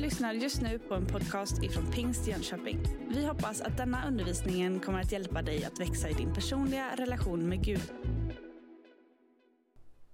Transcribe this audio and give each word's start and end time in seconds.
lyssnar 0.00 0.32
just 0.32 0.62
nu 0.62 0.78
på 0.78 0.94
en 0.94 1.06
podcast 1.06 1.62
ifrån 1.62 1.92
Pingst 1.92 2.26
Jönköping. 2.26 2.78
Vi 3.08 3.26
hoppas 3.26 3.60
att 3.60 3.76
denna 3.76 4.08
undervisning 4.08 4.80
kommer 4.80 5.00
att 5.00 5.12
hjälpa 5.12 5.42
dig 5.42 5.64
att 5.64 5.80
växa 5.80 6.08
i 6.08 6.12
din 6.12 6.34
personliga 6.34 6.96
relation 6.96 7.48
med 7.48 7.64
Gud. 7.64 7.92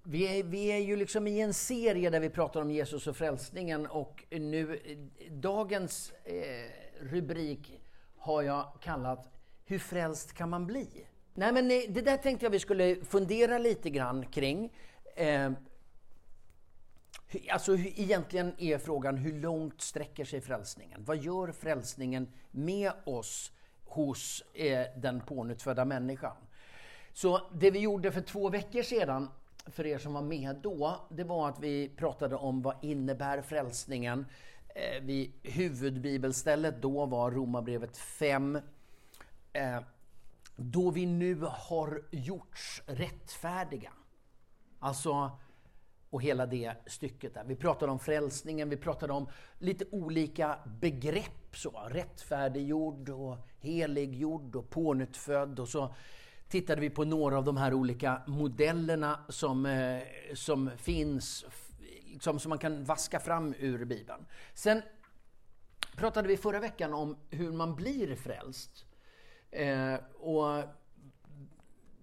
Vi 0.03 0.39
är, 0.39 0.43
vi 0.43 0.71
är 0.71 0.77
ju 0.77 0.95
liksom 0.95 1.27
i 1.27 1.41
en 1.41 1.53
serie 1.53 2.09
där 2.09 2.19
vi 2.19 2.29
pratar 2.29 2.61
om 2.61 2.71
Jesus 2.71 3.07
och 3.07 3.17
frälsningen 3.17 3.87
och 3.87 4.23
nu 4.31 4.79
dagens 5.31 6.13
eh, 6.23 7.05
rubrik 7.11 7.81
har 8.17 8.41
jag 8.41 8.73
kallat 8.81 9.29
Hur 9.65 9.79
frälst 9.79 10.33
kan 10.33 10.49
man 10.49 10.67
bli? 10.67 11.07
Nej 11.33 11.53
men 11.53 11.71
eh, 11.71 11.81
det 11.89 12.01
där 12.01 12.17
tänkte 12.17 12.45
jag 12.45 12.51
vi 12.51 12.59
skulle 12.59 12.95
fundera 12.95 13.57
lite 13.57 13.89
grann 13.89 14.25
kring. 14.25 14.73
Eh, 15.15 15.51
Alltså 17.51 17.77
egentligen 17.77 18.53
är 18.57 18.77
frågan 18.77 19.17
hur 19.17 19.41
långt 19.41 19.81
sträcker 19.81 20.25
sig 20.25 20.41
frälsningen? 20.41 21.03
Vad 21.05 21.17
gör 21.17 21.51
frälsningen 21.51 22.27
med 22.51 22.91
oss 23.05 23.51
hos 23.85 24.43
eh, 24.53 24.85
den 24.97 25.21
pånyttfödda 25.21 25.85
människan? 25.85 26.35
Så 27.13 27.41
det 27.53 27.71
vi 27.71 27.79
gjorde 27.79 28.11
för 28.11 28.21
två 28.21 28.49
veckor 28.49 28.81
sedan, 28.81 29.29
för 29.65 29.85
er 29.85 29.97
som 29.97 30.13
var 30.13 30.21
med 30.21 30.55
då, 30.55 31.07
det 31.09 31.23
var 31.23 31.49
att 31.49 31.59
vi 31.59 31.89
pratade 31.89 32.35
om 32.35 32.61
vad 32.61 32.75
innebär 32.81 33.41
frälsningen? 33.41 34.25
Eh, 34.75 35.01
vi, 35.01 35.31
huvudbibelstället 35.43 36.81
då 36.81 37.05
var 37.05 37.31
Romarbrevet 37.31 37.97
5. 37.97 38.59
Eh, 39.53 39.79
då 40.55 40.91
vi 40.91 41.05
nu 41.05 41.41
har 41.41 42.01
gjorts 42.11 42.81
rättfärdiga. 42.85 43.91
Alltså 44.79 45.31
och 46.09 46.21
hela 46.21 46.45
det 46.45 46.73
stycket 46.85 47.33
där. 47.33 47.43
Vi 47.43 47.55
pratade 47.55 47.91
om 47.91 47.99
frälsningen, 47.99 48.69
vi 48.69 48.77
pratade 48.77 49.13
om 49.13 49.29
lite 49.59 49.85
olika 49.91 50.59
begrepp. 50.65 51.55
Så, 51.55 51.87
rättfärdiggjord 51.89 53.09
och 53.09 53.37
heliggjord 53.59 54.55
och 54.55 54.69
pånyttfödd. 54.69 55.59
Och 55.59 55.67
så 55.69 55.95
tittade 56.49 56.81
vi 56.81 56.89
på 56.89 57.03
några 57.05 57.37
av 57.37 57.43
de 57.43 57.57
här 57.57 57.73
olika 57.73 58.21
modellerna 58.27 59.19
som, 59.29 59.65
eh, 59.65 60.01
som 60.33 60.69
finns, 60.77 61.45
liksom, 62.05 62.39
som 62.39 62.49
man 62.49 62.57
kan 62.57 62.83
vaska 62.83 63.19
fram 63.19 63.53
ur 63.59 63.85
Bibeln. 63.85 64.25
Sen 64.53 64.81
pratade 65.95 66.27
vi 66.27 66.37
förra 66.37 66.59
veckan 66.59 66.93
om 66.93 67.17
hur 67.29 67.51
man 67.51 67.75
blir 67.75 68.15
frälst. 68.15 68.85
Eh, 69.51 69.95
och 70.13 70.63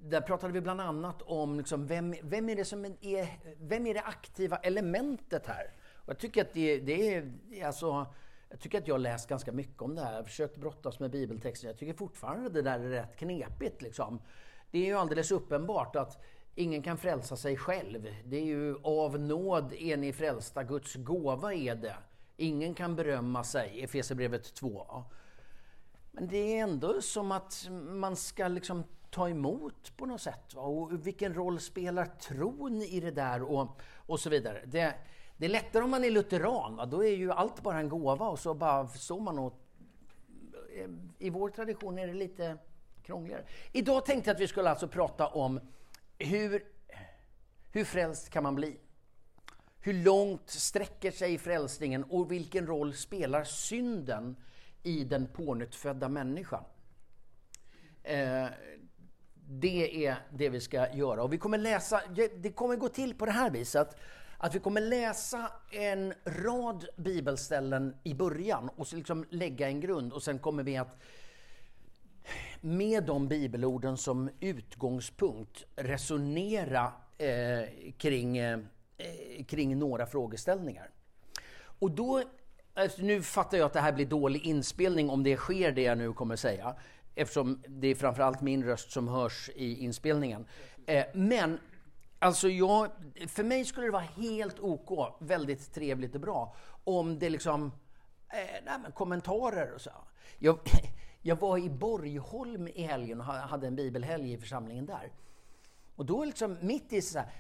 där 0.09 0.21
pratade 0.21 0.53
vi 0.53 0.61
bland 0.61 0.81
annat 0.81 1.23
om 1.23 1.59
liksom 1.59 1.87
vem, 1.87 2.15
vem, 2.23 2.49
är 2.49 2.57
det 2.57 2.65
som 2.65 2.85
är, 2.85 3.29
vem 3.61 3.87
är 3.87 3.95
det 3.95 4.03
aktiva 4.03 4.57
elementet 4.57 5.47
här? 5.47 5.73
Och 5.95 6.09
jag 6.09 6.19
tycker 6.19 6.43
att 6.43 6.53
det, 6.53 6.79
det 6.79 7.15
är, 7.15 7.33
alltså, 7.65 8.07
jag 8.49 8.61
tycker 8.61 8.79
att 8.79 8.89
jag 8.89 8.95
har 8.95 8.99
läst 8.99 9.29
ganska 9.29 9.53
mycket 9.53 9.83
om 9.83 9.95
det 9.95 10.03
här, 10.03 10.11
jag 10.11 10.19
har 10.19 10.25
försökt 10.25 10.57
brottas 10.57 11.01
med 11.01 11.11
bibeltexten. 11.11 11.69
Jag 11.69 11.79
tycker 11.79 11.95
fortfarande 11.95 12.49
det 12.49 12.63
där 12.63 12.81
är 12.81 12.89
rätt 12.89 13.17
knepigt. 13.17 13.83
Liksom. 13.83 14.23
Det 14.71 14.79
är 14.79 14.87
ju 14.87 14.95
alldeles 14.95 15.31
uppenbart 15.31 15.97
att 15.97 16.23
ingen 16.55 16.83
kan 16.83 16.99
frälsa 16.99 17.37
sig 17.37 17.57
själv. 17.57 18.15
Det 18.25 18.37
är 18.37 18.45
ju 18.45 18.77
av 18.83 19.21
nåd 19.21 19.73
är 19.73 19.97
ni 19.97 20.13
frälsta, 20.13 20.63
Guds 20.63 20.95
gåva 20.95 21.55
är 21.55 21.75
det. 21.75 21.97
Ingen 22.37 22.75
kan 22.75 22.97
berömma 22.97 23.45
sig, 23.45 23.83
Efesierbrevet 23.85 24.55
2. 24.55 25.05
Men 26.15 26.29
det 26.29 26.59
är 26.59 26.63
ändå 26.63 27.03
som 27.03 27.33
att 27.33 27.69
man 27.71 28.17
ska 28.17 28.49
liksom 28.49 28.85
ta 29.11 29.29
emot 29.29 29.97
på 29.97 30.07
något 30.07 30.21
sätt. 30.21 30.55
Och 30.55 31.07
vilken 31.07 31.35
roll 31.35 31.61
spelar 31.61 32.07
tron 32.07 32.83
i 32.83 33.01
det 33.01 33.11
där 33.11 33.43
och, 33.43 33.81
och 33.95 34.21
så 34.21 34.31
vidare. 34.31 34.63
Det, 34.67 34.95
det 35.37 35.45
är 35.45 35.51
lättare 35.51 35.83
om 35.83 35.91
man 35.91 36.05
är 36.05 36.11
lutheran, 36.11 36.77
va? 36.77 36.87
då 36.87 37.05
är 37.05 37.17
ju 37.17 37.33
allt 37.33 37.63
bara 37.63 37.79
en 37.79 37.89
gåva 37.89 38.29
och 38.29 38.39
så 38.39 38.55
bara 38.55 38.89
står 38.89 39.21
man 39.21 39.39
och... 39.39 39.61
Eh, 40.77 40.89
I 41.19 41.31
vår 41.31 41.49
tradition 41.49 41.99
är 41.99 42.07
det 42.07 42.15
lite 42.15 42.57
krångligare. 43.03 43.45
Idag 43.73 44.07
tänkte 44.07 44.31
jag 44.31 44.35
att 44.35 44.41
vi 44.41 44.49
skulle 44.49 44.71
alltså 44.71 44.89
prata 44.89 45.27
om 45.27 45.61
hur, 46.19 46.65
hur 47.73 47.85
frälst 47.85 48.31
kan 48.31 48.43
man 48.43 48.55
bli? 48.55 48.77
Hur 49.81 50.05
långt 50.05 50.51
sträcker 50.51 51.11
sig 51.11 51.39
frälsningen 51.39 52.05
och 52.05 52.33
vilken 52.33 52.67
roll 52.67 52.95
spelar 52.95 53.45
synden 53.45 54.37
i 54.85 55.05
den 55.05 55.27
pånyttfödda 55.27 56.09
människan? 56.09 56.65
Eh, 58.03 58.47
det 59.49 60.07
är 60.07 60.17
det 60.33 60.49
vi 60.49 60.61
ska 60.61 60.93
göra. 60.93 61.23
Och 61.23 61.33
vi 61.33 61.39
kommer 61.39 61.59
läsa, 61.59 62.01
det 62.37 62.53
kommer 62.53 62.77
gå 62.77 62.89
till 62.89 63.15
på 63.15 63.27
det 63.27 63.33
här 63.33 63.51
viset 63.51 63.97
att 64.39 64.55
vi 64.55 64.61
kommer 64.61 64.81
läsa 64.81 65.51
en 65.71 66.15
rad 66.25 66.89
bibelställen 66.97 67.97
i 68.03 68.15
början 68.15 68.69
och 68.77 68.87
så 68.87 68.97
liksom 68.97 69.27
lägga 69.31 69.69
en 69.69 69.81
grund 69.81 70.13
och 70.13 70.23
sen 70.23 70.39
kommer 70.39 70.63
vi 70.63 70.77
att 70.77 71.03
med 72.61 73.05
de 73.05 73.29
bibelorden 73.29 73.97
som 73.97 74.31
utgångspunkt 74.41 75.65
resonera 75.77 76.93
eh, 77.19 77.93
kring, 77.99 78.39
eh, 78.39 78.59
kring 79.47 79.79
några 79.79 80.07
frågeställningar. 80.07 80.91
Och 81.79 81.91
då, 81.91 82.23
alltså 82.75 83.03
nu 83.03 83.23
fattar 83.23 83.59
jag 83.59 83.67
att 83.67 83.73
det 83.73 83.81
här 83.81 83.93
blir 83.93 84.07
dålig 84.07 84.47
inspelning 84.47 85.11
om 85.11 85.23
det 85.23 85.37
sker 85.37 85.73
det 85.73 85.83
jag 85.83 85.99
nu 85.99 86.13
kommer 86.13 86.37
säga 86.37 86.77
eftersom 87.15 87.63
det 87.69 87.89
är 87.89 87.95
framförallt 87.95 88.41
min 88.41 88.65
röst 88.65 88.91
som 88.91 89.09
hörs 89.09 89.51
i 89.55 89.85
inspelningen. 89.85 90.47
Eh, 90.87 91.05
men 91.15 91.61
alltså 92.19 92.49
jag, 92.49 92.91
för 93.29 93.45
mig 93.45 93.65
skulle 93.65 93.87
det 93.87 93.93
vara 93.93 94.03
helt 94.03 94.61
OK, 94.61 95.17
väldigt 95.21 95.75
trevligt 95.75 96.15
och 96.15 96.21
bra, 96.21 96.57
om 96.85 97.19
det 97.19 97.31
liksom, 97.31 97.73
eh, 98.29 98.65
nej, 98.65 98.93
kommentarer 98.95 99.73
och 99.73 99.81
så. 99.81 99.91
Jag, 100.39 100.59
jag 101.23 101.41
var 101.41 101.59
i 101.59 101.71
Borgholm 101.71 102.69
i 102.69 102.83
helgen 102.83 103.21
och 103.21 103.27
hade 103.27 103.67
en 103.67 103.77
bibelhelg 103.77 104.33
i 104.33 104.39
församlingen 104.39 104.87
där. 104.87 105.13
Och 105.97 106.07
då 106.07 106.25
liksom 106.25 106.57
mitt 106.61 106.93
i 106.93 107.03
så 107.03 107.19
här, 107.19 107.33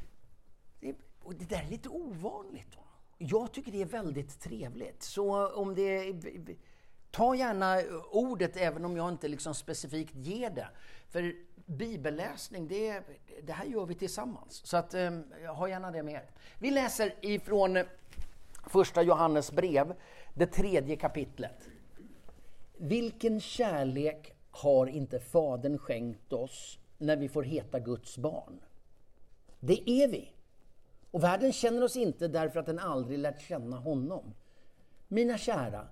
det, 0.81 0.95
och 1.23 1.35
det 1.35 1.45
där 1.45 1.63
är 1.63 1.71
lite 1.71 1.89
ovanligt. 1.89 2.77
Jag 3.27 3.53
tycker 3.53 3.73
det 3.73 3.83
är 3.83 3.87
väldigt 3.87 4.41
trevligt. 4.41 5.03
Så 5.03 5.49
om 5.49 5.75
det 5.75 6.13
Ta 7.15 7.35
gärna 7.35 7.83
ordet 8.11 8.57
även 8.57 8.85
om 8.85 8.97
jag 8.97 9.09
inte 9.09 9.29
liksom 9.29 9.55
specifikt 9.55 10.15
ger 10.15 10.51
det. 10.51 10.69
För 11.09 11.35
bibelläsning, 11.67 12.69
det, 12.69 13.03
det 13.43 13.53
här 13.53 13.65
gör 13.65 13.87
vi 13.87 13.95
tillsammans. 13.95 14.67
Så 14.67 14.77
att, 14.77 14.95
eh, 14.95 15.11
ha 15.57 15.69
gärna 15.69 15.91
det 15.91 16.03
med 16.03 16.15
er. 16.15 16.31
Vi 16.59 16.71
läser 16.71 17.15
ifrån 17.21 17.79
första 18.67 19.03
Johannes 19.03 19.53
brev, 19.53 19.95
det 20.35 20.47
tredje 20.47 20.97
kapitlet. 20.97 21.69
Vilken 22.77 23.41
kärlek 23.41 24.33
har 24.51 24.87
inte 24.87 25.21
Fadern 25.21 25.79
skänkt 25.79 26.33
oss 26.33 26.79
när 26.99 27.17
vi 27.17 27.29
får 27.29 27.43
heta 27.43 27.79
Guds 27.79 28.19
barn? 28.19 28.61
Det 29.61 29.91
är 29.91 30.09
vi. 30.09 30.33
Och 31.15 31.23
världen 31.23 31.53
känner 31.53 31.85
oss 31.85 31.97
inte 31.97 32.29
därför 32.29 32.61
att 32.61 32.67
den 32.67 32.79
aldrig 32.79 33.19
lärt 33.19 33.43
känna 33.43 33.77
honom. 33.77 34.35
Mina 35.09 35.39
kära, 35.39 35.89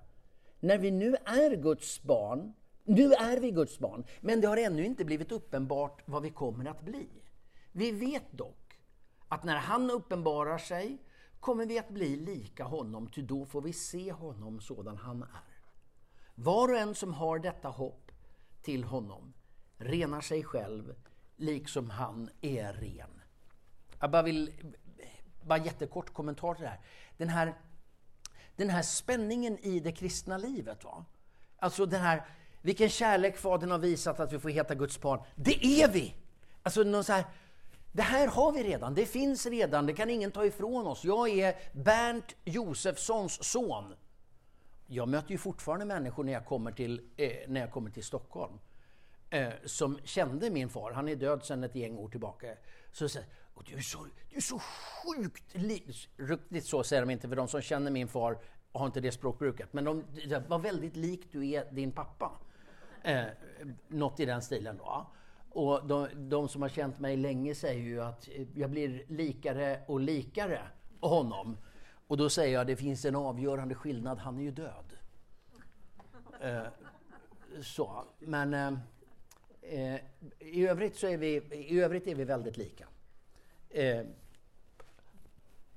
när 0.59 0.77
vi 0.77 0.91
nu 0.91 1.15
är 1.25 1.55
Guds 1.55 2.03
barn, 2.03 2.53
nu 2.83 3.13
är 3.13 3.39
vi 3.39 3.51
Guds 3.51 3.79
barn, 3.79 4.05
men 4.21 4.41
det 4.41 4.47
har 4.47 4.57
ännu 4.57 4.85
inte 4.85 5.05
blivit 5.05 5.31
uppenbart 5.31 6.01
vad 6.05 6.23
vi 6.23 6.29
kommer 6.29 6.65
att 6.65 6.81
bli. 6.81 7.07
Vi 7.71 7.91
vet 7.91 8.31
dock 8.31 8.79
att 9.27 9.43
när 9.43 9.57
han 9.57 9.91
uppenbarar 9.91 10.57
sig 10.57 10.97
kommer 11.39 11.65
vi 11.65 11.79
att 11.79 11.89
bli 11.89 12.15
lika 12.15 12.63
honom, 12.63 13.07
ty 13.07 13.21
då 13.21 13.45
får 13.45 13.61
vi 13.61 13.73
se 13.73 14.11
honom 14.11 14.61
sådan 14.61 14.97
han 14.97 15.23
är. 15.23 15.57
Var 16.35 16.69
och 16.69 16.77
en 16.77 16.95
som 16.95 17.13
har 17.13 17.39
detta 17.39 17.67
hopp 17.67 18.11
till 18.61 18.83
honom 18.83 19.33
renar 19.77 20.21
sig 20.21 20.43
själv 20.43 20.95
liksom 21.35 21.89
han 21.89 22.29
är 22.41 22.73
ren. 22.73 23.21
Jag 23.99 24.11
bara 24.11 24.23
vill, 24.23 24.51
bara 25.45 25.59
jättekort 25.59 26.13
kommentar 26.13 26.53
till 26.53 26.63
det 26.63 26.69
här. 26.69 26.79
Den 27.17 27.29
här 27.29 27.53
den 28.55 28.69
här 28.69 28.81
spänningen 28.81 29.57
i 29.57 29.79
det 29.79 29.91
kristna 29.91 30.37
livet. 30.37 30.83
Va? 30.83 31.05
Alltså 31.57 31.85
den 31.85 32.01
här, 32.01 32.25
vilken 32.61 32.89
kärlek 32.89 33.37
Fadern 33.37 33.71
har 33.71 33.77
visat 33.77 34.19
att 34.19 34.33
vi 34.33 34.39
får 34.39 34.49
heta 34.49 34.75
Guds 34.75 35.01
barn. 35.01 35.21
Det 35.35 35.65
är 35.65 35.91
vi! 35.91 36.15
Alltså 36.63 36.83
någon 36.83 37.03
så 37.03 37.13
här, 37.13 37.25
det 37.91 38.01
här 38.01 38.27
har 38.27 38.51
vi 38.51 38.63
redan, 38.63 38.93
det 38.93 39.05
finns 39.05 39.45
redan, 39.45 39.85
det 39.85 39.93
kan 39.93 40.09
ingen 40.09 40.31
ta 40.31 40.45
ifrån 40.45 40.87
oss. 40.87 41.03
Jag 41.03 41.29
är 41.29 41.55
Bernt 41.73 42.35
Josefssons 42.45 43.43
son. 43.43 43.93
Jag 44.87 45.07
möter 45.07 45.31
ju 45.31 45.37
fortfarande 45.37 45.85
människor 45.85 46.23
när 46.23 46.33
jag 46.33 46.45
kommer 46.45 46.71
till, 46.71 47.01
eh, 47.17 47.31
när 47.47 47.61
jag 47.61 47.71
kommer 47.71 47.89
till 47.89 48.03
Stockholm 48.03 48.59
eh, 49.29 49.49
som 49.65 49.99
kände 50.03 50.49
min 50.49 50.69
far. 50.69 50.91
Han 50.91 51.09
är 51.09 51.15
död 51.15 51.45
sedan 51.45 51.63
ett 51.63 51.75
gäng 51.75 51.97
år 51.97 52.09
tillbaka. 52.09 52.47
Så 52.91 53.09
säger 53.09 53.27
och 53.53 53.63
du 53.63 53.75
är 53.75 53.81
så, 53.81 54.07
du 54.29 54.37
är 54.37 54.41
så 54.41 54.59
sjukt 54.59 55.57
lik... 55.57 56.09
Riktigt 56.17 56.65
så 56.65 56.83
säger 56.83 57.01
de 57.01 57.09
inte, 57.09 57.29
för 57.29 57.35
de 57.35 57.47
som 57.47 57.61
känner 57.61 57.91
min 57.91 58.07
far 58.07 58.37
har 58.71 58.85
inte 58.85 59.01
det 59.01 59.11
språkbruket. 59.11 59.73
Men 59.73 59.83
de, 59.83 60.03
de 60.29 60.43
var 60.47 60.59
väldigt 60.59 60.95
lik 60.95 61.31
du 61.31 61.49
är 61.49 61.71
din 61.71 61.91
pappa. 61.91 62.31
Eh, 63.01 63.25
något 63.87 64.19
i 64.19 64.25
den 64.25 64.41
stilen 64.41 64.77
då. 64.77 65.07
Och 65.49 65.87
de, 65.87 66.07
de, 66.29 66.49
som 66.49 66.61
har 66.61 66.69
känt 66.69 66.99
mig 66.99 67.17
länge 67.17 67.55
säger 67.55 67.83
ju 67.83 68.01
att 68.01 68.27
eh, 68.27 68.47
jag 68.55 68.69
blir 68.69 69.05
likare 69.07 69.81
och 69.87 69.99
likare 69.99 70.61
honom. 70.99 71.57
Och 72.07 72.17
då 72.17 72.29
säger 72.29 72.53
jag, 72.53 72.67
det 72.67 72.75
finns 72.75 73.05
en 73.05 73.15
avgörande 73.15 73.75
skillnad, 73.75 74.17
han 74.17 74.37
är 74.37 74.43
ju 74.43 74.51
död. 74.51 74.97
Eh, 76.41 76.63
så, 77.61 78.05
men 78.19 78.53
eh, 78.53 78.73
eh, 79.61 80.01
i, 80.39 80.67
övrigt 80.67 80.95
så 80.95 81.07
är 81.07 81.17
vi, 81.17 81.35
i 81.51 81.79
övrigt 81.79 82.07
är 82.07 82.15
vi 82.15 82.23
väldigt 82.23 82.57
lika. 82.57 82.87
Eh, 83.73 84.05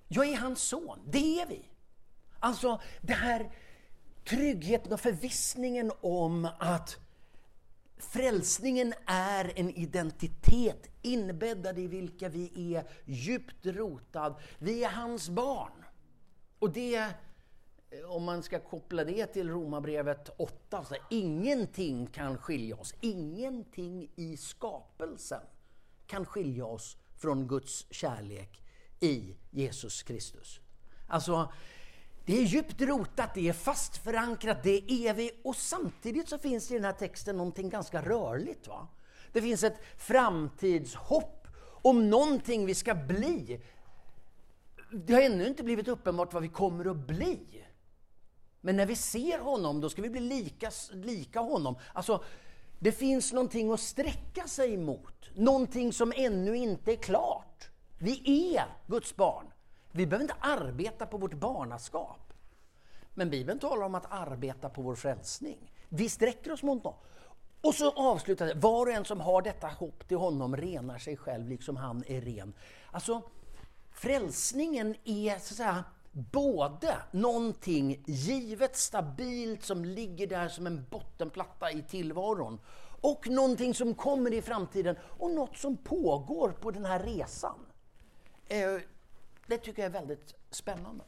jag 0.08 0.28
är 0.28 0.36
hans 0.36 0.62
son, 0.62 1.00
det 1.06 1.40
är 1.40 1.46
vi. 1.46 1.68
Alltså, 2.38 2.80
det 3.00 3.12
här 3.12 3.50
tryggheten 4.24 4.92
och 4.92 5.00
förvissningen 5.00 5.92
om 6.00 6.48
att 6.58 6.98
frälsningen 7.96 8.94
är 9.06 9.52
en 9.56 9.70
identitet 9.70 10.90
inbäddad 11.02 11.78
i 11.78 11.86
vilka 11.86 12.28
vi 12.28 12.74
är 12.74 12.84
djupt 13.04 13.66
rotad. 13.66 14.34
Vi 14.58 14.84
är 14.84 14.90
hans 14.90 15.28
barn. 15.28 15.84
Och 16.58 16.70
det, 16.70 16.96
eh, 16.96 17.10
om 18.08 18.24
man 18.24 18.42
ska 18.42 18.60
koppla 18.60 19.04
det 19.04 19.26
till 19.26 19.50
Romarbrevet 19.50 20.28
8, 20.36 20.84
så 20.84 20.94
ingenting 21.10 22.06
kan 22.06 22.38
skilja 22.38 22.76
oss. 22.76 22.94
Ingenting 23.00 24.10
i 24.16 24.36
skapelsen 24.36 25.42
kan 26.06 26.26
skilja 26.26 26.66
oss 26.66 26.96
från 27.18 27.48
Guds 27.48 27.86
kärlek 27.90 28.62
i 29.00 29.36
Jesus 29.50 30.02
Kristus. 30.02 30.60
Alltså, 31.06 31.52
det 32.24 32.38
är 32.38 32.42
djupt 32.42 32.80
rotat, 32.80 33.34
det 33.34 33.48
är 33.48 33.52
fast 33.52 33.96
förankrat, 33.96 34.62
det 34.62 34.70
är 34.70 35.10
evigt 35.10 35.40
och 35.44 35.56
samtidigt 35.56 36.28
så 36.28 36.38
finns 36.38 36.68
det 36.68 36.74
i 36.74 36.78
den 36.78 36.84
här 36.84 36.92
texten 36.92 37.36
någonting 37.36 37.68
ganska 37.68 38.02
rörligt. 38.02 38.68
Va? 38.68 38.88
Det 39.32 39.42
finns 39.42 39.62
ett 39.64 39.80
framtidshopp 39.96 41.46
om 41.82 42.10
någonting 42.10 42.66
vi 42.66 42.74
ska 42.74 42.94
bli. 42.94 43.60
Det 44.92 45.14
har 45.14 45.20
ännu 45.20 45.46
inte 45.46 45.62
blivit 45.62 45.88
uppenbart 45.88 46.32
vad 46.32 46.42
vi 46.42 46.48
kommer 46.48 46.90
att 46.90 47.06
bli. 47.06 47.64
Men 48.60 48.76
när 48.76 48.86
vi 48.86 48.96
ser 48.96 49.38
honom, 49.38 49.80
då 49.80 49.90
ska 49.90 50.02
vi 50.02 50.10
bli 50.10 50.20
lika, 50.20 50.70
lika 50.92 51.40
honom. 51.40 51.78
Alltså, 51.92 52.24
det 52.78 52.92
finns 52.92 53.32
någonting 53.32 53.72
att 53.72 53.80
sträcka 53.80 54.46
sig 54.46 54.76
mot. 54.76 55.30
Någonting 55.34 55.92
som 55.92 56.12
ännu 56.16 56.56
inte 56.56 56.92
är 56.92 56.96
klart. 56.96 57.68
Vi 57.98 58.54
är 58.56 58.64
Guds 58.86 59.16
barn. 59.16 59.46
Vi 59.92 60.06
behöver 60.06 60.24
inte 60.24 60.36
arbeta 60.40 61.06
på 61.06 61.18
vårt 61.18 61.34
barnaskap. 61.34 62.32
Men 63.14 63.30
Bibeln 63.30 63.58
talar 63.58 63.86
om 63.86 63.94
att 63.94 64.12
arbeta 64.12 64.68
på 64.68 64.82
vår 64.82 64.94
frälsning. 64.94 65.72
Vi 65.88 66.08
sträcker 66.08 66.52
oss 66.52 66.62
mot 66.62 66.84
något. 66.84 67.02
Och 67.60 67.74
så 67.74 67.90
avslutar 67.90 68.46
det, 68.46 68.54
var 68.54 68.86
och 68.86 68.92
en 68.92 69.04
som 69.04 69.20
har 69.20 69.42
detta 69.42 69.66
hopp 69.66 70.08
till 70.08 70.16
honom 70.16 70.56
renar 70.56 70.98
sig 70.98 71.16
själv 71.16 71.48
liksom 71.48 71.76
han 71.76 72.04
är 72.06 72.20
ren. 72.20 72.54
Alltså, 72.90 73.22
frälsningen 73.92 74.94
är 75.04 75.30
så 75.30 75.36
att 75.36 75.44
säga 75.44 75.84
både 76.16 76.96
någonting 77.10 78.02
givet, 78.06 78.76
stabilt, 78.76 79.62
som 79.62 79.84
ligger 79.84 80.26
där 80.26 80.48
som 80.48 80.66
en 80.66 80.86
bottenplatta 80.90 81.70
i 81.70 81.82
tillvaron 81.82 82.60
och 83.00 83.28
någonting 83.28 83.74
som 83.74 83.94
kommer 83.94 84.34
i 84.34 84.42
framtiden 84.42 84.96
och 85.02 85.30
något 85.30 85.56
som 85.56 85.76
pågår 85.76 86.50
på 86.50 86.70
den 86.70 86.84
här 86.84 87.02
resan. 87.02 87.66
Eh, 88.48 88.80
det 89.46 89.58
tycker 89.58 89.82
jag 89.82 89.88
är 89.88 90.00
väldigt 90.00 90.34
spännande. 90.50 91.04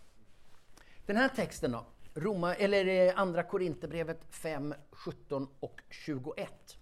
Den 1.07 1.17
här 1.17 1.29
texten 1.29 1.73
då, 1.73 1.87
Roma, 2.15 2.55
eller 2.55 2.87
eh, 2.87 3.19
Andra 3.21 3.43
Korinthierbrevet 3.43 4.21
5, 4.31 4.75
17 4.91 5.49
och 5.61 5.81
21. 5.91 6.79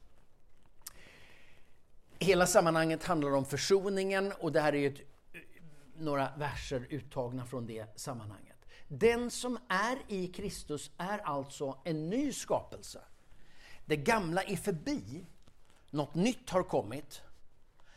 Hela 2.19 2.47
sammanhanget 2.47 3.05
handlar 3.05 3.35
om 3.35 3.45
försoningen 3.45 4.33
och 4.39 4.53
det 4.53 4.61
här 4.61 4.75
är 4.75 4.91
ett, 4.91 5.01
några 6.01 6.33
verser 6.37 6.87
uttagna 6.91 7.47
från 7.47 7.67
det 7.67 7.99
sammanhanget. 8.01 8.57
Den 8.89 9.31
som 9.31 9.59
är 9.69 9.99
i 10.09 10.27
Kristus 10.27 10.91
är 10.97 11.19
alltså 11.19 11.79
en 11.85 12.11
ny 12.11 12.33
skapelse. 12.33 13.01
Det 13.85 13.97
gamla 13.97 14.43
är 14.43 14.57
förbi, 14.57 15.27
något 15.91 16.15
nytt 16.15 16.51
har 16.51 16.63
kommit. 16.63 17.23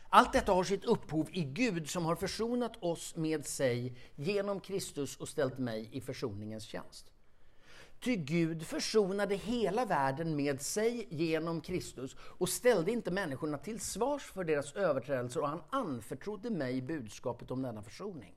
Allt 0.08 0.32
detta 0.32 0.52
har 0.52 0.64
sitt 0.64 0.84
upphov 0.84 1.28
i 1.32 1.44
Gud 1.44 1.90
som 1.90 2.04
har 2.04 2.16
försonat 2.16 2.82
oss 2.82 3.16
med 3.16 3.46
sig 3.46 3.96
genom 4.14 4.60
Kristus 4.60 5.16
och 5.16 5.28
ställt 5.28 5.58
mig 5.58 5.88
i 5.92 6.00
försoningens 6.00 6.64
tjänst. 6.64 7.12
Ty 8.00 8.16
Gud 8.16 8.66
försonade 8.66 9.34
hela 9.34 9.84
världen 9.84 10.36
med 10.36 10.60
sig 10.60 11.06
genom 11.10 11.60
Kristus 11.60 12.16
och 12.20 12.48
ställde 12.48 12.92
inte 12.92 13.10
människorna 13.10 13.58
till 13.58 13.80
svars 13.80 14.22
för 14.22 14.44
deras 14.44 14.76
överträdelser 14.76 15.40
och 15.40 15.48
han 15.48 15.62
anförtrodde 15.70 16.50
mig 16.50 16.82
budskapet 16.82 17.50
om 17.50 17.62
denna 17.62 17.82
försoning. 17.82 18.34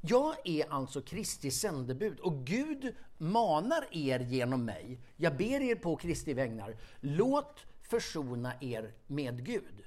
Jag 0.00 0.34
är 0.44 0.72
alltså 0.72 1.00
Kristi 1.00 1.50
sändebud 1.50 2.20
och 2.20 2.46
Gud 2.46 2.94
manar 3.18 3.86
er 3.90 4.20
genom 4.20 4.64
mig. 4.64 5.00
Jag 5.16 5.36
ber 5.36 5.60
er 5.60 5.74
på 5.74 5.96
Kristi 5.96 6.34
vägnar, 6.34 6.76
låt 7.00 7.64
försona 7.82 8.52
er 8.60 8.92
med 9.06 9.46
Gud. 9.46 9.84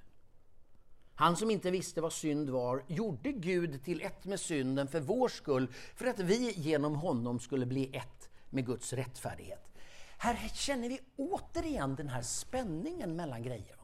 Han 1.16 1.36
som 1.36 1.52
inte 1.52 1.72
visste 1.72 2.02
vad 2.02 2.14
synd 2.14 2.50
var 2.50 2.84
gjorde 2.88 3.32
Gud 3.32 3.84
till 3.84 4.02
ett 4.02 4.26
med 4.26 4.40
synden 4.40 4.88
för 4.88 5.00
vår 5.00 5.30
skull, 5.30 5.68
för 5.96 6.06
att 6.06 6.20
vi 6.20 6.52
genom 6.52 6.96
honom 6.96 7.40
skulle 7.40 7.66
bli 7.66 7.90
ett 7.96 8.17
med 8.58 8.66
Guds 8.66 8.94
rättfärdighet. 8.94 9.68
Här 10.18 10.52
känner 10.54 10.90
vi 10.90 11.00
återigen 11.16 11.96
den 11.96 12.10
här 12.10 12.22
spänningen 12.22 13.16
mellan 13.16 13.44
grejer. 13.44 13.76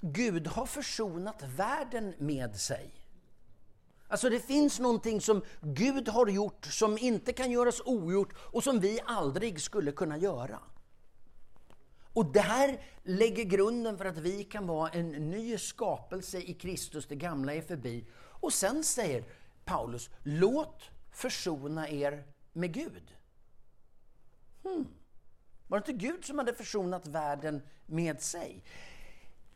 Gud 0.00 0.46
har 0.46 0.66
försonat 0.66 1.42
världen 1.42 2.14
med 2.18 2.56
sig. 2.56 2.90
Alltså 4.08 4.28
det 4.28 4.40
finns 4.40 4.80
någonting 4.80 5.20
som 5.20 5.42
Gud 5.60 6.08
har 6.08 6.26
gjort 6.26 6.66
som 6.66 6.98
inte 6.98 7.32
kan 7.32 7.50
göras 7.50 7.80
ogjort 7.84 8.34
och 8.38 8.64
som 8.64 8.80
vi 8.80 9.00
aldrig 9.04 9.60
skulle 9.60 9.92
kunna 9.92 10.18
göra. 10.18 10.58
Och 12.12 12.32
det 12.32 12.40
här 12.40 12.80
lägger 13.02 13.44
grunden 13.44 13.98
för 13.98 14.04
att 14.04 14.18
vi 14.18 14.44
kan 14.44 14.66
vara 14.66 14.90
en 14.90 15.08
ny 15.10 15.58
skapelse 15.58 16.38
i 16.38 16.54
Kristus, 16.54 17.06
det 17.06 17.16
gamla 17.16 17.54
är 17.54 17.62
förbi. 17.62 18.06
Och 18.16 18.52
sen 18.52 18.84
säger 18.84 19.24
Paulus, 19.64 20.10
låt 20.22 20.82
försona 21.18 21.88
er 21.88 22.24
med 22.52 22.74
Gud. 22.74 23.14
Hmm. 24.62 24.86
Var 25.68 25.80
det 25.80 25.90
inte 25.90 26.06
Gud 26.06 26.24
som 26.24 26.38
hade 26.38 26.54
försonat 26.54 27.06
världen 27.06 27.62
med 27.86 28.22
sig? 28.22 28.64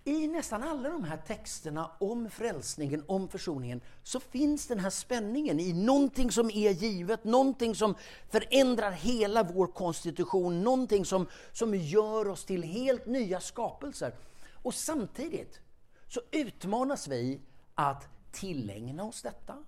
I 0.05 0.27
nästan 0.27 0.63
alla 0.63 0.89
de 0.89 1.05
här 1.05 1.17
texterna 1.17 1.91
om 2.01 2.31
frälsningen, 2.31 3.05
om 3.07 3.29
försoningen, 3.29 3.81
så 4.03 4.21
finns 4.21 4.67
den 4.67 4.79
här 4.79 4.91
spänningen 4.91 5.61
i 5.61 5.73
någonting 5.73 6.33
som 6.33 6.51
är 6.51 6.71
givet, 6.71 7.25
någonting 7.25 7.75
som 7.75 7.95
förändrar 8.31 8.91
hela 8.91 9.43
vår 9.43 9.67
konstitution, 9.67 10.63
någonting 10.63 11.05
som, 11.05 11.27
som 11.53 11.75
gör 11.75 12.29
oss 12.29 12.45
till 12.45 12.63
helt 12.63 13.07
nya 13.07 13.41
skapelser. 13.41 14.15
Och 14.53 14.75
samtidigt 14.75 15.61
så 16.09 16.21
utmanas 16.31 17.09
vi 17.09 17.41
att 17.75 18.09
tillägna 18.33 19.05
oss 19.05 19.23
detta, 19.23 19.65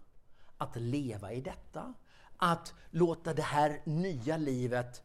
att 0.58 0.76
leva 0.76 1.32
i 1.32 1.40
detta, 1.40 1.94
att 2.36 2.74
låta 2.90 3.34
det 3.34 3.42
här 3.42 3.80
nya 3.84 4.36
livet 4.36 5.02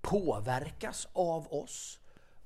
påverkas 0.00 1.08
av 1.12 1.52
oss. 1.52 1.98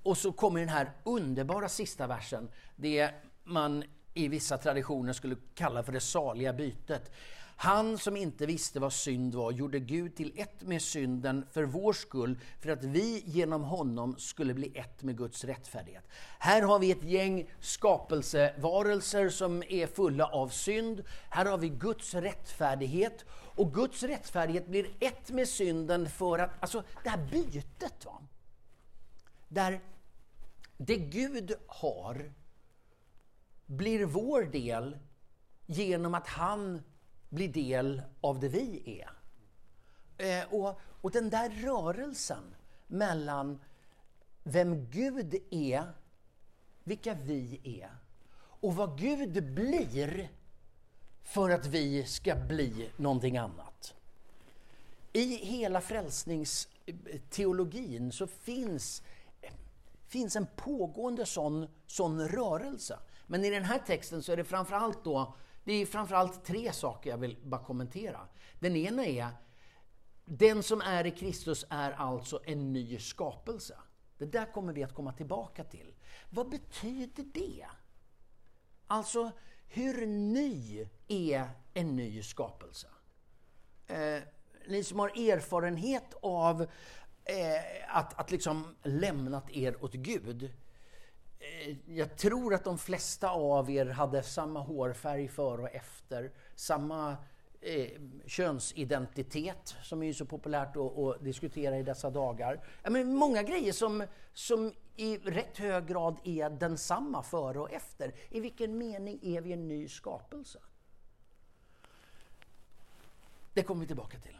Och 0.02 0.18
så 0.18 0.32
kommer 0.32 0.60
den 0.60 0.68
här 0.68 0.92
underbara 1.04 1.68
sista 1.68 2.06
versen, 2.06 2.50
det 2.76 3.10
man 3.44 3.84
i 4.14 4.28
vissa 4.28 4.58
traditioner 4.58 5.12
skulle 5.12 5.36
kalla 5.54 5.82
för 5.82 5.92
det 5.92 6.00
saliga 6.00 6.52
bytet. 6.52 7.12
Han 7.62 7.98
som 7.98 8.16
inte 8.16 8.46
visste 8.46 8.80
vad 8.80 8.92
synd 8.92 9.34
var 9.34 9.52
gjorde 9.52 9.80
Gud 9.80 10.16
till 10.16 10.32
ett 10.36 10.62
med 10.62 10.82
synden 10.82 11.46
för 11.50 11.64
vår 11.64 11.92
skull, 11.92 12.38
för 12.60 12.70
att 12.70 12.84
vi 12.84 13.22
genom 13.26 13.62
honom 13.62 14.18
skulle 14.18 14.54
bli 14.54 14.72
ett 14.78 15.02
med 15.02 15.16
Guds 15.16 15.44
rättfärdighet. 15.44 16.04
Här 16.38 16.62
har 16.62 16.78
vi 16.78 16.90
ett 16.90 17.02
gäng 17.02 17.50
skapelsevarelser 17.60 19.28
som 19.28 19.62
är 19.62 19.86
fulla 19.86 20.26
av 20.26 20.48
synd. 20.48 21.02
Här 21.30 21.44
har 21.44 21.58
vi 21.58 21.68
Guds 21.68 22.14
rättfärdighet. 22.14 23.24
Och 23.32 23.74
Guds 23.74 24.02
rättfärdighet 24.02 24.66
blir 24.66 24.90
ett 25.00 25.30
med 25.30 25.48
synden 25.48 26.10
för 26.10 26.38
att, 26.38 26.50
alltså 26.60 26.82
det 27.04 27.10
här 27.10 27.26
bytet, 27.30 28.04
va? 28.04 28.22
Där 29.48 29.80
det 30.76 30.96
Gud 30.96 31.52
har 31.66 32.32
blir 33.66 34.04
vår 34.04 34.42
del 34.42 34.98
genom 35.66 36.14
att 36.14 36.26
han 36.26 36.82
bli 37.30 37.48
del 37.48 38.02
av 38.20 38.40
det 38.40 38.48
vi 38.48 39.00
är. 39.00 39.10
Eh, 40.18 40.54
och, 40.54 40.80
och 41.00 41.10
den 41.10 41.30
där 41.30 41.50
rörelsen 41.50 42.54
mellan 42.86 43.60
vem 44.42 44.90
Gud 44.90 45.34
är, 45.50 45.92
vilka 46.84 47.14
vi 47.14 47.60
är 47.64 47.90
och 48.60 48.74
vad 48.74 48.98
Gud 48.98 49.54
blir 49.54 50.30
för 51.22 51.50
att 51.50 51.66
vi 51.66 52.04
ska 52.04 52.34
bli 52.34 52.90
någonting 52.96 53.36
annat. 53.36 53.94
I 55.12 55.36
hela 55.36 55.80
frälsningsteologin 55.80 58.12
så 58.12 58.26
finns 58.26 59.02
finns 60.10 60.36
en 60.36 60.46
pågående 60.56 61.26
sån, 61.26 61.66
sån 61.86 62.28
rörelse. 62.28 62.98
Men 63.26 63.44
i 63.44 63.50
den 63.50 63.64
här 63.64 63.78
texten 63.78 64.22
så 64.22 64.32
är 64.32 64.36
det 64.36 64.44
framförallt 64.44 65.04
då 65.04 65.34
det 65.70 65.74
är 65.74 65.86
framförallt 65.86 66.44
tre 66.44 66.72
saker 66.72 67.10
jag 67.10 67.18
vill 67.18 67.36
bara 67.42 67.64
kommentera. 67.64 68.28
Den 68.58 68.76
ena 68.76 69.06
är, 69.06 69.28
den 70.24 70.62
som 70.62 70.80
är 70.80 71.06
i 71.06 71.10
Kristus 71.10 71.64
är 71.70 71.92
alltså 71.92 72.40
en 72.44 72.72
ny 72.72 72.98
skapelse. 72.98 73.78
Det 74.18 74.26
där 74.26 74.52
kommer 74.52 74.72
vi 74.72 74.84
att 74.84 74.94
komma 74.94 75.12
tillbaka 75.12 75.64
till. 75.64 75.94
Vad 76.30 76.48
betyder 76.50 77.24
det? 77.34 77.66
Alltså, 78.86 79.30
hur 79.68 80.06
ny 80.06 80.86
är 81.08 81.50
en 81.74 81.96
ny 81.96 82.22
skapelse? 82.22 82.86
Eh, 83.86 84.22
ni 84.68 84.84
som 84.84 84.98
har 84.98 85.08
erfarenhet 85.08 86.14
av 86.22 86.62
eh, 87.24 87.96
att, 87.96 88.20
att 88.20 88.30
liksom 88.30 88.76
lämnat 88.82 89.50
er 89.50 89.84
åt 89.84 89.94
Gud. 89.94 90.52
Eh, 91.40 91.76
jag 91.86 92.16
tror 92.16 92.54
att 92.54 92.64
de 92.64 92.78
flesta 92.78 93.30
av 93.30 93.70
er 93.70 93.86
hade 93.86 94.22
samma 94.22 94.60
hårfärg 94.60 95.28
före 95.28 95.62
och 95.62 95.74
efter, 95.74 96.32
samma 96.54 97.16
eh, 97.60 97.90
könsidentitet 98.26 99.76
som 99.82 100.02
är 100.02 100.12
så 100.12 100.24
populärt 100.24 100.76
att, 100.76 100.98
att, 100.98 101.24
diskutera 101.24 101.78
i 101.78 101.82
dessa 101.82 102.10
dagar. 102.10 102.64
Ja, 102.82 102.90
men 102.90 103.14
många 103.14 103.42
grejer 103.42 103.72
som, 103.72 104.04
som 104.32 104.72
i 104.96 105.16
rätt 105.16 105.58
hög 105.58 105.86
grad 105.86 106.16
är 106.24 106.50
densamma 106.50 107.22
före 107.22 107.58
och 107.58 107.72
efter. 107.72 108.14
I 108.28 108.40
vilken 108.40 108.78
mening 108.78 109.20
är 109.22 109.40
vi 109.40 109.52
en 109.52 109.68
ny 109.68 109.88
skapelse? 109.88 110.58
Det 113.54 113.62
kommer 113.62 113.80
vi 113.80 113.86
tillbaka 113.86 114.18
till. 114.18 114.39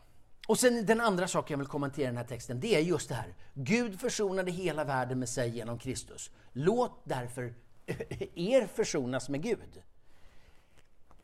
Och 0.51 0.59
sen 0.59 0.87
den 0.87 1.01
andra 1.01 1.29
saken 1.29 1.55
jag 1.55 1.59
vill 1.59 1.67
kommentera 1.67 2.05
i 2.05 2.07
den 2.07 2.17
här 2.17 2.25
texten, 2.25 2.61
det 2.61 2.75
är 2.75 2.81
just 2.81 3.09
det 3.09 3.15
här. 3.15 3.35
Gud 3.55 4.01
försonade 4.01 4.51
hela 4.51 4.85
världen 4.85 5.19
med 5.19 5.29
sig 5.29 5.51
genom 5.51 5.79
Kristus. 5.79 6.31
Låt 6.53 7.01
därför 7.05 7.55
er 8.35 8.67
försonas 8.67 9.29
med 9.29 9.43
Gud. 9.43 9.83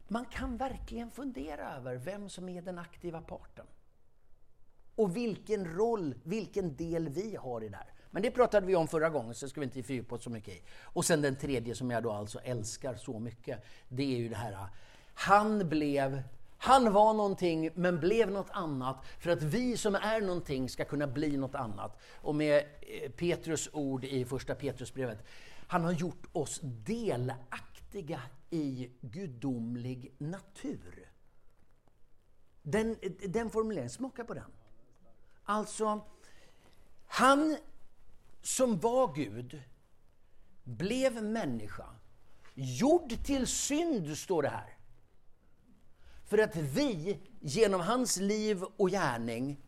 Man 0.08 0.24
kan 0.24 0.56
verkligen 0.56 1.10
fundera 1.10 1.76
över 1.76 1.96
vem 1.96 2.28
som 2.28 2.48
är 2.48 2.62
den 2.62 2.78
aktiva 2.78 3.20
parten. 3.20 3.66
Och 4.94 5.16
vilken 5.16 5.74
roll, 5.74 6.14
vilken 6.22 6.76
del 6.76 7.08
vi 7.08 7.36
har 7.36 7.64
i 7.64 7.68
det 7.68 7.76
här. 7.76 7.92
Men 8.10 8.22
det 8.22 8.30
pratade 8.30 8.66
vi 8.66 8.76
om 8.76 8.88
förra 8.88 9.08
gången, 9.10 9.34
så 9.34 9.48
ska 9.48 9.60
vi 9.60 9.64
inte 9.64 9.82
fördjupa 9.82 10.14
oss 10.14 10.24
så 10.24 10.30
mycket 10.30 10.54
i. 10.54 10.62
Och 10.82 11.04
sen 11.04 11.22
den 11.22 11.36
tredje 11.36 11.74
som 11.74 11.90
jag 11.90 12.02
då 12.02 12.12
alltså 12.12 12.38
älskar 12.38 12.94
så 12.94 13.18
mycket, 13.18 13.64
det 13.88 14.02
är 14.02 14.18
ju 14.18 14.28
det 14.28 14.36
här. 14.36 14.52
Ah, 14.52 14.68
han 15.14 15.68
blev 15.68 16.22
han 16.58 16.92
var 16.92 17.14
någonting 17.14 17.70
men 17.74 18.00
blev 18.00 18.30
något 18.30 18.50
annat 18.50 19.04
för 19.18 19.30
att 19.30 19.42
vi 19.42 19.76
som 19.76 19.94
är 19.94 20.20
någonting 20.20 20.68
ska 20.68 20.84
kunna 20.84 21.06
bli 21.06 21.36
något 21.36 21.54
annat. 21.54 21.98
Och 22.14 22.34
med 22.34 22.64
eh, 22.80 23.10
Petrus 23.10 23.68
ord 23.72 24.04
i 24.04 24.24
första 24.24 24.54
Petrusbrevet, 24.54 25.24
han 25.66 25.84
har 25.84 25.92
gjort 25.92 26.26
oss 26.32 26.60
delaktiga 26.62 28.22
i 28.50 28.90
gudomlig 29.00 30.14
natur. 30.18 31.10
Den, 32.62 32.96
den 33.28 33.50
formuleringen, 33.50 33.90
smaka 33.90 34.24
på 34.24 34.34
den. 34.34 34.52
Alltså, 35.44 36.04
han 37.06 37.56
som 38.42 38.78
var 38.78 39.14
Gud 39.14 39.62
blev 40.64 41.22
människa, 41.22 41.86
gjord 42.54 43.24
till 43.24 43.46
synd, 43.46 44.18
står 44.18 44.42
det 44.42 44.48
här. 44.48 44.75
För 46.26 46.38
att 46.38 46.56
vi 46.56 47.18
genom 47.40 47.80
hans 47.80 48.16
liv 48.16 48.62
och 48.76 48.90
gärning 48.90 49.60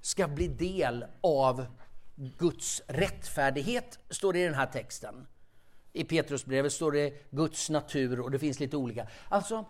ska 0.00 0.28
bli 0.28 0.48
del 0.48 1.04
av 1.20 1.66
Guds 2.14 2.82
rättfärdighet, 2.86 3.98
står 4.10 4.32
det 4.32 4.38
i 4.38 4.44
den 4.44 4.54
här 4.54 4.66
texten. 4.66 5.26
I 5.92 6.04
Petrusbrevet 6.04 6.72
står 6.72 6.92
det 6.92 7.30
Guds 7.30 7.70
natur 7.70 8.20
och 8.20 8.30
det 8.30 8.38
finns 8.38 8.60
lite 8.60 8.76
olika. 8.76 9.08
Alltså, 9.28 9.64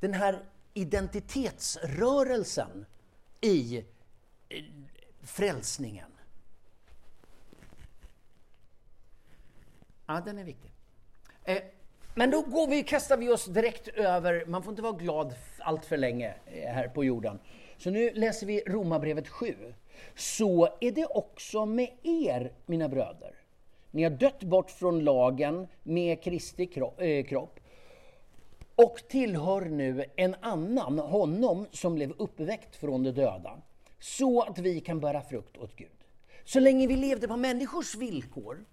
den 0.00 0.14
här 0.14 0.44
identitetsrörelsen 0.74 2.86
i 3.40 3.84
eh, 4.48 4.64
frälsningen. 5.22 6.10
Ja, 10.06 10.22
den 10.24 10.38
är 10.38 10.44
viktig. 10.44 10.72
Eh, 11.44 11.62
men 12.18 12.30
då 12.30 12.42
går 12.42 12.66
vi, 12.66 12.82
kastar 12.82 13.16
vi 13.16 13.28
oss 13.28 13.44
direkt 13.44 13.88
över, 13.88 14.44
man 14.46 14.62
får 14.62 14.72
inte 14.72 14.82
vara 14.82 14.92
glad 14.92 15.34
allt 15.58 15.84
för 15.84 15.96
länge 15.96 16.34
eh, 16.46 16.72
här 16.72 16.88
på 16.88 17.04
jorden. 17.04 17.38
Så 17.76 17.90
nu 17.90 18.10
läser 18.14 18.46
vi 18.46 18.62
Romarbrevet 18.66 19.28
7. 19.28 19.54
Så 20.14 20.68
är 20.80 20.92
det 20.92 21.06
också 21.06 21.66
med 21.66 21.90
er, 22.02 22.52
mina 22.66 22.88
bröder. 22.88 23.34
Ni 23.90 24.02
har 24.02 24.10
dött 24.10 24.42
bort 24.42 24.70
från 24.70 25.04
lagen 25.04 25.68
med 25.82 26.22
Kristi 26.22 26.70
eh, 26.98 27.24
kropp 27.24 27.60
och 28.74 29.00
tillhör 29.08 29.60
nu 29.60 30.04
en 30.16 30.34
annan, 30.40 30.98
honom 30.98 31.66
som 31.72 31.94
blev 31.94 32.10
uppväckt 32.10 32.76
från 32.76 33.02
de 33.02 33.10
döda, 33.10 33.58
så 33.98 34.42
att 34.42 34.58
vi 34.58 34.80
kan 34.80 35.00
bära 35.00 35.22
frukt 35.22 35.56
åt 35.56 35.76
Gud. 35.76 35.88
Så 36.44 36.60
länge 36.60 36.86
vi 36.86 36.96
levde 36.96 37.28
på 37.28 37.36
människors 37.36 37.94
villkor 37.94 38.64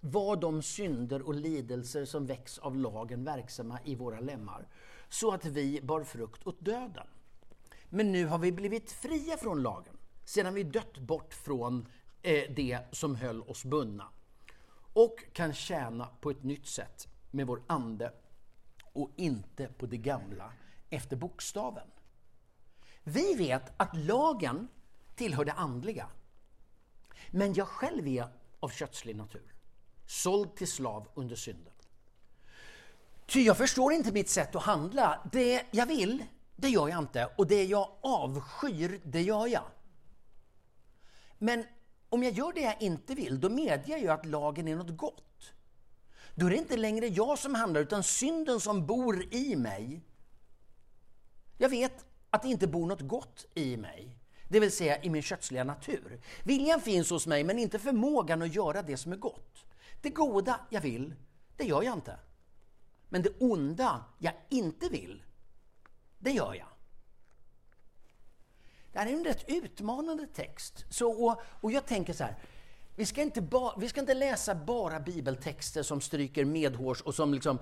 var 0.00 0.36
de 0.36 0.62
synder 0.62 1.22
och 1.22 1.34
lidelser 1.34 2.04
som 2.04 2.26
väcks 2.26 2.58
av 2.58 2.76
lagen 2.76 3.24
verksamma 3.24 3.78
i 3.84 3.94
våra 3.94 4.20
lemmar, 4.20 4.68
så 5.08 5.32
att 5.32 5.44
vi 5.44 5.80
bar 5.82 6.04
frukt 6.04 6.46
åt 6.46 6.64
döden. 6.64 7.06
Men 7.88 8.12
nu 8.12 8.26
har 8.26 8.38
vi 8.38 8.52
blivit 8.52 8.92
fria 8.92 9.36
från 9.36 9.62
lagen, 9.62 9.96
sedan 10.24 10.54
vi 10.54 10.62
dött 10.62 10.98
bort 10.98 11.34
från 11.34 11.88
eh, 12.22 12.52
det 12.56 12.80
som 12.92 13.14
höll 13.14 13.42
oss 13.42 13.64
bundna 13.64 14.08
och 14.92 15.24
kan 15.32 15.54
tjäna 15.54 16.08
på 16.20 16.30
ett 16.30 16.42
nytt 16.42 16.66
sätt 16.66 17.08
med 17.30 17.46
vår 17.46 17.62
ande 17.66 18.12
och 18.92 19.10
inte 19.16 19.66
på 19.66 19.86
det 19.86 19.96
gamla 19.96 20.52
efter 20.90 21.16
bokstaven. 21.16 21.88
Vi 23.02 23.34
vet 23.34 23.72
att 23.76 23.96
lagen 23.96 24.68
tillhör 25.14 25.44
det 25.44 25.52
andliga, 25.52 26.08
men 27.30 27.54
jag 27.54 27.68
själv 27.68 28.08
är 28.08 28.28
av 28.60 28.68
kötslig 28.68 29.16
natur 29.16 29.54
såld 30.10 30.56
till 30.56 30.68
slav 30.68 31.08
under 31.14 31.36
synden. 31.36 31.72
Ty 33.26 33.42
jag 33.42 33.56
förstår 33.56 33.92
inte 33.92 34.12
mitt 34.12 34.28
sätt 34.28 34.54
att 34.54 34.62
handla. 34.62 35.28
Det 35.32 35.62
jag 35.70 35.86
vill, 35.86 36.24
det 36.56 36.68
gör 36.68 36.88
jag 36.88 36.98
inte. 36.98 37.28
Och 37.36 37.46
det 37.46 37.64
jag 37.64 37.90
avskyr, 38.00 39.00
det 39.04 39.22
gör 39.22 39.46
jag. 39.46 39.64
Men 41.38 41.64
om 42.08 42.22
jag 42.22 42.32
gör 42.32 42.52
det 42.52 42.60
jag 42.60 42.82
inte 42.82 43.14
vill, 43.14 43.40
då 43.40 43.48
medger 43.48 43.98
jag 43.98 44.20
att 44.20 44.26
lagen 44.26 44.68
är 44.68 44.76
något 44.76 44.96
gott. 44.96 45.52
Då 46.34 46.46
är 46.46 46.50
det 46.50 46.56
inte 46.56 46.76
längre 46.76 47.06
jag 47.06 47.38
som 47.38 47.54
handlar, 47.54 47.80
utan 47.80 48.02
synden 48.02 48.60
som 48.60 48.86
bor 48.86 49.34
i 49.34 49.56
mig. 49.56 50.00
Jag 51.58 51.68
vet 51.68 52.04
att 52.30 52.42
det 52.42 52.48
inte 52.48 52.66
bor 52.66 52.86
något 52.86 53.00
gott 53.00 53.46
i 53.54 53.76
mig, 53.76 54.16
det 54.48 54.60
vill 54.60 54.72
säga 54.72 55.02
i 55.02 55.10
min 55.10 55.22
kötsliga 55.22 55.64
natur. 55.64 56.20
Viljan 56.44 56.80
finns 56.80 57.10
hos 57.10 57.26
mig, 57.26 57.44
men 57.44 57.58
inte 57.58 57.78
förmågan 57.78 58.42
att 58.42 58.54
göra 58.54 58.82
det 58.82 58.96
som 58.96 59.12
är 59.12 59.16
gott. 59.16 59.64
Det 60.00 60.10
goda 60.10 60.60
jag 60.70 60.80
vill, 60.80 61.14
det 61.56 61.64
gör 61.64 61.82
jag 61.82 61.94
inte. 61.94 62.18
Men 63.08 63.22
det 63.22 63.30
onda 63.40 64.04
jag 64.18 64.34
inte 64.48 64.88
vill, 64.88 65.22
det 66.18 66.30
gör 66.30 66.54
jag. 66.54 66.66
Det 68.92 68.98
här 68.98 69.06
är 69.06 69.12
en 69.12 69.24
rätt 69.24 69.44
utmanande 69.48 70.26
text. 70.26 70.84
Så, 70.90 71.26
och, 71.26 71.42
och 71.60 71.72
jag 71.72 71.86
tänker 71.86 72.12
så 72.12 72.24
här, 72.24 72.36
vi 72.96 73.06
ska, 73.06 73.22
inte 73.22 73.42
ba, 73.42 73.74
vi 73.78 73.88
ska 73.88 74.00
inte 74.00 74.14
läsa 74.14 74.54
bara 74.54 75.00
bibeltexter 75.00 75.82
som 75.82 76.00
stryker 76.00 76.44
medhårs 76.44 77.00
och 77.02 77.14
som 77.14 77.34
liksom, 77.34 77.58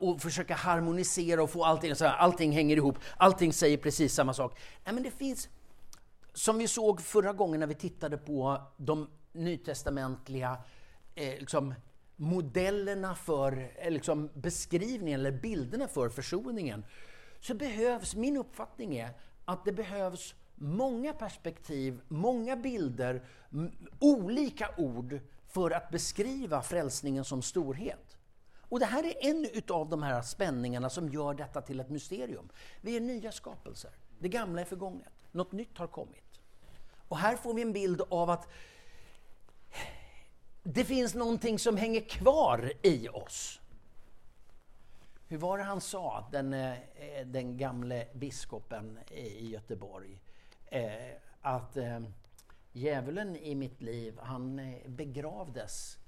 och 0.00 0.20
försöka 0.20 0.54
harmonisera 0.54 1.42
och 1.42 1.50
få 1.50 1.64
allting, 1.64 1.96
så 1.96 2.04
här, 2.04 2.16
allting 2.16 2.52
hänger 2.52 2.76
ihop, 2.76 2.98
allting 3.16 3.52
säger 3.52 3.76
precis 3.76 4.14
samma 4.14 4.34
sak. 4.34 4.58
Nej, 4.84 4.94
men 4.94 5.02
det 5.02 5.10
finns, 5.10 5.48
som 6.32 6.58
vi 6.58 6.68
såg 6.68 7.00
förra 7.00 7.32
gången 7.32 7.60
när 7.60 7.66
vi 7.66 7.74
tittade 7.74 8.18
på 8.18 8.62
de 8.76 9.10
nytestamentliga 9.32 10.58
eh, 11.14 11.38
liksom, 11.38 11.74
modellerna 12.16 13.14
för, 13.14 13.72
eh, 13.78 13.90
liksom, 13.90 14.30
beskrivningen 14.34 15.20
eller 15.20 15.32
bilderna 15.32 15.88
för 15.88 16.08
försoningen, 16.08 16.84
så 17.40 17.54
behövs, 17.54 18.14
min 18.14 18.36
uppfattning 18.36 18.96
är 18.96 19.10
att 19.44 19.64
det 19.64 19.72
behövs 19.72 20.34
många 20.54 21.12
perspektiv, 21.12 22.00
många 22.08 22.56
bilder, 22.56 23.22
olika 23.98 24.68
ord 24.76 25.20
för 25.46 25.70
att 25.70 25.90
beskriva 25.90 26.62
frälsningen 26.62 27.24
som 27.24 27.42
storhet. 27.42 28.16
Och 28.72 28.80
det 28.80 28.86
här 28.86 29.04
är 29.04 29.30
en 29.30 29.46
utav 29.52 29.88
de 29.88 30.02
här 30.02 30.22
spänningarna 30.22 30.90
som 30.90 31.08
gör 31.08 31.34
detta 31.34 31.60
till 31.60 31.80
ett 31.80 31.90
mysterium. 31.90 32.48
Vi 32.80 32.96
är 32.96 33.00
nya 33.00 33.32
skapelser. 33.32 33.90
Det 34.18 34.28
gamla 34.28 34.60
är 34.60 34.64
förgånget. 34.64 35.12
Något 35.32 35.52
nytt 35.52 35.78
har 35.78 35.86
kommit. 35.86 36.40
Och 37.08 37.18
här 37.18 37.36
får 37.36 37.54
vi 37.54 37.62
en 37.62 37.72
bild 37.72 38.02
av 38.10 38.30
att 38.30 38.48
det 40.62 40.84
finns 40.84 41.14
någonting 41.14 41.58
som 41.58 41.76
hänger 41.76 42.00
kvar 42.00 42.72
i 42.82 43.08
oss. 43.08 43.60
Hur 45.28 45.38
var 45.38 45.58
det 45.58 45.64
han 45.64 45.80
sa, 45.80 46.28
den, 46.32 46.54
eh, 46.54 46.78
den 47.24 47.56
gamle 47.56 48.08
biskopen 48.12 48.98
i 49.10 49.48
Göteborg? 49.48 50.20
Eh, 50.66 51.16
att 51.40 51.76
eh, 51.76 52.00
djävulen 52.72 53.36
i 53.36 53.54
mitt 53.54 53.82
liv, 53.82 54.18
han 54.22 54.74
begravdes 54.86 55.98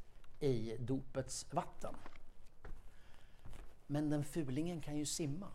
i 0.40 0.76
dopets 0.78 1.46
vatten. 1.52 1.94
men 3.86 4.10
den 4.10 4.24
fulingen 4.24 4.80
kan 4.80 4.96
ju 4.96 5.06
simma. 5.06 5.48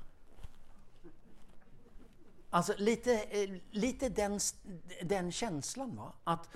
Alltså 2.49 2.73
lite, 2.77 3.25
lite 3.71 4.09
den, 4.09 4.39
den 5.03 5.31
känslan. 5.31 5.95
Va? 5.95 6.13
Att 6.23 6.49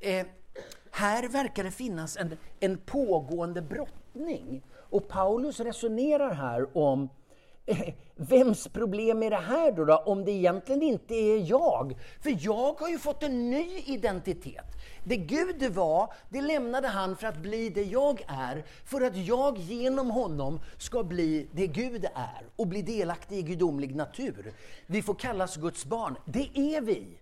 eh, 0.00 0.26
här 0.90 1.28
verkar 1.28 1.64
det 1.64 1.70
finnas 1.70 2.16
en, 2.16 2.36
en 2.60 2.78
pågående 2.78 3.62
brottning. 3.62 4.62
Och 4.90 5.08
Paulus 5.08 5.60
resonerar 5.60 6.34
här 6.34 6.76
om 6.76 7.08
eh, 7.66 7.94
vems 8.16 8.68
problem 8.68 9.22
är 9.22 9.30
det 9.30 9.36
här 9.36 9.72
då, 9.72 9.84
då, 9.84 9.96
om 9.96 10.24
det 10.24 10.30
egentligen 10.30 10.82
inte 10.82 11.14
är 11.14 11.50
jag? 11.50 11.96
För 12.20 12.36
jag 12.38 12.80
har 12.80 12.88
ju 12.88 12.98
fått 12.98 13.22
en 13.22 13.50
ny 13.50 13.82
identitet. 13.86 14.64
Det 15.04 15.16
Gud 15.16 15.72
var, 15.72 16.12
det 16.28 16.40
lämnade 16.40 16.88
han 16.88 17.16
för 17.16 17.26
att 17.26 17.38
bli 17.38 17.70
det 17.70 17.82
jag 17.82 18.24
är, 18.28 18.64
för 18.84 19.00
att 19.00 19.16
jag 19.16 19.58
genom 19.58 20.10
honom 20.10 20.60
ska 20.78 21.02
bli 21.02 21.48
det 21.52 21.66
Gud 21.66 22.04
är 22.04 22.46
och 22.56 22.66
bli 22.66 22.82
delaktig 22.82 23.38
i 23.38 23.42
gudomlig 23.42 23.96
natur. 23.96 24.52
Vi 24.86 25.02
får 25.02 25.14
kallas 25.14 25.56
Guds 25.56 25.84
barn. 25.84 26.16
Det 26.24 26.50
är 26.54 26.80
vi. 26.80 27.18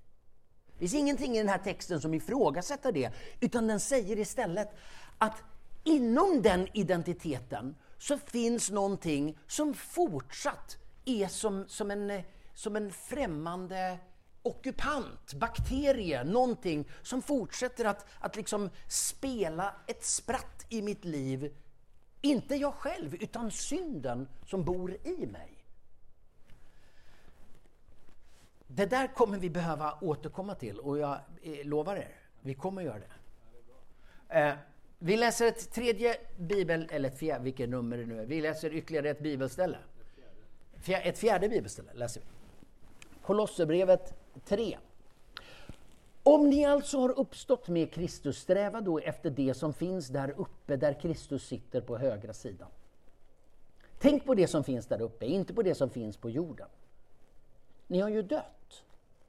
Det 0.78 0.88
finns 0.88 0.95
ingenting 0.95 1.35
i 1.35 1.38
den 1.38 1.49
här 1.49 1.59
texten 1.59 2.00
som 2.00 2.14
ifrågasätter 2.14 2.92
det, 2.92 3.11
utan 3.40 3.66
den 3.66 3.80
säger 3.80 4.18
istället 4.18 4.68
att 5.18 5.42
inom 5.85 6.42
den 6.42 6.68
identiteten 6.73 7.76
så 7.99 8.18
finns 8.18 8.71
någonting 8.71 9.38
som 9.47 9.75
fortsatt 9.75 10.76
är 11.04 11.28
som, 11.28 11.64
som, 11.68 11.90
en, 11.90 12.23
som 12.54 12.76
en 12.76 12.90
främmande 12.92 13.99
ockupant, 14.42 15.35
bakterie, 15.35 16.25
någonting 16.25 16.88
som 17.02 17.23
fortsätter 17.23 17.85
att, 17.85 18.06
att 18.21 18.37
liksom 18.37 18.71
spela 18.88 19.75
ett 19.87 20.04
spratt 20.04 20.66
i 20.68 20.83
mitt 20.83 21.04
liv. 21.04 21.56
Inte 22.21 22.54
jag 22.54 22.75
själv, 22.75 23.14
utan 23.14 23.50
synden 23.50 24.28
som 24.47 24.64
bor 24.64 24.97
i 25.06 25.26
mig. 25.26 25.55
Det 28.76 28.87
där 28.87 29.06
kommer 29.06 29.38
vi 29.38 29.50
behöva 29.50 29.99
återkomma 30.00 30.54
till 30.54 30.78
och 30.78 30.99
jag 30.99 31.18
eh, 31.42 31.66
lovar 31.66 31.97
er, 31.97 32.12
vi 32.40 32.54
kommer 32.54 32.83
göra 32.83 32.99
det. 32.99 34.38
Eh, 34.38 34.54
vi 34.99 35.16
läser 35.16 35.47
ett 35.47 35.73
tredje 35.73 36.16
bibel, 36.38 36.88
eller 36.90 37.09
ett 37.09 37.18
fjärde, 37.18 37.45
vilket 37.45 37.68
nummer 37.68 37.97
det 37.97 38.06
nu 38.06 38.21
är. 38.21 38.26
Vi 38.26 38.40
läser 38.40 38.75
ytterligare 38.75 39.11
ett 39.11 39.21
bibelställe. 39.21 39.78
Ett 40.87 41.18
fjärde 41.18 41.49
bibelställe 41.49 41.92
läser 41.95 42.21
vi. 42.21 42.26
Kolosserbrevet 43.23 44.14
3. 44.45 44.78
Om 46.23 46.50
ni 46.50 46.64
alltså 46.64 47.00
har 47.00 47.18
uppstått 47.18 47.68
med 47.68 47.92
Kristus, 47.92 48.38
sträva 48.38 48.80
då 48.80 48.99
efter 48.99 49.30
det 49.30 49.54
som 49.54 49.75
finns 49.75 50.09
där 50.09 50.35
uppe, 50.37 50.76
där 50.76 51.00
Kristus 51.00 51.47
sitter 51.47 51.80
på 51.80 51.99
högra 51.99 52.33
sidan. 52.33 52.68
Tänk 53.99 54.25
på 54.25 54.35
det 54.35 54.47
som 54.47 54.64
finns 54.64 54.87
där 54.87 55.02
uppe, 55.02 55.26
inte 55.26 55.54
på 55.54 55.62
det 55.62 55.75
som 55.75 55.90
finns 55.90 56.16
på 56.16 56.30
jorden. 56.30 56.68
Ni 57.87 58.00
har 58.00 58.09
ju 58.09 58.23
dött 58.23 58.85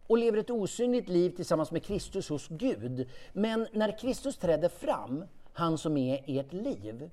och 0.07 0.17
lever 0.17 0.37
ett 0.37 0.49
osynligt 0.49 1.09
liv 1.09 1.29
tillsammans 1.29 1.71
med 1.71 1.83
Kristus 1.83 2.29
hos 2.29 2.47
Gud. 2.47 3.09
Men 3.33 3.67
när 3.73 3.99
Kristus 3.99 4.37
träder 4.37 4.69
fram, 4.69 5.25
han 5.53 5.77
som 5.77 5.97
är 5.97 6.23
ert 6.27 6.53
liv, 6.53 7.09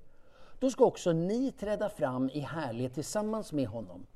då 0.58 0.70
ska 0.70 0.84
också 0.84 1.12
ni 1.12 1.52
träda 1.52 1.88
fram 1.88 2.30
i 2.32 2.40
härlighet 2.40 2.94
tillsammans 2.94 3.52
med 3.52 3.66
honom. 3.66 4.06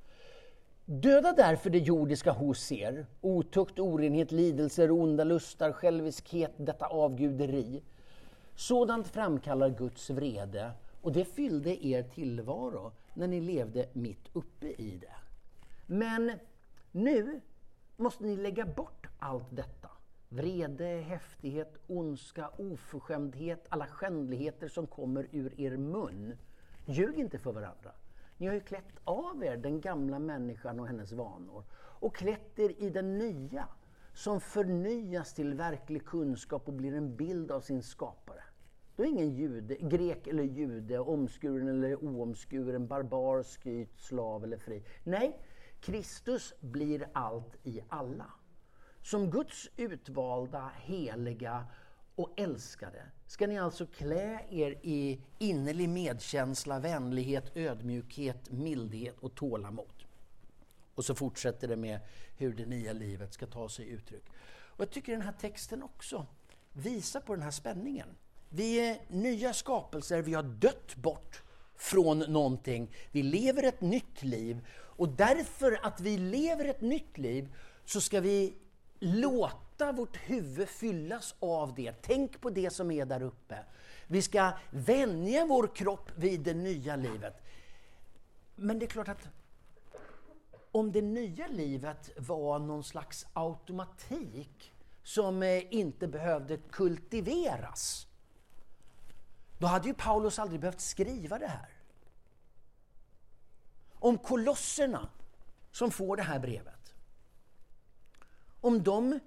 Döda 0.85 1.33
därför 1.33 1.71
det 1.71 1.79
jordiska 1.79 2.33
hos 2.33 2.73
er, 2.73 3.07
otukt, 3.21 3.79
orenhet, 3.79 4.33
lidelser, 4.33 4.91
onda 4.91 5.25
lustar, 5.25 5.73
själviskhet, 5.73 6.53
detta 6.57 6.87
avguderi. 6.87 7.83
Sådant 8.55 9.09
framkallar 9.09 9.71
Guds 9.71 10.11
vrede 10.11 10.71
och 11.03 11.13
det 11.13 11.25
fyllde 11.25 11.87
er 11.87 12.03
tillvaro 12.03 12.93
när 13.15 13.27
ni 13.27 13.41
levde 13.41 13.87
mitt 13.93 14.29
uppe 14.33 14.67
i 14.67 14.99
det. 15.01 15.15
Men 15.87 16.33
nu 16.99 17.41
måste 17.97 18.25
ni 18.25 18.37
lägga 18.37 18.67
bort 18.67 19.07
allt 19.19 19.57
detta. 19.57 19.91
Vrede, 20.29 20.85
häftighet, 20.85 21.77
ondska, 21.87 22.51
oförskämdhet, 22.59 23.67
alla 23.69 23.87
skändligheter 23.87 24.69
som 24.69 24.87
kommer 24.87 25.29
ur 25.33 25.61
er 25.61 25.77
mun. 25.77 26.37
Ljug 26.87 27.19
inte 27.19 27.39
för 27.39 27.53
varandra. 27.53 27.93
Ni 28.37 28.47
har 28.47 28.55
ju 28.55 28.61
klätt 28.61 29.01
av 29.05 29.45
er 29.45 29.57
den 29.57 29.81
gamla 29.81 30.19
människan 30.19 30.81
och 30.81 30.87
hennes 30.87 31.13
vanor 31.13 31.65
och 31.75 32.17
klätt 32.17 32.59
er 32.59 32.75
i 32.79 32.91
den 32.91 33.19
nya 33.19 33.69
som 34.15 34.41
förnyas 34.41 35.35
till 35.35 35.55
verklig 35.55 36.05
kunskap 36.05 36.69
och 36.69 36.75
blir 36.75 36.95
en 36.95 37.17
bild 37.17 37.51
av 37.51 37.61
sin 37.61 37.83
skapare. 37.83 38.43
Då 38.97 39.03
är 39.03 39.07
ingen 39.07 39.31
jude, 39.31 39.75
grek 39.75 40.27
eller 40.27 40.43
jude, 40.43 40.99
omskuren 40.99 41.69
eller 41.69 42.05
oomskuren, 42.05 42.87
barbar, 42.87 43.43
skyt, 43.43 43.99
slav 43.99 44.45
eller 44.45 44.57
fri. 44.57 44.83
Nej, 45.05 45.39
Kristus 45.81 46.55
blir 46.61 47.09
allt 47.13 47.57
i 47.65 47.81
alla. 47.89 48.33
Som 49.03 49.31
Guds 49.31 49.69
utvalda, 49.77 50.71
heliga 50.77 51.67
och 52.15 52.33
älskade 52.37 53.03
ska 53.27 53.47
ni 53.47 53.59
alltså 53.59 53.87
klä 53.87 54.45
er 54.51 54.71
i 54.83 55.21
innerlig 55.39 55.89
medkänsla, 55.89 56.79
vänlighet, 56.79 57.57
ödmjukhet, 57.57 58.51
mildhet 58.51 59.19
och 59.19 59.35
tålamod. 59.35 60.05
Och 60.95 61.05
så 61.05 61.15
fortsätter 61.15 61.69
det 61.69 61.77
med 61.77 62.01
hur 62.37 62.55
det 62.55 62.67
nya 62.67 62.93
livet 62.93 63.35
ska 63.35 63.47
ta 63.47 63.69
sig 63.69 63.89
uttryck. 63.89 64.25
Och 64.51 64.81
jag 64.81 64.91
tycker 64.91 65.13
den 65.13 65.23
här 65.23 65.35
texten 65.41 65.83
också 65.83 66.27
visar 66.73 67.21
på 67.21 67.35
den 67.35 67.43
här 67.43 67.51
spänningen. 67.51 68.09
Vi 68.49 68.89
är 68.89 68.99
nya 69.09 69.53
skapelser, 69.53 70.23
vi 70.23 70.35
har 70.35 70.43
dött 70.43 70.97
bort 70.97 71.43
från 71.79 72.19
någonting. 72.19 72.95
Vi 73.11 73.23
lever 73.23 73.63
ett 73.63 73.81
nytt 73.81 74.23
liv 74.23 74.67
och 74.71 75.09
därför 75.09 75.81
att 75.83 76.01
vi 76.01 76.19
lever 76.19 76.65
ett 76.65 76.81
nytt 76.81 77.19
liv 77.19 77.55
så 77.85 78.01
ska 78.01 78.21
vi 78.21 78.55
låta 78.99 79.93
vårt 79.93 80.17
huvud 80.17 80.69
fyllas 80.69 81.35
av 81.39 81.75
det. 81.75 81.93
Tänk 82.03 82.41
på 82.41 82.51
det 82.51 82.71
som 82.71 82.91
är 82.91 83.07
där 83.07 83.23
uppe. 83.23 83.59
Vi 84.07 84.23
ska 84.23 84.53
vänja 84.71 85.47
vår 85.47 85.75
kropp 85.75 86.11
vid 86.17 86.41
det 86.41 86.55
nya 86.55 86.97
livet. 86.97 87.43
Men 88.57 88.79
det 88.79 88.87
är 88.87 88.91
klart 88.91 89.09
att 89.09 89.29
om 90.73 90.93
det 90.93 91.03
nya 91.03 91.47
livet 91.47 92.11
var 92.17 92.59
någon 92.59 92.85
slags 92.85 93.27
automatik 93.33 94.73
som 95.03 95.43
eh, 95.43 95.75
inte 95.75 96.09
behövde 96.09 96.57
kultiveras, 96.57 98.08
då 99.59 99.67
hade 99.67 99.89
ju 99.89 99.95
Paulus 99.95 100.39
aldrig 100.39 100.61
behövt 100.61 100.81
skriva 100.81 101.39
det 101.39 101.47
här. 101.47 101.69
Om 103.95 104.19
kolosserna 104.19 105.09
som 105.73 105.91
får 105.91 106.17
det 106.17 106.23
här 106.23 106.39
brevet, 106.39 106.95
om 108.61 108.83
de 108.83 109.21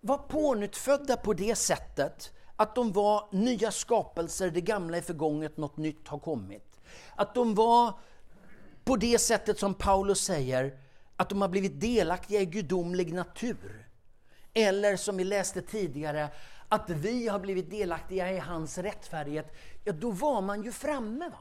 var 0.00 0.18
pånyttfödda 0.18 1.16
på 1.16 1.32
det 1.32 1.54
sättet 1.54 2.32
att 2.56 2.74
de 2.74 2.92
var 2.92 3.28
nya 3.32 3.70
skapelser, 3.70 4.50
det 4.50 4.60
gamla 4.60 4.96
är 4.96 5.02
förgånget, 5.02 5.56
något 5.56 5.76
nytt 5.76 6.08
har 6.08 6.18
kommit. 6.18 6.80
Att 7.14 7.34
de 7.34 7.54
var 7.54 7.98
på 8.84 8.96
det 8.96 9.18
sättet 9.18 9.58
som 9.58 9.74
Paulus 9.74 10.20
säger, 10.20 10.78
att 11.16 11.28
de 11.28 11.40
har 11.40 11.48
blivit 11.48 11.80
delaktiga 11.80 12.40
i 12.40 12.46
gudomlig 12.46 13.14
natur. 13.14 13.88
Eller 14.54 14.96
som 14.96 15.16
vi 15.16 15.24
läste 15.24 15.62
tidigare, 15.62 16.28
att 16.68 16.90
vi 16.90 17.28
har 17.28 17.38
blivit 17.38 17.70
delaktiga 17.70 18.32
i 18.32 18.38
hans 18.38 18.78
rättfärdighet. 18.78 19.56
Ja, 19.84 19.92
då 19.92 20.10
var 20.10 20.42
man 20.42 20.62
ju 20.62 20.72
framme. 20.72 21.28
Va? 21.28 21.38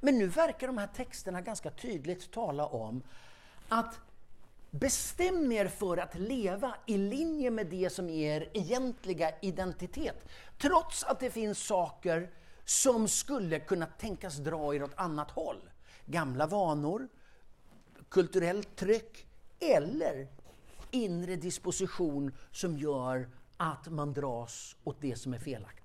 Men 0.00 0.18
nu 0.18 0.26
verkar 0.26 0.66
de 0.66 0.78
här 0.78 0.86
texterna 0.86 1.40
ganska 1.40 1.70
tydligt 1.70 2.30
tala 2.30 2.66
om 2.66 3.02
att 3.68 4.00
bestäm 4.70 5.52
er 5.52 5.68
för 5.68 5.96
att 5.96 6.14
leva 6.14 6.74
i 6.86 6.96
linje 6.96 7.50
med 7.50 7.66
det 7.66 7.90
som 7.90 8.08
är 8.08 8.40
er 8.40 8.50
egentliga 8.52 9.30
identitet. 9.42 10.28
Trots 10.58 11.04
att 11.04 11.20
det 11.20 11.30
finns 11.30 11.58
saker 11.58 12.30
som 12.64 13.08
skulle 13.08 13.60
kunna 13.60 13.86
tänkas 13.86 14.36
dra 14.36 14.74
er 14.74 14.82
åt 14.82 14.94
annat 14.98 15.30
håll. 15.30 15.70
Gamla 16.06 16.46
vanor, 16.46 17.08
kulturellt 18.08 18.76
tryck 18.76 19.26
eller 19.60 20.28
inre 20.94 21.36
disposition 21.36 22.32
som 22.50 22.78
gör 22.78 23.28
att 23.56 23.88
man 23.88 24.12
dras 24.12 24.76
åt 24.84 25.00
det 25.00 25.16
som 25.16 25.34
är 25.34 25.38
felaktigt. 25.38 25.84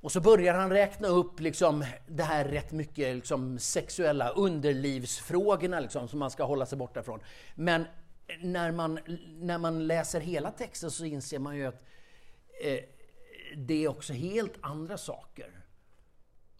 Och 0.00 0.12
så 0.12 0.20
börjar 0.20 0.54
han 0.54 0.70
räkna 0.70 1.08
upp 1.08 1.40
liksom 1.40 1.84
det 2.06 2.22
här 2.22 2.44
rätt 2.44 2.72
mycket 2.72 3.14
liksom 3.16 3.58
sexuella 3.58 4.30
underlivsfrågorna 4.30 5.80
liksom, 5.80 6.08
som 6.08 6.18
man 6.18 6.30
ska 6.30 6.44
hålla 6.44 6.66
sig 6.66 6.78
borta 6.78 7.02
från. 7.02 7.20
Men 7.54 7.84
när 8.42 8.72
man, 8.72 8.98
när 9.38 9.58
man 9.58 9.86
läser 9.86 10.20
hela 10.20 10.50
texten 10.50 10.90
så 10.90 11.04
inser 11.04 11.38
man 11.38 11.56
ju 11.56 11.66
att 11.66 11.84
eh, 12.64 12.80
det 13.56 13.84
är 13.84 13.88
också 13.88 14.12
helt 14.12 14.54
andra 14.60 14.98
saker. 14.98 15.64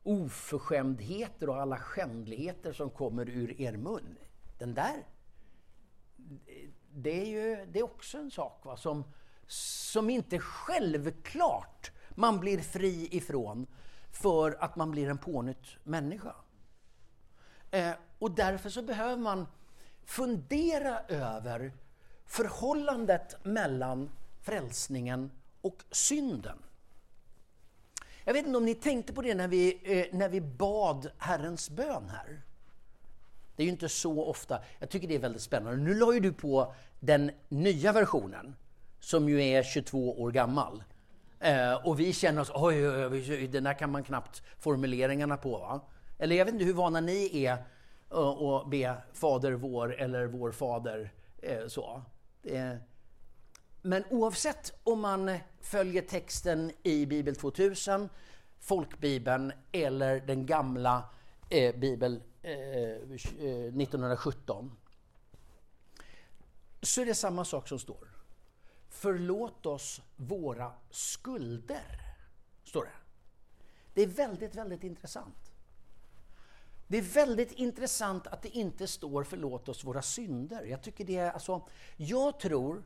Oförskämdheter 0.03 1.49
och 1.49 1.61
alla 1.61 1.77
skändligheter 1.77 2.73
som 2.73 2.91
kommer 2.91 3.29
ur 3.29 3.61
er 3.61 3.73
mun. 3.73 4.19
Den 4.59 4.75
där, 4.75 5.07
det 6.95 7.21
är 7.21 7.27
ju 7.27 7.67
det 7.67 7.79
är 7.79 7.85
också 7.85 8.19
en 8.19 8.31
sak 8.31 8.65
va, 8.65 8.77
som, 8.77 9.05
som 9.47 10.11
inte 10.11 10.39
självklart 10.39 11.91
man 12.11 12.41
blir 12.41 12.59
fri 12.59 13.09
ifrån. 13.11 13.67
för 14.13 14.57
att 14.61 14.77
man 14.77 14.91
blir 14.91 15.09
en 15.09 15.19
pånytt 15.19 15.67
människa. 15.85 16.35
Eh, 17.71 17.93
och 18.19 18.31
därför 18.31 18.71
så 18.71 18.83
behöver 18.83 19.17
man 19.17 19.47
fundera 20.05 21.01
över 21.01 21.73
förhållandet 22.27 23.45
mellan 23.45 24.11
frälsningen 24.43 25.31
och 25.61 25.85
synden. 25.91 26.59
Jag 28.25 28.33
vet 28.33 28.47
inte 28.47 28.59
om 28.59 28.65
ni 28.65 28.75
tänkte 28.75 29.13
på 29.13 29.23
det 29.23 29.35
när 29.35 29.49
vi, 29.49 29.81
eh, 29.83 30.19
när 30.19 30.29
vi 30.29 30.41
bad 30.41 31.11
Herrens 31.19 31.71
bön 31.71 32.09
här. 32.09 32.43
Det 33.61 33.65
är 33.65 33.67
ju 33.67 33.73
inte 33.73 33.89
så 33.89 34.25
ofta. 34.25 34.59
Jag 34.79 34.91
tycker 34.91 35.09
det 35.09 35.15
är 35.15 35.19
väldigt 35.19 35.43
spännande. 35.43 35.79
Nu 35.79 35.95
la 35.95 36.15
ju 36.15 36.21
du 36.21 36.33
på 36.33 36.75
den 37.01 37.31
nya 37.49 37.93
versionen 37.93 38.57
som 39.01 39.29
ju 39.29 39.43
är 39.43 39.63
22 39.63 40.21
år 40.23 40.31
gammal. 40.31 40.83
Eh, 41.41 41.87
och 41.87 42.01
vi 42.01 42.13
känner 42.13 42.41
oss, 42.41 42.51
oj, 42.55 42.89
oj, 42.89 43.07
oj, 43.07 43.49
den 43.49 43.65
där 43.65 43.79
kan 43.79 43.91
man 43.91 44.05
knappt 44.05 44.43
formuleringarna 44.59 45.37
på. 45.37 45.59
Va? 45.59 45.81
Eller 46.19 46.37
jag 46.37 46.45
vet 46.45 46.55
inte 46.55 46.65
hur 46.65 46.75
vana 46.75 47.01
ni 47.01 47.45
är 47.45 47.53
eh, 48.11 48.19
att 48.19 48.71
be 48.71 48.97
Fader 49.13 49.53
vår 49.53 49.95
eller 49.95 50.27
Vår 50.27 50.53
Fader. 50.53 51.13
Eh, 51.43 51.67
så. 51.67 52.03
Eh, 52.43 52.75
men 53.83 54.05
oavsett 54.11 54.73
om 54.85 55.01
man 55.01 55.39
följer 55.61 56.03
texten 56.03 56.73
i 56.83 57.07
Bibel 57.07 57.37
2000, 57.37 58.09
folkbibeln 58.61 59.53
eller 59.73 60.21
den 60.21 60.47
gamla 60.47 61.03
eh, 61.51 61.77
Bibel 61.77 62.23
Eh, 62.51 62.57
eh, 62.57 63.75
1917 63.75 64.77
så 66.83 67.01
är 67.01 67.07
det 67.07 67.15
samma 67.15 67.45
sak 67.45 67.69
som 67.69 67.79
står. 67.79 68.09
Förlåt 68.89 69.67
oss 69.67 70.01
våra 70.17 70.73
skulder, 70.91 72.17
står 72.65 72.85
det. 72.85 72.93
Det 73.95 74.03
är 74.03 74.07
väldigt, 74.07 74.55
väldigt 74.55 74.85
intressant. 74.85 75.53
Det 76.89 76.99
är 76.99 77.03
väldigt 77.03 77.53
intressant 77.53 78.27
att 78.27 78.43
det 78.43 78.49
inte 78.49 78.87
står 78.87 79.25
förlåt 79.25 79.69
oss 79.69 79.85
våra 79.85 80.03
synder. 80.03 80.65
Jag 80.65 80.83
tycker 80.83 81.05
det 81.05 81.17
är, 81.17 81.33
alltså, 81.33 81.69
jag 81.97 82.41
tror, 82.41 82.85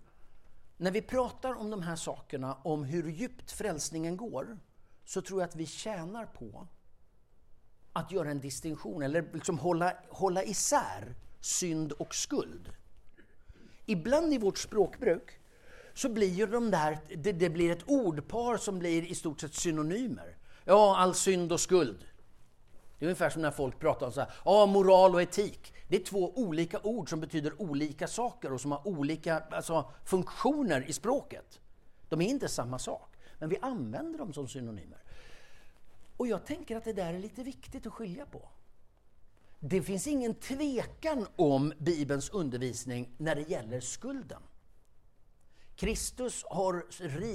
när 0.76 0.90
vi 0.90 1.02
pratar 1.02 1.54
om 1.54 1.70
de 1.70 1.82
här 1.82 1.96
sakerna, 1.96 2.54
om 2.54 2.84
hur 2.84 3.10
djupt 3.10 3.50
frälsningen 3.52 4.16
går, 4.16 4.58
så 5.04 5.22
tror 5.22 5.40
jag 5.40 5.48
att 5.48 5.56
vi 5.56 5.66
tjänar 5.66 6.26
på 6.26 6.68
att 7.94 8.12
göra 8.12 8.30
en 8.30 8.40
distinktion, 8.40 9.02
eller 9.02 9.24
liksom 9.32 9.58
hålla, 9.58 9.92
hålla 10.08 10.44
isär 10.44 11.14
synd 11.40 11.92
och 11.92 12.14
skuld. 12.14 12.72
Ibland 13.86 14.34
i 14.34 14.38
vårt 14.38 14.58
språkbruk 14.58 15.38
så 15.94 16.08
blir 16.08 16.28
ju 16.28 16.46
de 16.46 16.70
där, 16.70 16.98
det, 17.16 17.32
det 17.32 17.50
blir 17.50 17.70
ett 17.70 17.82
ordpar 17.86 18.56
som 18.56 18.78
blir 18.78 19.02
i 19.02 19.14
stort 19.14 19.40
sett 19.40 19.54
synonymer. 19.54 20.36
Ja, 20.64 20.96
all 20.96 21.14
synd 21.14 21.52
och 21.52 21.60
skuld. 21.60 22.06
Det 22.98 23.04
är 23.04 23.06
ungefär 23.06 23.30
som 23.30 23.42
när 23.42 23.50
folk 23.50 23.78
pratar 23.78 24.06
om 24.06 24.12
så 24.12 24.20
här, 24.20 24.30
ja, 24.44 24.66
moral 24.66 25.14
och 25.14 25.22
etik. 25.22 25.74
Det 25.88 25.96
är 25.96 26.04
två 26.04 26.32
olika 26.34 26.80
ord 26.82 27.10
som 27.10 27.20
betyder 27.20 27.62
olika 27.62 28.08
saker 28.08 28.52
och 28.52 28.60
som 28.60 28.72
har 28.72 28.88
olika 28.88 29.42
alltså, 29.50 29.90
funktioner 30.04 30.84
i 30.88 30.92
språket. 30.92 31.60
De 32.08 32.20
är 32.20 32.26
inte 32.26 32.48
samma 32.48 32.78
sak, 32.78 33.16
men 33.38 33.48
vi 33.48 33.58
använder 33.62 34.18
dem 34.18 34.32
som 34.32 34.48
synonymer. 34.48 34.98
Och 36.24 36.28
jag 36.28 36.46
tänker 36.46 36.76
att 36.76 36.84
det 36.84 36.92
där 36.92 37.14
är 37.14 37.18
lite 37.18 37.42
viktigt 37.42 37.86
att 37.86 37.92
skilja 37.92 38.26
på. 38.26 38.48
Det 39.60 39.82
finns 39.82 40.06
ingen 40.06 40.34
tvekan 40.34 41.26
om 41.36 41.72
Bibelns 41.78 42.30
undervisning 42.30 43.14
när 43.18 43.34
det 43.34 43.50
gäller 43.50 43.80
skulden. 43.80 44.42
Kristus 45.76 46.44
har 46.50 46.86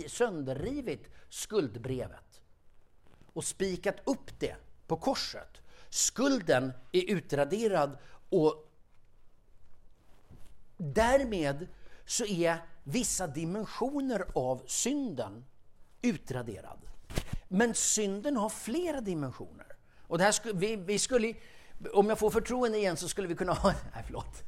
sönderrivit 0.08 1.10
skuldbrevet 1.30 2.42
och 3.34 3.44
spikat 3.44 3.96
upp 4.04 4.40
det 4.40 4.56
på 4.88 4.98
korset. 4.98 5.62
Skulden 5.90 6.72
är 6.92 7.12
utraderad 7.12 7.98
och 8.30 8.72
därmed 10.78 11.68
så 12.06 12.26
är 12.26 12.66
vissa 12.84 13.28
dimensioner 13.28 14.26
av 14.36 14.64
synden 14.68 15.46
utraderad. 16.02 16.90
Men 17.52 17.74
synden 17.74 18.38
har 18.38 18.50
flera 18.50 19.02
dimensioner. 19.02 19.66
Och 20.08 20.18
det 20.18 20.24
här, 20.24 20.54
vi, 20.54 20.76
vi 20.76 21.00
skulle, 21.00 21.34
om 21.94 22.10
jag 22.10 22.20
får 22.20 22.30
förtroende 22.30 22.78
igen 22.78 22.98
så 22.98 23.08
skulle 23.08 23.28
vi 23.28 23.36
kunna 23.36 23.54
ha... 23.54 23.74
Nej, 23.94 24.04
förlåt. 24.06 24.44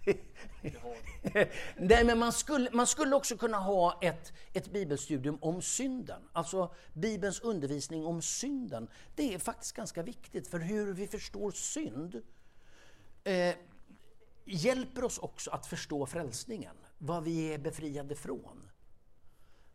Nej, 1.77 2.05
men 2.05 2.19
man 2.19 2.31
skulle, 2.31 2.69
man 2.71 2.87
skulle 2.87 3.15
också 3.15 3.37
kunna 3.37 3.57
ha 3.57 3.99
ett, 4.01 4.33
ett 4.53 4.71
bibelstudium 4.71 5.37
om 5.41 5.61
synden. 5.61 6.21
Alltså 6.33 6.73
Bibelns 6.93 7.39
undervisning 7.39 8.05
om 8.05 8.21
synden. 8.21 8.87
Det 9.15 9.33
är 9.33 9.39
faktiskt 9.39 9.75
ganska 9.75 10.03
viktigt, 10.03 10.47
för 10.47 10.59
hur 10.59 10.93
vi 10.93 11.07
förstår 11.07 11.51
synd 11.51 12.21
eh, 13.23 13.55
hjälper 14.45 15.03
oss 15.03 15.17
också 15.17 15.51
att 15.51 15.65
förstå 15.65 16.05
frälsningen, 16.05 16.75
vad 16.97 17.23
vi 17.23 17.53
är 17.53 17.57
befriade 17.57 18.15
från. 18.15 18.70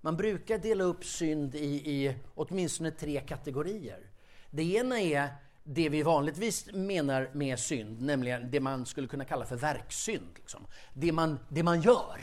Man 0.06 0.16
brukar 0.16 0.58
dela 0.58 0.84
upp 0.84 1.04
synd 1.04 1.54
i, 1.54 1.92
i 1.92 2.16
åtminstone 2.34 2.90
tre 2.90 3.20
kategorier. 3.20 4.10
Det 4.50 4.62
ena 4.62 5.00
är 5.00 5.28
det 5.64 5.88
vi 5.88 6.02
vanligtvis 6.02 6.72
menar 6.72 7.30
med 7.32 7.58
synd, 7.58 8.02
nämligen 8.02 8.50
det 8.50 8.60
man 8.60 8.86
skulle 8.86 9.08
kunna 9.08 9.24
kalla 9.24 9.46
för 9.46 9.56
verksynd. 9.56 10.28
Liksom. 10.36 10.66
Det, 10.94 11.12
man, 11.12 11.38
det 11.48 11.62
man 11.62 11.80
gör. 11.80 12.20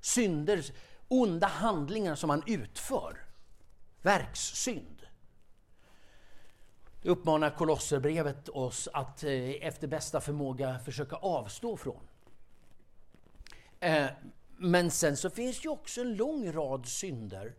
Synder, 0.00 0.64
onda 1.08 1.46
handlingar 1.46 2.14
som 2.14 2.28
man 2.28 2.42
utför. 2.46 3.24
Verkssynd. 4.02 5.06
Det 7.02 7.08
uppmanar 7.08 7.50
Kolosserbrevet 7.50 8.48
oss 8.48 8.88
att 8.92 9.24
eh, 9.24 9.32
efter 9.60 9.86
bästa 9.86 10.20
förmåga 10.20 10.78
försöka 10.78 11.16
avstå 11.16 11.76
från. 11.76 12.00
Eh, 13.80 14.06
men 14.60 14.90
sen 14.90 15.16
så 15.16 15.30
finns 15.30 15.60
det 15.60 15.68
också 15.68 16.00
en 16.00 16.16
lång 16.16 16.52
rad 16.52 16.86
synder 16.86 17.54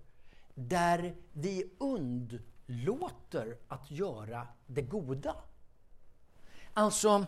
där 0.53 1.15
vi 1.33 1.71
undlåter 1.77 3.57
att 3.67 3.91
göra 3.91 4.47
det 4.67 4.81
goda. 4.81 5.35
Alltså, 6.73 7.25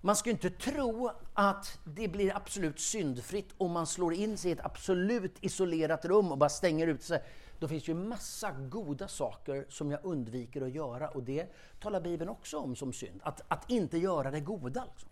man 0.00 0.16
ska 0.16 0.30
inte 0.30 0.50
tro 0.50 1.10
att 1.34 1.78
det 1.84 2.08
blir 2.08 2.36
absolut 2.36 2.80
syndfritt 2.80 3.48
om 3.58 3.72
man 3.72 3.86
slår 3.86 4.14
in 4.14 4.38
sig 4.38 4.50
i 4.50 4.54
ett 4.54 4.64
absolut 4.64 5.36
isolerat 5.40 6.04
rum 6.04 6.32
och 6.32 6.38
bara 6.38 6.48
stänger 6.48 6.86
ut 6.86 7.02
sig. 7.02 7.22
Då 7.58 7.68
finns 7.68 7.88
ju 7.88 7.94
massa 7.94 8.52
goda 8.52 9.08
saker 9.08 9.66
som 9.68 9.90
jag 9.90 10.00
undviker 10.04 10.62
att 10.62 10.74
göra 10.74 11.08
och 11.08 11.22
det 11.22 11.46
talar 11.80 12.00
Bibeln 12.00 12.30
också 12.30 12.58
om 12.58 12.76
som 12.76 12.92
synd. 12.92 13.20
Att, 13.22 13.40
att 13.48 13.70
inte 13.70 13.98
göra 13.98 14.30
det 14.30 14.40
goda. 14.40 14.84
Liksom. 14.84 15.08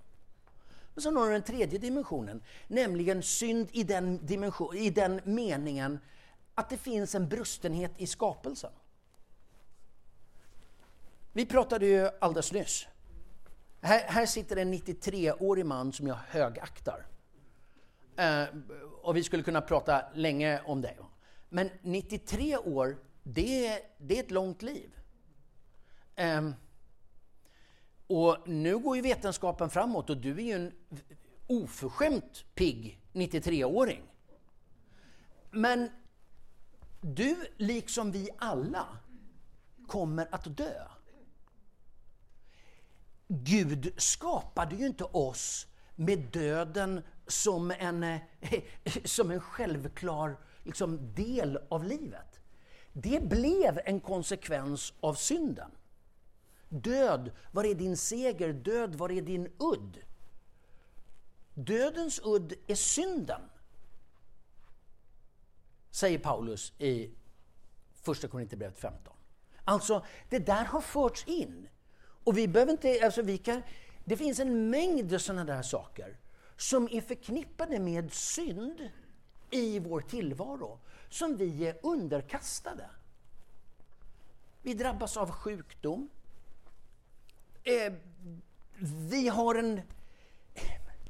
Men 0.94 1.02
sen 1.02 1.16
har 1.16 1.26
du 1.26 1.32
den 1.32 1.42
tredje 1.42 1.78
dimensionen, 1.78 2.42
nämligen 2.68 3.22
synd 3.22 3.68
i 3.72 3.82
den, 3.82 4.26
dimension, 4.26 4.76
i 4.76 4.90
den 4.90 5.20
meningen 5.24 5.98
att 6.54 6.70
det 6.70 6.76
finns 6.76 7.14
en 7.14 7.28
brustenhet 7.28 7.92
i 7.96 8.06
skapelsen. 8.06 8.72
Vi 11.32 11.46
pratade 11.46 11.86
ju 11.86 12.08
alldeles 12.20 12.52
nyss. 12.52 12.86
Här, 13.80 14.04
här 14.08 14.26
sitter 14.26 14.56
en 14.56 14.74
93-årig 14.74 15.66
man 15.66 15.92
som 15.92 16.06
jag 16.06 16.18
högaktar. 16.28 17.06
Eh, 18.16 18.44
och 19.02 19.16
vi 19.16 19.22
skulle 19.22 19.42
kunna 19.42 19.60
prata 19.60 20.04
länge 20.14 20.60
om 20.64 20.80
det. 20.80 20.96
Men 21.48 21.70
93 21.82 22.56
år, 22.56 22.96
det 23.22 23.66
är, 23.66 23.80
det 23.98 24.18
är 24.18 24.22
ett 24.22 24.30
långt 24.30 24.62
liv. 24.62 24.90
Eh, 26.16 26.50
och 28.06 28.36
nu 28.46 28.78
går 28.78 28.96
ju 28.96 29.02
vetenskapen 29.02 29.70
framåt 29.70 30.10
och 30.10 30.16
du 30.16 30.30
är 30.30 30.42
ju 30.42 30.52
en 30.52 30.72
oförskämt 31.46 32.44
pigg 32.54 33.00
93-åring. 33.12 34.02
Men 35.50 35.90
du, 37.00 37.36
liksom 37.56 38.12
vi 38.12 38.28
alla, 38.38 38.86
kommer 39.86 40.28
att 40.34 40.56
dö. 40.56 40.84
Gud 43.28 43.92
skapade 43.96 44.76
ju 44.76 44.86
inte 44.86 45.04
oss 45.04 45.66
med 45.96 46.18
döden 46.18 47.02
som 47.26 47.70
en, 47.70 48.18
som 49.04 49.30
en 49.30 49.40
självklar 49.40 50.36
liksom, 50.64 51.14
del 51.14 51.58
av 51.68 51.84
livet. 51.84 52.40
Det 52.92 53.28
blev 53.28 53.80
en 53.84 54.00
konsekvens 54.00 54.92
av 55.00 55.14
synden. 55.14 55.70
Död, 56.72 57.30
var 57.50 57.64
är 57.64 57.74
din 57.74 57.96
seger? 57.96 58.52
Död, 58.52 58.94
var 58.94 59.12
är 59.12 59.22
din 59.22 59.52
udd? 59.58 59.98
Dödens 61.54 62.20
udd 62.24 62.54
är 62.66 62.74
synden, 62.74 63.40
säger 65.90 66.18
Paulus 66.18 66.72
i 66.78 67.10
Första 67.94 68.28
Korinthierbrevet 68.28 68.78
15. 68.78 69.14
Alltså, 69.64 70.04
det 70.30 70.38
där 70.38 70.64
har 70.64 70.80
förts 70.80 71.24
in. 71.26 71.68
Och 72.24 72.38
vi 72.38 72.48
behöver 72.48 72.72
inte, 72.72 73.00
alltså 73.04 73.22
vi 73.22 73.38
kan, 73.38 73.62
det 74.04 74.16
finns 74.16 74.38
en 74.38 74.70
mängd 74.70 75.20
sådana 75.20 75.44
där 75.44 75.62
saker 75.62 76.16
som 76.56 76.88
är 76.90 77.00
förknippade 77.00 77.78
med 77.78 78.12
synd 78.12 78.90
i 79.50 79.78
vår 79.78 80.00
tillvaro, 80.00 80.78
som 81.08 81.36
vi 81.36 81.66
är 81.66 81.78
underkastade. 81.82 82.90
Vi 84.62 84.74
drabbas 84.74 85.16
av 85.16 85.30
sjukdom. 85.30 86.08
Eh, 87.64 87.92
vi 89.10 89.28
har 89.28 89.54
en 89.54 89.80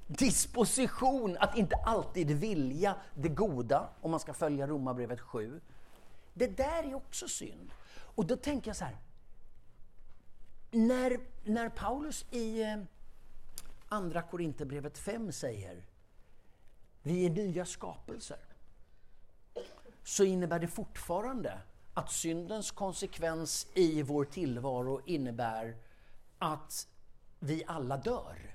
disposition 0.06 1.36
att 1.40 1.58
inte 1.58 1.76
alltid 1.76 2.30
vilja 2.30 2.96
det 3.14 3.28
goda, 3.28 3.88
om 4.00 4.10
man 4.10 4.20
ska 4.20 4.34
följa 4.34 4.66
Romarbrevet 4.66 5.20
7. 5.20 5.60
Det 6.34 6.46
där 6.46 6.82
är 6.82 6.94
också 6.94 7.28
synd. 7.28 7.70
Och 7.94 8.26
då 8.26 8.36
tänker 8.36 8.68
jag 8.68 8.76
så 8.76 8.84
här. 8.84 8.96
När, 10.70 11.20
när 11.44 11.68
Paulus 11.68 12.26
i 12.30 12.62
eh, 12.62 12.76
Andra 13.88 14.22
Korinthierbrevet 14.22 14.98
5 14.98 15.32
säger 15.32 15.84
vi 17.02 17.26
är 17.26 17.30
nya 17.30 17.64
skapelser, 17.64 18.38
så 20.04 20.24
innebär 20.24 20.58
det 20.58 20.68
fortfarande 20.68 21.60
att 21.94 22.12
syndens 22.12 22.70
konsekvens 22.70 23.66
i 23.74 24.02
vår 24.02 24.24
tillvaro 24.24 25.00
innebär 25.06 25.76
att 26.42 26.88
vi 27.40 27.64
alla 27.66 27.96
dör. 27.96 28.54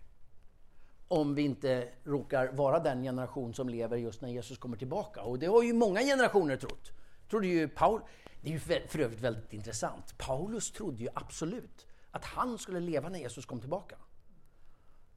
Om 1.07 1.35
vi 1.35 1.41
inte 1.41 1.89
råkar 2.03 2.51
vara 2.51 2.79
den 2.79 3.03
generation 3.03 3.53
som 3.53 3.69
lever 3.69 3.97
just 3.97 4.21
när 4.21 4.29
Jesus 4.29 4.57
kommer 4.57 4.77
tillbaka. 4.77 5.21
Och 5.21 5.39
det 5.39 5.45
har 5.45 5.63
ju 5.63 5.73
många 5.73 6.01
generationer 6.01 6.57
trott. 6.57 6.91
Trodde 7.29 7.47
ju 7.47 7.67
Paul, 7.67 8.01
det 8.41 8.49
är 8.49 8.53
ju 8.53 8.59
för 8.87 8.99
övrigt 8.99 9.21
väldigt 9.21 9.53
intressant. 9.53 10.17
Paulus 10.17 10.71
trodde 10.71 11.03
ju 11.03 11.09
absolut 11.13 11.87
att 12.11 12.25
han 12.25 12.57
skulle 12.57 12.79
leva 12.79 13.09
när 13.09 13.19
Jesus 13.19 13.45
kom 13.45 13.59
tillbaka. 13.59 13.95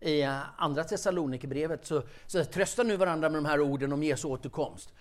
I 0.00 0.22
eh, 0.22 0.60
andra 0.60 0.84
Thessalonikerbrevet 0.84 1.86
så, 1.86 2.02
så 2.26 2.44
tröstar 2.44 2.84
nu 2.84 2.96
varandra 2.96 3.28
med 3.28 3.38
de 3.38 3.44
här 3.44 3.60
orden 3.60 3.92
om 3.92 4.02
Jesu 4.02 4.28
återkomst. 4.28 4.92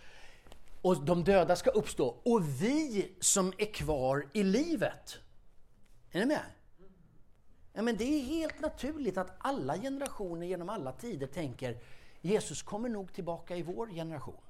Och 0.82 1.06
de 1.06 1.24
döda 1.24 1.56
ska 1.56 1.70
uppstå 1.70 2.08
och 2.08 2.62
vi 2.62 3.12
som 3.20 3.54
är 3.58 3.74
kvar 3.74 4.28
i 4.34 4.44
livet. 4.44 5.18
Är 6.12 6.20
ni 6.20 6.26
med? 6.26 6.46
Ja, 7.74 7.82
men 7.82 7.98
det 7.98 8.04
är 8.04 8.22
helt 8.22 8.60
naturligt 8.60 9.18
att 9.18 9.36
alla 9.40 9.78
generationer 9.78 10.48
genom 10.48 10.70
alla 10.70 10.92
tider 10.92 11.28
tänker 11.28 11.78
Jesus 12.22 12.64
kommer 12.64 12.90
nog 12.90 13.14
tillbaka 13.14 13.56
i 13.56 13.64
vår 13.64 13.88
generation. 13.88 14.42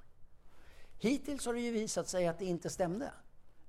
Hittills 0.98 1.46
har 1.46 1.54
det 1.54 1.60
ju 1.60 1.70
visat 1.70 2.08
sig 2.08 2.26
att 2.26 2.38
det 2.38 2.44
inte 2.44 2.70
stämde. 2.70 3.12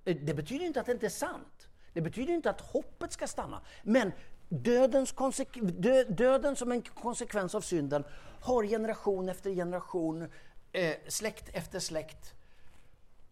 Eh, 0.05 0.17
det 0.21 0.33
betyder 0.33 0.65
inte 0.65 0.79
att 0.79 0.85
det 0.85 0.91
inte 0.91 1.05
är 1.05 1.09
sant. 1.09 1.67
Det 1.93 2.01
betyder 2.01 2.33
inte 2.33 2.49
att 2.49 2.61
hoppet 2.61 3.13
ska 3.13 3.27
stanna. 3.27 3.61
Men 3.83 4.11
dödens, 4.49 5.13
dö 5.61 6.03
döden 6.03 6.55
som 6.55 6.71
en 6.71 6.81
konsekvens 6.81 7.55
av 7.55 7.61
synden 7.61 8.03
har 8.41 8.63
generation 8.63 9.29
efter 9.29 9.51
generation, 9.51 10.31
eh, 10.71 10.95
släkt 11.07 11.49
efter 11.53 11.79
släkt 11.79 12.33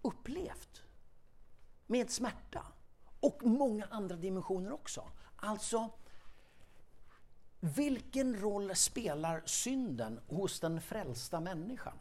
upplevt. 0.02 0.84
Med 1.88 2.10
smärta. 2.10 2.66
Och 3.20 3.44
många 3.44 3.86
andra 3.90 4.16
dimensioner 4.16 4.72
också. 4.72 5.04
Alltså, 5.36 5.90
vilken 7.60 8.40
roll 8.40 8.76
spelar 8.76 9.42
synden 9.46 10.20
hos 10.28 10.60
den 10.60 10.82
frälsta 10.82 11.40
människan? 11.40 11.98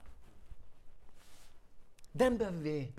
Den 2.13 2.39
behöver 2.39 2.59
vi, 2.59 2.93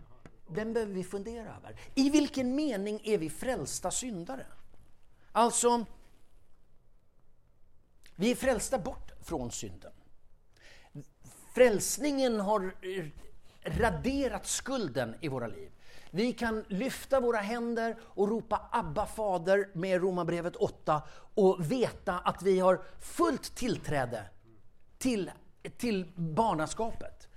den 0.48 0.74
behöver 0.74 0.94
vi 0.94 1.04
fundera 1.04 1.56
över. 1.56 1.80
I 1.96 2.10
vilken 2.10 2.56
mening 2.56 3.02
är 3.04 3.18
vi 3.18 3.30
frälsta 3.30 3.92
syndare? 3.92 4.46
Alltså, 5.32 5.86
vi 8.16 8.32
är 8.32 8.36
frälsta 8.36 8.80
bort 8.80 9.12
från 9.22 9.52
synden. 9.52 9.92
Frälsningen 11.54 12.40
har 12.40 12.76
raderat 13.64 14.48
skulden 14.48 15.16
i 15.22 15.28
våra 15.28 15.48
liv. 15.48 15.72
Vi 16.12 16.34
kan 16.34 16.66
lyfta 16.68 17.20
våra 17.20 17.38
händer 17.38 17.98
och 18.02 18.30
ropa 18.30 18.70
Abba 18.72 19.06
fader 19.06 19.70
med 19.74 20.02
Romarbrevet 20.02 20.56
8 20.56 21.02
och 21.34 21.72
veta 21.72 22.20
att 22.20 22.44
vi 22.44 22.60
har 22.60 22.82
fullt 23.00 23.56
tillträde 23.56 24.26
till, 24.98 25.32
till 25.78 26.12
barnaskapet. 26.16 27.28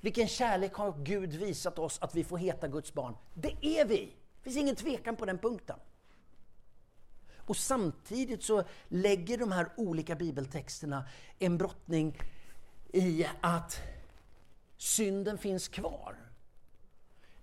Vilken 0.00 0.28
kärlek 0.28 0.74
har 0.74 1.04
Gud 1.04 1.34
visat 1.34 1.78
oss 1.78 1.98
att 2.00 2.14
vi 2.14 2.24
får 2.24 2.38
heta 2.38 2.68
Guds 2.68 2.92
barn? 2.92 3.16
Det 3.34 3.66
är 3.66 3.84
vi! 3.84 4.14
Det 4.36 4.42
finns 4.42 4.56
ingen 4.56 4.76
tvekan 4.76 5.16
på 5.16 5.26
den 5.26 5.38
punkten. 5.38 5.76
Och 7.36 7.56
samtidigt 7.56 8.42
så 8.42 8.64
lägger 8.88 9.38
de 9.38 9.52
här 9.52 9.68
olika 9.76 10.14
bibeltexterna 10.14 11.04
en 11.38 11.58
brottning 11.58 12.18
i 12.92 13.26
att 13.40 13.80
synden 14.76 15.38
finns 15.38 15.68
kvar. 15.68 16.27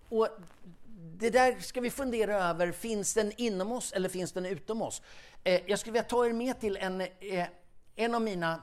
Och 0.10 0.28
det 1.18 1.30
där 1.30 1.60
ska 1.60 1.82
vi 1.82 1.91
fundera 1.91 2.36
över. 2.50 2.72
Finns 2.72 3.13
den 3.13 3.32
inom 3.38 3.72
oss 3.72 3.91
eller 3.91 4.10
finns 4.10 4.32
den 4.32 4.46
utom 4.46 4.82
oss? 4.82 5.02
Eh, 5.44 5.62
jag 5.65 5.80
skulle 5.80 5.94
vilja 5.94 6.10
ta 6.10 6.26
er 6.26 6.34
med 6.34 6.60
till 6.60 6.78
en, 6.78 7.02
eh, 7.02 7.48
en 7.96 8.15
av 8.15 8.22
mina 8.22 8.62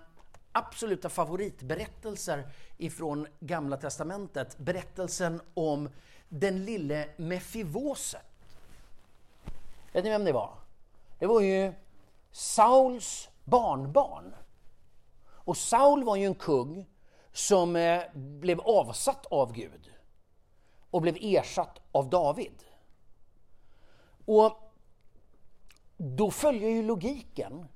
absoluta 0.52 1.09
favoritberättelser 1.09 2.48
ifrån 2.78 3.26
Gamla 3.40 3.76
Testamentet. 3.76 4.59
Berättelsen 4.59 5.40
om 5.55 5.88
den 6.28 6.64
lille 6.64 7.09
Mefivoset. 7.16 8.20
Vet 9.92 10.05
ni 10.05 10.11
vem 10.11 10.24
det 10.24 10.33
var? 10.33 10.55
Det 11.18 11.26
var 11.26 11.40
ju 11.40 11.72
Sauls 12.31 13.28
barnbarn. 13.44 14.35
Och 15.44 15.57
Saul 15.57 16.05
var 16.05 16.16
ju 16.16 16.24
en 16.24 16.35
kung 16.35 16.87
som 17.33 17.76
eh, 17.76 18.02
blev 18.14 18.61
avsatt 18.61 19.26
av 19.26 19.52
Gud 19.52 19.91
och 20.92 21.02
blev 21.02 21.16
ersatt 21.20 21.81
av 21.92 22.11
David. 22.11 22.64
Och 24.24 24.72
då 25.96 26.31
följer 26.31 26.70
ju 26.70 26.83
logiken 26.83 27.66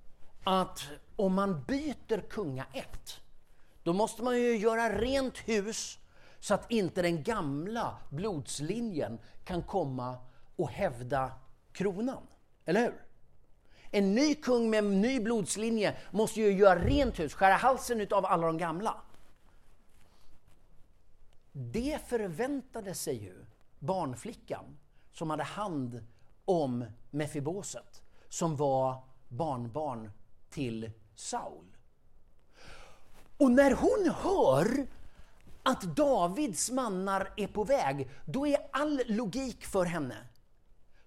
att 0.44 0.82
om 1.16 1.34
man 1.34 1.64
byter 1.64 2.28
kungaätt, 2.28 3.20
då 3.82 3.92
måste 3.92 4.22
man 4.22 4.36
ju 4.36 4.56
göra 4.56 4.98
rent 4.98 5.38
hus 5.38 5.98
så 6.40 6.54
att 6.54 6.70
inte 6.70 7.02
den 7.02 7.22
gamla 7.22 7.96
blodslinjen 8.10 9.18
kan 9.44 9.62
komma 9.62 10.18
och 10.56 10.70
hävda 10.70 11.32
kronan. 11.72 12.26
Eller 12.64 12.80
hur? 12.80 13.02
En 13.90 14.14
ny 14.14 14.34
kung 14.34 14.70
med 14.70 14.78
en 14.78 15.00
ny 15.00 15.20
blodslinje 15.20 15.96
måste 16.10 16.40
ju 16.40 16.52
göra 16.52 16.84
rent 16.84 17.18
hus, 17.18 17.34
skära 17.34 17.54
halsen 17.54 18.06
av 18.10 18.26
alla 18.26 18.46
de 18.46 18.58
gamla. 18.58 18.94
Det 21.58 21.98
förväntade 22.06 22.94
sig 22.94 23.16
ju 23.24 23.44
barnflickan 23.78 24.78
som 25.12 25.30
hade 25.30 25.42
hand 25.42 26.06
om 26.44 26.84
Mefiboset, 27.10 28.02
som 28.28 28.56
var 28.56 29.02
barnbarn 29.28 30.10
till 30.50 30.90
Saul. 31.14 31.76
Och 33.38 33.50
när 33.50 33.70
hon 33.70 34.14
hör 34.14 34.86
att 35.62 35.82
Davids 35.82 36.70
mannar 36.70 37.32
är 37.36 37.46
på 37.46 37.64
väg, 37.64 38.10
då 38.26 38.46
är 38.46 38.58
all 38.72 39.02
logik 39.06 39.64
för 39.64 39.84
henne. 39.84 40.16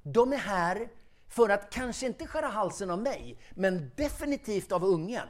De 0.04 0.34
är 0.34 0.38
här 0.38 0.90
för 1.28 1.50
att 1.50 1.70
kanske 1.70 2.06
inte 2.06 2.28
skära 2.28 2.48
halsen 2.48 2.90
av 2.90 3.02
mig, 3.02 3.40
men 3.52 3.92
definitivt 3.96 4.72
av 4.72 4.84
ungen. 4.84 5.28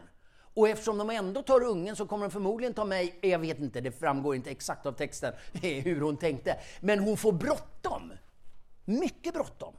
Och 0.60 0.70
eftersom 0.70 0.98
de 0.98 1.10
ändå 1.10 1.44
tar 1.44 1.64
ungen 1.64 1.96
så 1.96 2.06
kommer 2.06 2.26
de 2.26 2.32
förmodligen 2.32 2.74
ta 2.74 2.86
mig, 2.86 3.20
jag 3.22 3.40
vet 3.40 3.60
inte, 3.60 3.82
det 3.82 3.92
framgår 3.92 4.36
inte 4.36 4.52
exakt 4.52 4.86
av 4.86 4.92
texten 4.92 5.34
hur 5.62 6.02
hon 6.02 6.18
tänkte. 6.18 6.60
Men 6.80 7.00
hon 7.00 7.18
får 7.18 7.32
bråttom. 7.32 8.14
Mycket 8.86 9.34
bråttom. 9.34 9.74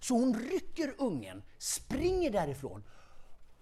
Så 0.00 0.14
hon 0.14 0.40
rycker 0.50 0.94
ungen, 0.98 1.42
springer 1.58 2.30
därifrån. 2.30 2.84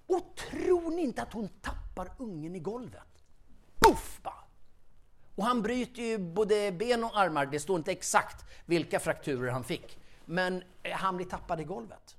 Och 0.06 0.36
tror 0.50 0.90
ni 0.90 1.02
inte 1.02 1.22
att 1.22 1.32
hon 1.32 1.48
tappar 1.48 2.12
ungen 2.18 2.56
i 2.56 2.58
golvet? 2.58 3.24
Puff 3.78 4.20
bara! 4.22 4.44
Och 5.34 5.44
han 5.44 5.62
bryter 5.62 6.02
ju 6.02 6.18
både 6.18 6.72
ben 6.72 7.04
och 7.04 7.18
armar, 7.18 7.46
det 7.46 7.60
står 7.60 7.78
inte 7.78 7.92
exakt 7.92 8.44
vilka 8.66 9.00
frakturer 9.00 9.50
han 9.50 9.64
fick. 9.64 9.98
Men 10.24 10.62
eh, 10.82 10.92
han 10.92 11.16
blir 11.16 11.26
tappad 11.26 11.60
i 11.60 11.64
golvet. 11.64 12.16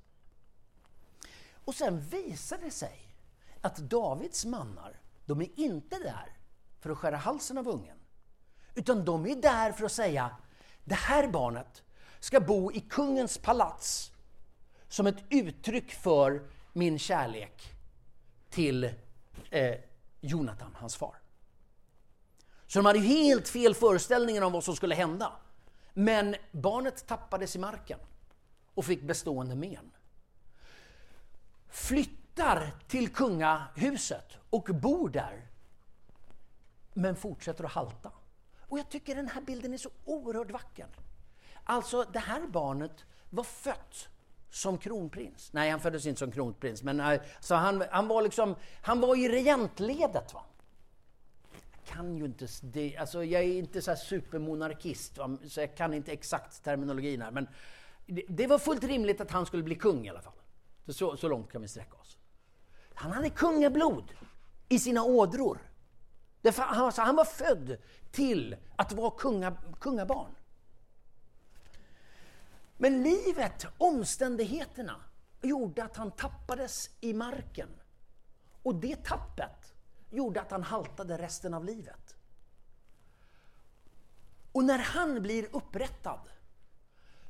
Och 1.65 1.75
sen 1.75 2.01
visar 2.01 2.58
det 2.63 2.71
sig 2.71 3.02
att 3.63 3.78
Davids 3.78 4.45
mannar, 4.45 4.99
de 5.26 5.41
är 5.41 5.60
inte 5.60 5.99
där 5.99 6.38
för 6.80 6.89
att 6.89 6.97
skära 6.97 7.17
halsen 7.17 7.58
av 7.58 7.67
ungen. 7.67 7.97
Utan 8.76 9.06
de 9.06 9.26
är 9.26 9.36
där 9.36 9.71
för 9.71 9.86
att 9.86 9.91
säga, 9.91 10.36
det 10.84 10.95
här 10.95 11.28
barnet 11.28 11.84
ska 12.19 12.39
bo 12.39 12.71
i 12.71 12.80
kungens 12.80 13.38
palats 13.38 14.12
som 14.88 15.08
ett 15.08 15.23
uttryck 15.30 15.91
för 15.91 16.47
min 16.73 16.99
kärlek 16.99 17.62
till 18.49 18.84
eh, 19.49 19.76
Jonathan, 20.21 20.76
hans 20.80 20.95
far. 20.95 21.15
Så 22.67 22.80
de 22.80 22.86
hade 22.86 22.99
helt 22.99 23.47
fel 23.47 23.76
föreställningar 23.76 24.41
om 24.41 24.52
vad 24.52 24.63
som 24.63 24.76
skulle 24.76 24.95
hända. 24.95 25.32
Men 25.93 26.36
barnet 26.52 27.08
tappades 27.08 27.56
i 27.56 27.60
marken 27.60 27.99
och 28.73 28.86
fick 28.86 29.02
bestående 29.02 29.56
men. 29.56 29.91
Flyttar 32.34 32.72
till 32.88 33.10
kungahuset 33.10 34.38
och 34.50 34.63
bor 34.63 35.10
där, 35.10 35.48
men 36.93 37.15
fortsätter 37.15 37.63
att 37.63 37.72
halta. 37.72 38.12
Och 38.60 38.80
jag 38.80 38.89
tycker 38.89 39.15
den 39.15 39.28
här 39.28 39.41
bilden 39.41 39.74
är 39.74 39.78
så 39.78 39.89
oerhört 40.06 40.52
vacker. 40.52 40.88
Alltså, 41.63 42.06
det 42.13 42.19
här 42.19 42.48
barnet 42.48 43.06
var 43.30 43.43
fött 43.43 44.08
som 44.50 44.78
kronprins. 44.78 45.54
Nej, 45.54 45.69
han 45.69 45.80
föddes 45.80 46.06
inte 46.06 46.19
som 46.19 46.32
kronprins, 46.32 46.84
men 46.84 47.00
eh, 47.00 47.22
så 47.39 47.56
han, 47.56 47.84
han 47.91 48.08
var 48.08 48.22
liksom, 48.22 48.56
han 48.82 49.00
var 49.00 49.15
i 49.15 49.30
regentledet. 49.30 50.34
Va? 50.34 50.46
Jag 51.52 51.96
kan 51.96 52.17
ju 52.17 52.26
inte, 52.26 52.48
det, 52.62 52.98
alltså 52.98 53.24
jag 53.24 53.41
är 53.43 53.54
inte 53.54 53.82
så 53.82 53.96
supermonarkist, 53.96 55.17
va? 55.17 55.38
så 55.48 55.60
jag 55.60 55.76
kan 55.76 55.93
inte 55.93 56.12
exakt 56.12 56.63
terminologin 56.63 57.22
här, 57.22 57.32
men 57.32 57.48
det, 58.06 58.24
det, 58.28 58.48
var 58.48 58.60
fullt 58.60 58.84
rimligt 58.84 59.22
att 59.22 59.32
han 59.32 59.46
skulle 59.46 59.63
bli 59.63 59.76
kung 59.76 60.06
i 60.06 60.10
alla 60.10 60.22
fall. 60.22 60.34
Så, 60.88 61.17
så 61.17 61.28
långt 61.28 61.52
kan 61.52 61.62
vi 61.62 61.67
sträcka 61.67 61.98
oss. 61.98 62.17
Han 62.95 63.12
hade 63.12 63.29
kungablod 63.29 64.13
i 64.69 64.79
sina 64.79 65.03
ådror. 65.03 65.60
Han, 66.43 66.86
alltså, 66.86 67.01
han 67.01 67.15
var 67.15 67.25
född 67.25 67.77
till 68.12 68.56
att 68.75 68.91
vara 68.91 69.12
kunga, 69.12 69.58
kungabarn. 69.79 70.36
Men 72.77 73.03
livet, 73.03 73.65
omständigheterna, 73.77 74.95
gjorde 75.41 75.84
att 75.84 75.97
han 75.97 76.12
tappades 76.12 76.89
i 77.01 77.13
marken. 77.13 77.69
Och 78.63 78.75
det 78.75 79.03
tappet 79.03 79.73
gjorde 80.10 80.41
att 80.41 80.51
han 80.51 80.63
haltade 80.63 81.17
resten 81.17 81.53
av 81.53 81.65
livet. 81.65 82.15
Och 84.51 84.63
när 84.63 84.79
han 84.79 85.21
blir 85.21 85.56
upprättad 85.56 86.29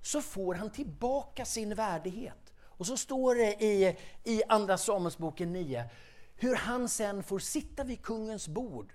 så 0.02 0.22
får 0.22 0.56
han 0.56 0.70
tillbaka 0.70 1.46
sin 1.46 1.76
värdighet. 1.76 2.43
Och 2.78 2.86
så 2.86 2.98
står 2.98 3.36
det 3.36 3.64
i, 3.64 3.98
i 4.24 4.44
Andra 4.50 4.78
Samuelsboken 4.78 5.54
9 5.54 5.90
hur 6.36 6.56
han 6.56 6.90
sen 6.90 7.24
får 7.24 7.40
sitta 7.40 7.84
vid 7.84 8.02
kungens 8.02 8.48
bord 8.48 8.94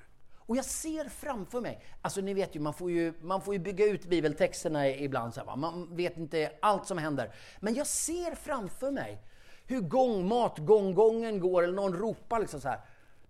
och 0.49 0.57
jag 0.57 0.65
ser 0.65 1.09
framför 1.09 1.61
mig, 1.61 1.85
alltså 2.03 2.21
ni 2.21 2.35
vet 2.35 2.57
ju, 2.57 2.61
man 2.61 2.75
får 2.75 2.91
ju, 2.91 3.15
man 3.23 3.41
får 3.41 3.55
ju 3.55 3.61
bygga 3.61 3.87
ut 3.87 4.07
bibeltexterna 4.07 4.89
ibland, 4.89 5.35
så 5.35 5.45
här, 5.45 5.57
man 5.57 5.97
vet 5.97 6.17
inte 6.17 6.53
allt 6.63 6.87
som 6.87 6.99
händer. 6.99 7.35
Men 7.61 7.75
jag 7.75 7.87
ser 7.87 8.35
framför 8.35 8.91
mig 8.91 9.23
hur 9.67 9.81
gång, 9.81 10.29
matgånggången 10.29 11.41
går, 11.41 11.63
eller 11.63 11.75
någon 11.75 11.95
ropar 11.95 12.41
liksom 12.41 12.61
så 12.61 12.69
här. 12.69 12.81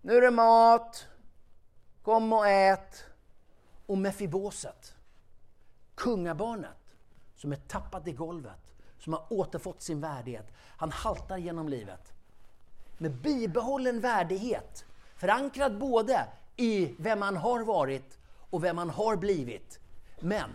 Nu 0.01 0.17
är 0.17 0.21
det 0.21 0.31
mat, 0.31 1.07
kom 2.03 2.33
och 2.33 2.47
ät. 2.47 3.05
Och 3.85 3.97
Mefiboset, 3.97 4.95
kungabarnet, 5.95 6.95
som 7.35 7.51
är 7.51 7.55
tappat 7.55 8.07
i 8.07 8.11
golvet, 8.11 8.68
som 9.09 9.13
har 9.13 9.33
återfått 9.33 9.81
sin 9.81 10.01
värdighet. 10.01 10.53
Han 10.77 10.91
haltar 10.91 11.37
genom 11.37 11.69
livet. 11.69 12.13
Med 12.97 13.11
bibehållen 13.11 13.99
värdighet, 13.99 14.85
förankrad 15.15 15.77
både 15.77 16.27
i 16.55 16.95
vem 16.99 17.19
man 17.19 17.37
har 17.37 17.63
varit 17.63 18.17
och 18.49 18.63
vem 18.63 18.75
man 18.75 18.89
har 18.89 19.15
blivit. 19.15 19.79
Men 20.19 20.49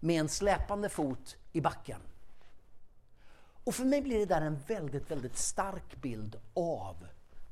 med 0.00 0.20
en 0.20 0.28
släpande 0.28 0.88
fot 0.88 1.36
i 1.52 1.60
backen. 1.60 2.00
Och 3.64 3.74
för 3.74 3.84
mig 3.84 4.02
blir 4.02 4.18
det 4.18 4.26
där 4.26 4.40
en 4.40 4.58
väldigt, 4.66 5.10
väldigt 5.10 5.38
stark 5.38 5.96
bild 5.96 6.40
av 6.54 7.06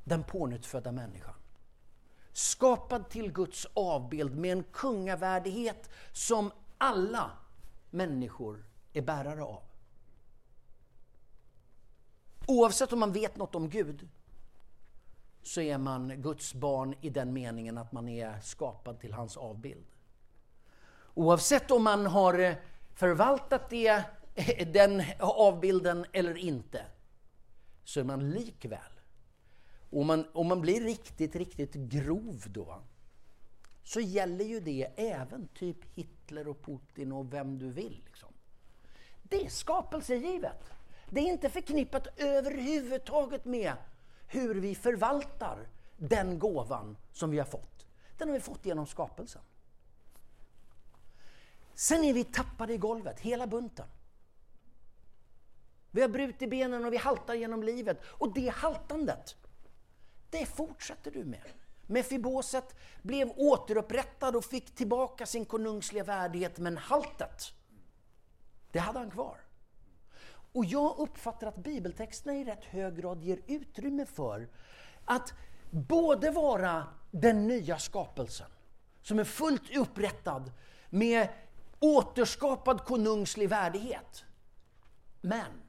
den 0.04 0.24
pånyttfödda 0.24 0.92
människan. 0.92 1.34
Skapad 2.32 3.08
till 3.08 3.32
Guds 3.32 3.66
avbild 3.74 4.36
med 4.36 4.52
en 4.52 4.64
kungavärdighet 4.72 5.90
som 6.12 6.50
alla 6.78 7.30
människor 7.90 8.64
är 8.92 9.02
bärare 9.02 9.42
av. 9.42 9.62
Oavsett 12.46 12.92
om 12.92 13.00
man 13.00 13.12
vet 13.12 13.36
något 13.36 13.54
om 13.54 13.68
Gud 13.68 14.08
så 15.42 15.60
är 15.60 15.78
man 15.78 16.22
Guds 16.22 16.54
barn 16.54 16.94
i 17.00 17.10
den 17.10 17.32
meningen 17.32 17.78
att 17.78 17.92
man 17.92 18.08
är 18.08 18.40
skapad 18.40 19.00
till 19.00 19.12
hans 19.12 19.36
avbild. 19.36 19.86
Oavsett 21.14 21.70
om 21.70 21.84
man 21.84 22.06
har 22.06 22.56
förvaltat 22.94 23.70
det, 23.70 24.04
den 24.72 25.02
avbilden 25.18 26.06
eller 26.12 26.36
inte, 26.36 26.86
så 27.84 28.00
är 28.00 28.04
man 28.04 28.30
likväl. 28.30 28.80
Om 29.90 30.06
man, 30.06 30.26
om 30.32 30.46
man 30.46 30.60
blir 30.60 30.80
riktigt, 30.80 31.36
riktigt 31.36 31.74
grov 31.74 32.44
då, 32.46 32.82
så 33.82 34.00
gäller 34.00 34.44
ju 34.44 34.60
det 34.60 34.92
även 34.96 35.48
typ 35.48 35.76
Hitler 35.94 36.48
och 36.48 36.62
Putin 36.62 37.12
och 37.12 37.32
vem 37.32 37.58
du 37.58 37.70
vill. 37.70 38.02
Liksom. 38.04 38.28
Det 39.22 39.46
är 39.46 39.50
skapelsegivet. 39.50 40.70
Det 41.14 41.20
är 41.20 41.32
inte 41.32 41.50
förknippat 41.50 42.06
överhuvudtaget 42.16 43.44
med 43.44 43.72
hur 44.26 44.54
vi 44.54 44.74
förvaltar 44.74 45.68
den 45.96 46.38
gåvan 46.38 46.96
som 47.12 47.30
vi 47.30 47.38
har 47.38 47.46
fått. 47.46 47.86
Den 48.18 48.28
har 48.28 48.34
vi 48.34 48.40
fått 48.40 48.66
genom 48.66 48.86
skapelsen. 48.86 49.42
Sen 51.74 52.04
är 52.04 52.12
vi 52.12 52.24
tappade 52.24 52.74
i 52.74 52.76
golvet, 52.76 53.20
hela 53.20 53.46
bunten. 53.46 53.86
Vi 55.90 56.00
har 56.00 56.08
brutit 56.08 56.50
benen 56.50 56.84
och 56.84 56.92
vi 56.92 56.96
haltar 56.96 57.34
genom 57.34 57.62
livet. 57.62 58.00
Och 58.04 58.34
det 58.34 58.48
haltandet, 58.48 59.36
det 60.30 60.46
fortsätter 60.46 61.10
du 61.10 61.24
med. 61.24 61.52
Mefiboset 61.86 62.76
blev 63.02 63.32
återupprättad 63.36 64.36
och 64.36 64.44
fick 64.44 64.74
tillbaka 64.74 65.26
sin 65.26 65.44
konungsliga 65.44 66.04
värdighet, 66.04 66.58
men 66.58 66.76
haltet, 66.76 67.52
det 68.72 68.78
hade 68.78 68.98
han 68.98 69.10
kvar. 69.10 69.43
Och 70.54 70.64
jag 70.64 70.98
uppfattar 70.98 71.46
att 71.46 71.56
bibeltexterna 71.56 72.34
i 72.34 72.44
rätt 72.44 72.64
hög 72.64 72.96
grad 72.96 73.22
ger 73.22 73.40
utrymme 73.46 74.06
för 74.06 74.48
att 75.04 75.32
både 75.70 76.30
vara 76.30 76.86
den 77.10 77.46
nya 77.46 77.78
skapelsen, 77.78 78.50
som 79.02 79.18
är 79.18 79.24
fullt 79.24 79.76
upprättad 79.76 80.52
med 80.90 81.28
återskapad 81.78 82.84
konungslig 82.84 83.48
värdighet. 83.48 84.24
Men 85.20 85.62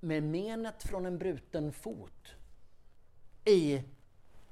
med 0.00 0.22
menet 0.22 0.82
från 0.82 1.06
en 1.06 1.18
bruten 1.18 1.72
fot 1.72 2.34
i 3.44 3.82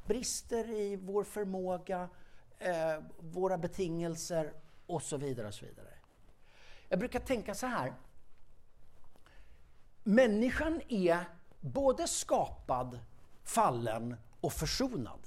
brister 0.07 0.71
i 0.71 0.97
vår 0.97 1.25
förmåga, 1.25 2.09
eh, 2.59 3.03
våra 3.19 3.59
betingelser 3.59 4.53
och 4.87 5.03
så 5.03 5.17
vidare. 5.17 5.49
och 5.49 5.55
så 5.55 5.67
vidare. 5.67 5.89
Jag 6.89 6.99
brukar 6.99 7.21
tänka 7.21 7.55
så 7.55 7.67
här, 7.67 7.93
Människan 10.05 10.81
är 10.89 11.29
både 11.61 12.09
skapad, 12.09 12.99
fallen 13.45 14.17
och 14.41 14.53
försonad. 14.53 15.21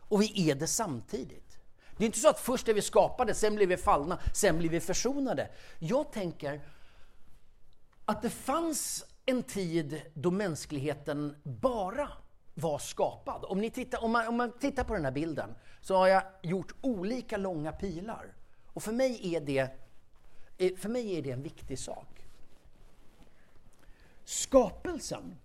Och 0.00 0.22
vi 0.22 0.50
är 0.50 0.54
det 0.54 0.66
samtidigt. 0.66 1.58
Det 1.96 2.04
är 2.04 2.06
inte 2.06 2.18
så 2.18 2.28
att 2.28 2.40
först 2.40 2.68
är 2.68 2.74
vi 2.74 2.82
skapade, 2.82 3.34
sen 3.34 3.54
blir 3.54 3.66
vi 3.66 3.76
fallna, 3.76 4.18
sen 4.34 4.58
blir 4.58 4.70
vi 4.70 4.80
försonade. 4.80 5.50
Jag 5.78 6.12
tänker 6.12 6.60
att 8.04 8.22
det 8.22 8.30
fanns 8.30 9.04
en 9.26 9.42
tid 9.42 10.02
då 10.14 10.30
mänskligheten 10.30 11.36
bara 11.42 12.08
var 12.54 12.78
skapad. 12.78 13.44
Om, 13.44 13.60
ni 13.60 13.70
tittar, 13.70 14.04
om, 14.04 14.12
man, 14.12 14.28
om 14.28 14.36
man 14.36 14.58
tittar 14.58 14.84
på 14.84 14.94
den 14.94 15.04
här 15.04 15.12
bilden 15.12 15.54
så 15.80 15.96
har 15.96 16.06
jag 16.06 16.22
gjort 16.42 16.74
olika 16.80 17.36
långa 17.36 17.72
pilar. 17.72 18.34
Och 18.66 18.82
för 18.82 18.92
mig 18.92 19.34
är 19.34 19.40
det, 19.40 19.70
för 20.78 20.88
mig 20.88 21.18
är 21.18 21.22
det 21.22 21.30
en 21.30 21.42
viktig 21.42 21.78
sak. 21.78 22.15
Skapelsen, 24.28 25.36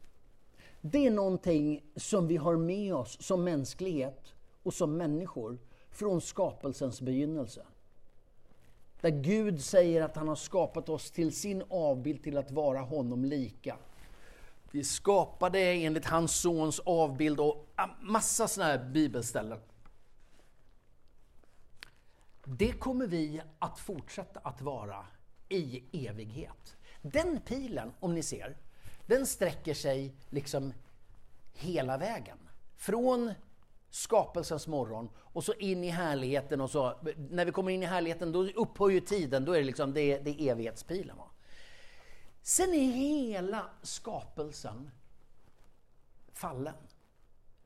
det 0.82 1.08
är 1.08 1.12
någonting 1.12 1.84
som 1.96 2.28
vi 2.28 2.38
har 2.38 2.58
med 2.58 2.96
oss 2.96 3.18
som 3.22 3.44
mänsklighet 3.44 4.34
och 4.64 4.74
som 4.74 4.98
människor 4.98 5.60
från 5.92 6.22
skapelsens 6.22 7.02
begynnelse. 7.02 7.66
Där 9.02 9.10
Gud 9.10 9.64
säger 9.64 10.02
att 10.02 10.16
han 10.16 10.28
har 10.28 10.36
skapat 10.36 10.90
oss 10.90 11.12
till 11.12 11.36
sin 11.36 11.64
avbild 11.70 12.24
till 12.24 12.38
att 12.38 12.52
vara 12.52 12.80
honom 12.80 13.26
lika. 13.26 13.78
Vi 14.72 14.80
är 14.80 14.84
skapade 14.84 15.60
enligt 15.60 16.06
hans 16.06 16.42
sons 16.42 16.80
avbild 16.80 17.40
och 17.40 17.68
massa 18.02 18.48
sådana 18.48 18.72
här 18.72 18.90
bibelställen. 18.90 19.60
Det 22.46 22.72
kommer 22.72 23.08
vi 23.08 23.42
att 23.60 23.80
fortsätta 23.80 24.40
att 24.40 24.62
vara 24.62 25.06
i 25.50 25.84
evighet. 26.08 26.78
Den 27.02 27.42
pilen, 27.42 27.92
om 28.00 28.16
ni 28.16 28.24
ser, 28.24 28.58
den 29.06 29.26
sträcker 29.26 29.74
sig 29.74 30.16
liksom 30.30 30.74
hela 31.54 31.98
vägen. 31.98 32.38
Från 32.78 33.34
skapelsens 33.90 34.68
morgon 34.68 35.10
och 35.18 35.44
så 35.44 35.54
in 35.54 35.84
i 35.84 35.90
härligheten 35.90 36.62
och 36.62 36.70
så, 36.70 37.00
när 37.30 37.46
vi 37.46 37.52
kommer 37.52 37.72
in 37.72 37.84
i 37.84 37.86
härligheten 37.86 38.32
då 38.32 38.48
upphör 38.48 38.90
ju 38.90 39.00
tiden, 39.00 39.46
då 39.46 39.54
är 39.54 39.58
det 39.58 39.66
liksom, 39.66 39.94
det, 39.94 40.18
det 40.18 40.42
är 40.42 40.52
evighetspilen. 40.52 41.18
Va? 41.18 41.30
Sen 42.42 42.74
är 42.74 42.92
hela 42.92 43.70
skapelsen 43.82 44.92
fallen. 46.34 46.76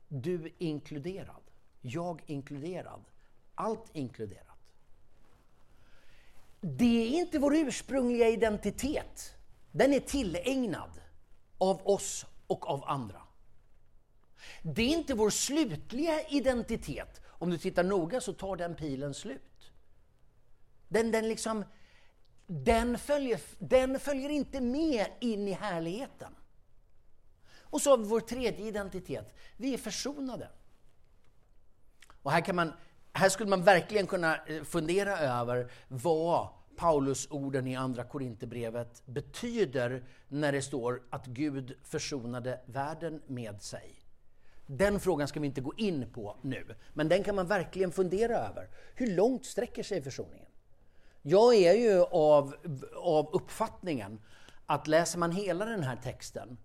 Du 0.08 0.54
inkluderad, 0.58 1.44
jag 1.82 2.24
inkluderad, 2.26 3.02
allt 3.56 3.90
inkluderat. 3.94 4.46
Det 6.62 7.04
är 7.04 7.20
inte 7.20 7.40
vår 7.40 7.56
ursprungliga 7.56 8.30
identitet. 8.30 9.36
Den 9.72 9.94
är 9.94 10.00
tillägnad 10.00 10.90
av 11.58 11.88
oss 11.88 12.26
och 12.48 12.70
av 12.70 12.84
andra. 12.88 13.22
Det 14.62 14.82
är 14.82 14.90
inte 14.90 15.14
vår 15.14 15.30
slutliga 15.30 16.28
identitet. 16.30 17.22
Om 17.26 17.50
du 17.50 17.58
tittar 17.58 17.84
noga 17.84 18.22
så 18.22 18.34
tar 18.34 18.56
den 18.56 18.76
pilen 18.76 19.14
slut. 19.14 19.72
Den, 20.88 21.12
den 21.12 21.28
liksom 21.28 21.66
den 22.48 22.98
följer, 22.98 23.42
den 23.60 24.00
följer 24.00 24.30
inte 24.30 24.62
med 24.62 25.08
in 25.20 25.48
i 25.48 25.52
härligheten. 25.52 26.36
Och 27.60 27.82
så 27.82 27.90
har 27.90 27.98
vi 27.98 28.04
vår 28.04 28.20
tredje 28.20 28.68
identitet. 28.68 29.36
Vi 29.58 29.74
är 29.74 29.78
försonade. 29.78 30.50
Och 32.22 32.32
här, 32.32 32.42
kan 32.42 32.56
man, 32.56 32.74
här 33.14 33.30
skulle 33.30 33.50
man 33.50 33.64
verkligen 33.64 34.08
kunna 34.08 34.46
eh, 34.46 34.64
fundera 34.64 35.18
över 35.18 35.72
vad 35.88 36.48
Paulusorden 36.78 37.68
i 37.68 37.76
Andra 37.76 38.04
Korinthierbrevet 38.04 39.04
betyder 39.06 40.04
när 40.28 40.52
det 40.52 40.62
står 40.62 41.02
att 41.10 41.26
Gud 41.26 41.76
försonade 41.84 42.62
världen 42.66 43.22
med 43.28 43.62
sig. 43.62 44.02
Den 44.68 45.00
frågan 45.00 45.28
ska 45.28 45.40
vi 45.40 45.48
inte 45.48 45.62
gå 45.62 45.74
in 45.78 46.12
på 46.14 46.38
nu, 46.42 46.76
men 46.94 47.10
den 47.10 47.24
kan 47.24 47.36
man 47.36 47.48
verkligen 47.48 47.92
fundera 47.92 48.38
över. 48.38 48.70
Hur 48.96 49.16
långt 49.16 49.46
sträcker 49.46 49.84
sig 49.84 50.02
försoningen? 50.02 50.48
Jag 51.22 51.56
är 51.56 51.74
ju 51.74 52.02
av, 52.02 52.56
av 52.96 53.30
uppfattningen 53.34 54.22
att 54.66 54.88
läser 54.88 55.20
man 55.20 55.32
hela 55.32 55.66
den 55.66 55.84
här 55.84 55.96
texten 55.96 56.58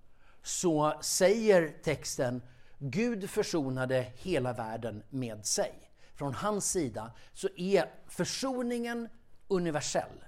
så 0.42 0.94
säger 1.00 1.74
texten 1.82 2.42
Gud 2.78 3.30
försonade 3.30 4.06
hela 4.16 4.52
världen 4.52 5.02
med 5.10 5.46
sig. 5.46 5.72
Från 6.14 6.34
hans 6.34 6.70
sida 6.70 7.12
så 7.32 7.48
är 7.56 7.94
försoningen 8.08 9.08
universell. 9.50 10.24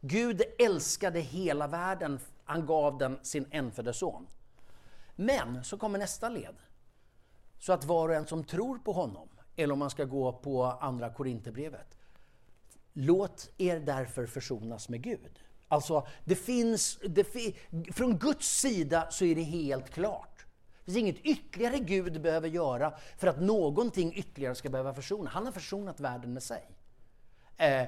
Gud 0.00 0.42
älskade 0.58 1.20
hela 1.20 1.66
världen, 1.66 2.20
han 2.44 2.66
gav 2.66 2.98
den 2.98 3.18
sin 3.22 3.46
enfödde 3.50 3.92
son. 3.92 4.26
Men 5.16 5.64
så 5.64 5.78
kommer 5.78 5.98
nästa 5.98 6.28
led. 6.28 6.54
Så 7.58 7.72
att 7.72 7.84
var 7.84 8.08
och 8.08 8.14
en 8.14 8.26
som 8.26 8.44
tror 8.44 8.78
på 8.78 8.92
honom, 8.92 9.28
eller 9.56 9.72
om 9.72 9.78
man 9.78 9.90
ska 9.90 10.04
gå 10.04 10.32
på 10.32 10.64
andra 10.64 11.12
Korinthierbrevet, 11.12 11.98
låt 12.92 13.50
er 13.58 13.80
därför 13.80 14.26
försonas 14.26 14.88
med 14.88 15.02
Gud. 15.02 15.42
Alltså, 15.68 16.06
det 16.24 16.34
finns, 16.34 16.98
det 17.08 17.24
fi, 17.24 17.56
från 17.92 18.18
Guds 18.18 18.60
sida 18.60 19.06
så 19.10 19.24
är 19.24 19.34
det 19.34 19.42
helt 19.42 19.90
klart. 19.90 20.46
Det 20.84 20.92
finns 20.92 20.96
inget 20.96 21.20
ytterligare 21.24 21.78
Gud 21.78 22.20
behöver 22.20 22.48
göra 22.48 22.94
för 23.16 23.26
att 23.26 23.40
någonting 23.40 24.14
ytterligare 24.14 24.54
ska 24.54 24.68
behöva 24.68 24.94
försona. 24.94 25.30
Han 25.30 25.44
har 25.44 25.52
försonat 25.52 26.00
världen 26.00 26.32
med 26.32 26.42
sig. 26.42 26.77
Eh, 27.58 27.86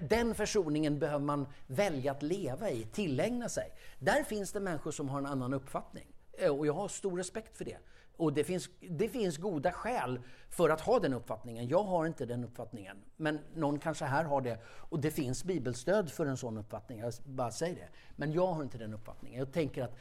den 0.00 0.34
försoningen 0.34 0.98
behöver 0.98 1.24
man 1.24 1.46
välja 1.66 2.12
att 2.12 2.22
leva 2.22 2.70
i, 2.70 2.84
tillägna 2.84 3.48
sig. 3.48 3.72
Där 3.98 4.22
finns 4.22 4.52
det 4.52 4.60
människor 4.60 4.90
som 4.90 5.08
har 5.08 5.18
en 5.18 5.26
annan 5.26 5.54
uppfattning. 5.54 6.06
Eh, 6.32 6.58
och 6.58 6.66
jag 6.66 6.72
har 6.72 6.88
stor 6.88 7.16
respekt 7.16 7.58
för 7.58 7.64
det. 7.64 7.76
Och 8.16 8.32
det 8.32 8.44
finns, 8.44 8.68
det 8.80 9.08
finns 9.08 9.36
goda 9.36 9.72
skäl 9.72 10.20
för 10.50 10.70
att 10.70 10.80
ha 10.80 10.98
den 10.98 11.14
uppfattningen. 11.14 11.68
Jag 11.68 11.82
har 11.82 12.06
inte 12.06 12.26
den 12.26 12.44
uppfattningen. 12.44 12.96
Men 13.16 13.38
någon 13.54 13.78
kanske 13.78 14.04
här 14.04 14.24
har 14.24 14.40
det. 14.40 14.58
Och 14.66 15.00
det 15.00 15.10
finns 15.10 15.44
bibelstöd 15.44 16.10
för 16.10 16.26
en 16.26 16.36
sån 16.36 16.58
uppfattning. 16.58 16.98
Jag 16.98 17.12
bara 17.24 17.50
säger 17.50 17.74
det. 17.74 17.88
Men 18.16 18.32
jag 18.32 18.46
har 18.46 18.62
inte 18.62 18.78
den 18.78 18.94
uppfattningen. 18.94 19.38
Jag 19.38 19.52
tänker 19.52 19.84
att, 19.84 19.96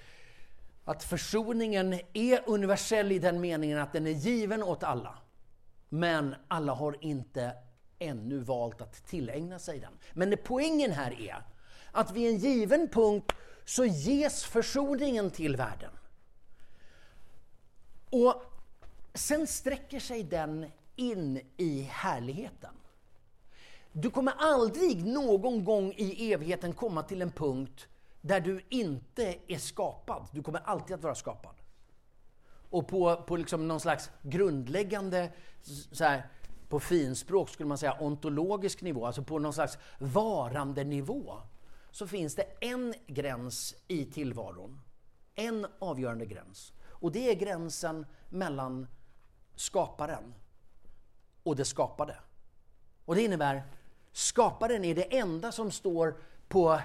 att 0.86 1.04
försoningen 1.04 2.00
är 2.14 2.50
universell 2.50 3.12
i 3.12 3.20
den 3.20 3.42
meningen 3.42 3.80
att 3.80 3.94
den 3.94 4.08
är 4.08 4.12
given 4.12 4.64
åt 4.64 4.84
alla. 4.84 5.18
Men 5.90 6.36
alla 6.48 6.74
har 6.74 6.96
inte 7.02 7.54
ännu 8.00 8.40
valt 8.40 8.82
att 8.82 9.08
tillägna 9.08 9.60
sig 9.60 9.80
den. 9.80 9.94
Men 10.14 10.38
poängen 10.44 10.92
här 10.92 11.22
är 11.22 11.44
att 11.92 12.12
vid 12.12 12.30
en 12.30 12.38
given 12.38 12.88
punkt 12.88 13.32
så 13.66 13.86
ges 13.86 14.44
försoningen 14.44 15.32
till 15.32 15.56
världen. 15.56 15.92
Och 18.10 18.44
sen 19.14 19.48
sträcker 19.48 20.00
sig 20.00 20.24
den 20.24 20.72
in 20.96 21.42
i 21.58 21.82
härligheten. 21.82 22.74
Du 23.92 24.10
kommer 24.10 24.34
aldrig 24.38 25.06
någon 25.06 25.64
gång 25.64 25.94
i 25.98 26.34
evigheten 26.34 26.74
komma 26.74 27.04
till 27.04 27.22
en 27.22 27.32
punkt 27.32 27.88
där 28.22 28.40
du 28.40 28.62
inte 28.70 29.36
är 29.48 29.58
skapad. 29.58 30.28
Du 30.32 30.44
kommer 30.44 30.60
alltid 30.60 30.96
att 30.96 31.04
vara 31.04 31.16
skapad. 31.16 31.56
Och 32.70 32.88
på, 32.88 33.16
på 33.16 33.38
liksom 33.38 33.68
någon 33.68 33.80
slags 33.80 34.10
grundläggande, 34.22 35.32
så 35.92 36.04
här, 36.04 36.30
på 36.70 36.80
finspråk 36.80 37.50
skulle 37.50 37.70
man 37.70 37.78
säga 37.78 37.98
ontologisk 38.00 38.82
nivå, 38.82 39.06
alltså 39.06 39.24
på 39.24 39.40
någon 39.40 39.54
slags 39.54 39.78
varandenivå, 40.00 41.42
så 41.92 42.08
finns 42.08 42.36
det 42.36 42.44
en 42.60 42.94
gräns 43.08 43.76
i 43.88 44.06
tillvaron. 44.06 44.82
En 45.36 45.68
avgörande 45.80 46.26
gräns. 46.26 46.74
Och 46.86 47.12
det 47.12 47.30
är 47.30 47.36
gränsen 47.36 48.06
mellan 48.30 48.88
skaparen 49.56 50.34
och 51.44 51.56
det 51.56 51.66
skapade. 51.66 52.16
Och 53.06 53.16
det 53.16 53.22
innebär 53.22 53.64
skaparen 54.12 54.86
är 54.86 54.96
det 54.96 55.18
enda 55.18 55.52
som 55.52 55.72
står 55.72 56.16
på 56.48 56.80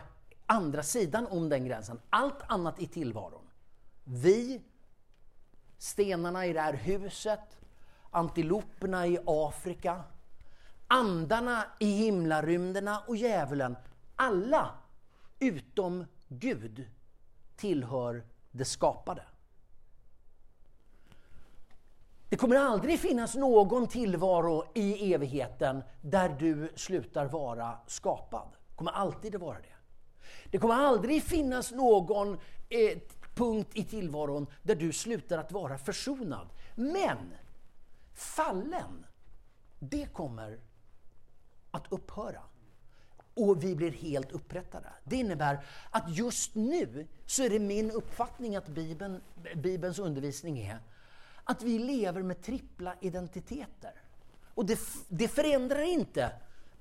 andra 0.47 0.83
sidan 0.83 1.27
om 1.27 1.49
den 1.49 1.65
gränsen. 1.65 2.01
Allt 2.11 2.43
annat 2.47 2.81
i 2.81 2.87
tillvaron. 2.87 3.49
Vi, 4.05 4.63
stenarna 5.79 6.47
i 6.47 6.53
det 6.53 6.61
här 6.61 6.75
huset, 6.75 7.59
antiloperna 8.13 9.07
i 9.07 9.19
Afrika, 9.27 10.03
andarna 10.87 11.65
i 11.79 11.87
himlarymderna 11.87 13.03
och 13.07 13.17
djävulen. 13.17 13.77
Alla 14.17 14.71
utom 15.39 16.05
Gud 16.29 16.87
tillhör 17.57 18.25
det 18.51 18.65
skapade. 18.65 19.23
Det 22.29 22.37
kommer 22.37 22.57
aldrig 22.57 23.01
finnas 23.01 23.35
någon 23.35 23.87
tillvaro 23.87 24.65
i 24.75 25.15
evigheten 25.15 25.83
där 26.01 26.29
du 26.29 26.73
slutar 26.77 27.27
vara 27.27 27.79
skapad. 27.87 28.49
Det 28.69 28.77
kommer 28.77 28.93
alltid 28.93 29.35
att 29.35 29.41
vara 29.41 29.59
det. 29.59 29.75
Det 30.51 30.59
kommer 30.59 30.75
aldrig 30.75 31.23
finnas 31.23 31.73
någon 31.73 32.39
eh, 32.69 32.99
punkt 33.35 33.71
i 33.75 33.85
tillvaron 33.85 34.47
där 34.63 34.75
du 34.75 34.93
slutar 34.93 35.39
att 35.39 35.53
vara 35.53 35.79
försonad. 35.79 36.49
Men 36.75 37.19
fallen, 38.15 39.07
det 39.79 40.07
kommer 40.07 40.61
att 41.71 41.93
upphöra. 41.93 42.43
Och 43.35 43.65
vi 43.65 43.77
blir 43.77 43.91
helt 43.91 44.33
upprättade. 44.33 44.89
Det 45.05 45.17
innebär 45.17 45.65
att 45.91 46.17
just 46.17 46.55
nu 46.55 47.09
så 47.27 47.43
är 47.43 47.51
det 47.51 47.59
min 47.59 47.91
uppfattning 47.91 48.57
att 48.57 48.69
Bibeln, 48.69 49.21
Bibelns 49.57 49.99
undervisning 49.99 50.59
är 50.59 50.79
att 51.45 51.63
vi 51.63 51.79
lever 51.79 52.23
med 52.23 52.43
trippla 52.43 52.95
identiteter. 53.01 54.03
Och 54.55 54.67
det, 54.67 54.79
det 55.09 55.29
förändrar 55.29 55.83
inte 55.83 56.33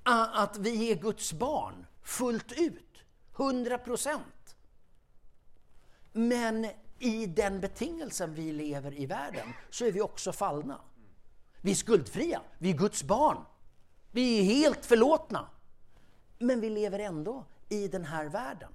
att 0.04 0.58
vi 0.58 0.92
är 0.92 0.96
Guds 0.96 1.34
barn 1.34 1.86
fullt 2.02 2.52
ut, 2.52 3.04
100 3.36 3.78
procent. 3.78 4.56
Men 6.12 6.68
i 7.00 7.26
den 7.26 7.60
betingelsen 7.60 8.34
vi 8.34 8.52
lever 8.52 9.00
i 9.00 9.06
världen 9.06 9.54
så 9.70 9.86
är 9.86 9.92
vi 9.92 10.02
också 10.02 10.32
fallna. 10.32 10.82
Vi 11.62 11.72
är 11.72 11.76
skuldfria, 11.76 12.42
vi 12.58 12.70
är 12.70 12.78
Guds 12.78 13.04
barn. 13.04 13.46
Vi 14.12 14.40
är 14.40 14.44
helt 14.44 14.86
förlåtna. 14.86 15.50
Men 16.40 16.62
vi 16.62 16.70
lever 16.70 17.00
ändå 17.00 17.46
i 17.70 17.88
den 17.88 18.06
här 18.06 18.26
världen. 18.26 18.74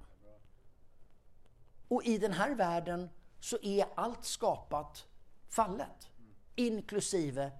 Och 1.87 2.03
i 2.03 2.17
den 2.17 2.33
här 2.33 2.55
världen 2.55 3.09
så 3.39 3.57
är 3.61 3.85
allt 3.95 4.25
skapat 4.25 5.07
fallet. 5.49 6.09
Inklusive 6.55 7.51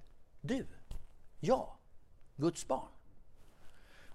du. 0.42 0.68
Jag. 1.40 1.76
Guds 2.36 2.68
barn. 2.68 2.88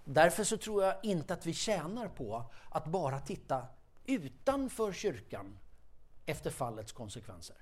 Därför 0.05 0.45
så 0.45 0.57
tror 0.57 0.85
jag 0.85 1.05
inte 1.05 1.35
att 1.35 1.47
vi 1.47 1.55
tjänar 1.55 2.09
på 2.09 2.45
att 2.71 2.87
bara 2.87 3.21
titta 3.21 3.67
utanför 4.07 4.93
kyrkan 4.93 5.59
efter 6.27 6.51
fallets 6.51 6.93
konsekvenser. 6.93 7.57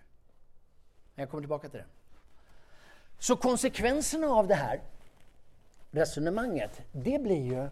Jag 1.14 1.30
kommer 1.30 1.42
tillbaka 1.42 1.68
till 1.68 1.78
det. 1.78 1.99
Så 3.20 3.36
konsekvenserna 3.36 4.26
av 4.26 4.46
det 4.46 4.54
här 4.54 4.80
resonemanget, 5.90 6.80
det 6.92 7.22
blir 7.22 7.44
ju 7.44 7.68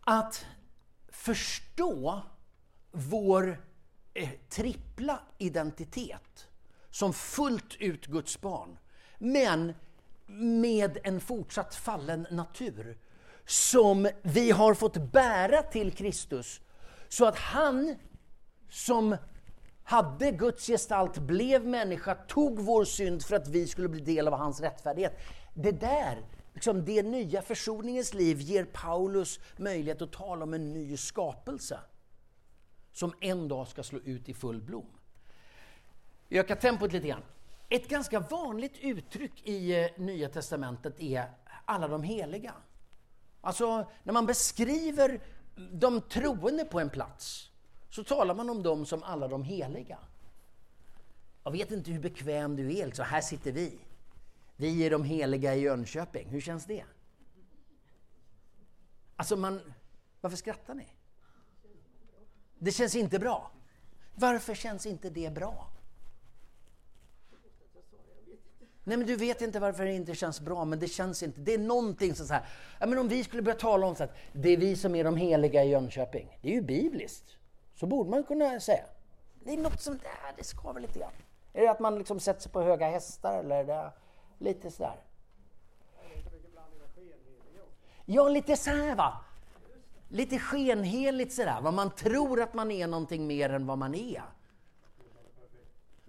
att 0.00 0.46
förstå 1.08 2.22
vår 2.90 3.62
eh, 4.14 4.30
trippla 4.48 5.20
identitet 5.38 6.48
som 6.90 7.12
fullt 7.12 7.76
ut 7.78 8.06
Guds 8.06 8.40
barn, 8.40 8.78
men 9.18 9.74
med 10.26 10.98
en 11.04 11.20
fortsatt 11.20 11.74
fallen 11.74 12.26
natur 12.30 12.98
som 13.46 14.08
vi 14.22 14.50
har 14.50 14.74
fått 14.74 14.96
bära 15.12 15.62
till 15.62 15.92
Kristus 15.92 16.60
så 17.08 17.26
att 17.26 17.38
han 17.38 17.96
som 18.70 19.16
hade 19.88 20.30
Guds 20.30 20.66
gestalt, 20.66 21.18
blev 21.18 21.66
människa, 21.66 22.14
tog 22.14 22.60
vår 22.60 22.84
synd 22.84 23.22
för 23.22 23.36
att 23.36 23.48
vi 23.48 23.66
skulle 23.66 23.88
bli 23.88 24.00
del 24.00 24.28
av 24.28 24.34
hans 24.34 24.60
rättfärdighet. 24.60 25.18
Det 25.54 25.72
där, 25.72 26.22
liksom 26.54 26.84
det 26.84 27.02
nya 27.02 27.42
försoningens 27.42 28.14
liv 28.14 28.40
ger 28.40 28.64
Paulus 28.64 29.40
möjlighet 29.56 30.02
att 30.02 30.12
tala 30.12 30.42
om 30.42 30.54
en 30.54 30.72
ny 30.72 30.96
skapelse 30.96 31.80
som 32.92 33.12
en 33.20 33.48
dag 33.48 33.68
ska 33.68 33.82
slå 33.82 33.98
ut 33.98 34.28
i 34.28 34.34
full 34.34 34.62
blom. 34.62 34.86
Vi 36.28 36.38
ökar 36.38 36.56
tempot 36.56 36.92
lite 36.92 37.08
grann. 37.08 37.22
Ett 37.68 37.88
ganska 37.88 38.20
vanligt 38.20 38.78
uttryck 38.80 39.48
i 39.48 39.82
eh, 39.82 39.90
Nya 39.96 40.28
Testamentet 40.28 41.00
är 41.00 41.30
alla 41.64 41.88
de 41.88 42.02
heliga. 42.02 42.54
Alltså, 43.40 43.90
när 44.02 44.12
man 44.12 44.26
beskriver 44.26 45.20
de 45.72 46.00
troende 46.00 46.64
på 46.64 46.80
en 46.80 46.90
plats 46.90 47.47
så 47.90 48.04
talar 48.04 48.34
man 48.34 48.50
om 48.50 48.62
dem 48.62 48.86
som 48.86 49.02
alla 49.02 49.28
de 49.28 49.44
heliga. 49.44 49.98
Jag 51.44 51.52
vet 51.52 51.70
inte 51.70 51.90
hur 51.90 52.00
bekväm 52.00 52.56
du 52.56 52.78
är, 52.78 52.90
så 52.90 53.02
här 53.02 53.20
sitter 53.20 53.52
vi. 53.52 53.78
Vi 54.56 54.86
är 54.86 54.90
de 54.90 55.04
heliga 55.04 55.54
i 55.54 55.60
Jönköping. 55.60 56.28
Hur 56.28 56.40
känns 56.40 56.64
det? 56.64 56.84
Alltså 59.16 59.36
man... 59.36 59.60
Varför 60.20 60.36
skrattar 60.36 60.74
ni? 60.74 60.86
Det 62.58 62.72
känns 62.72 62.94
inte 62.94 63.18
bra. 63.18 63.50
Varför 64.14 64.54
känns 64.54 64.86
inte 64.86 65.10
det 65.10 65.34
bra? 65.34 65.70
Nej, 68.84 68.96
men 68.96 69.06
du 69.06 69.16
vet 69.16 69.40
inte 69.40 69.60
varför 69.60 69.84
det 69.84 69.92
inte 69.92 70.14
känns 70.14 70.40
bra, 70.40 70.64
men 70.64 70.78
det 70.78 70.88
känns 70.88 71.22
inte. 71.22 71.40
Det 71.40 71.54
är 71.54 71.58
någonting 71.58 72.14
som 72.14 72.26
så 72.26 72.32
här, 72.32 72.44
ja, 72.80 72.86
men 72.86 72.98
om 72.98 73.08
vi 73.08 73.24
skulle 73.24 73.42
börja 73.42 73.58
tala 73.58 73.86
om 73.86 73.96
så 73.96 74.04
att 74.04 74.16
det 74.32 74.48
är 74.48 74.56
vi 74.56 74.76
som 74.76 74.94
är 74.94 75.04
de 75.04 75.16
heliga 75.16 75.64
i 75.64 75.68
Jönköping. 75.68 76.38
Det 76.42 76.48
är 76.48 76.52
ju 76.52 76.62
bibliskt. 76.62 77.37
Så 77.80 77.86
borde 77.86 78.10
man 78.10 78.24
kunna 78.24 78.60
säga. 78.60 78.84
Det 79.44 79.52
är 79.52 79.56
något 79.56 79.80
som, 79.80 79.98
där, 79.98 80.34
det 80.36 80.44
skaver 80.44 80.80
lite 80.80 80.98
grann. 80.98 81.12
Är 81.52 81.62
det 81.62 81.70
att 81.70 81.80
man 81.80 81.98
liksom 81.98 82.20
sätter 82.20 82.40
sig 82.40 82.52
på 82.52 82.62
höga 82.62 82.90
hästar 82.90 83.38
eller 83.38 83.56
är 83.56 83.64
det 83.64 83.92
lite 84.38 84.70
sådär? 84.70 84.96
Ja, 88.04 88.28
lite 88.28 88.56
så 88.56 88.70
här 88.70 88.94
va. 88.94 89.24
Lite 90.08 90.38
skenheligt 90.38 91.32
sådär, 91.32 91.60
vad 91.60 91.74
man 91.74 91.90
tror 91.90 92.42
att 92.42 92.54
man 92.54 92.70
är 92.70 92.86
någonting 92.86 93.26
mer 93.26 93.50
än 93.50 93.66
vad 93.66 93.78
man 93.78 93.94
är. 93.94 94.22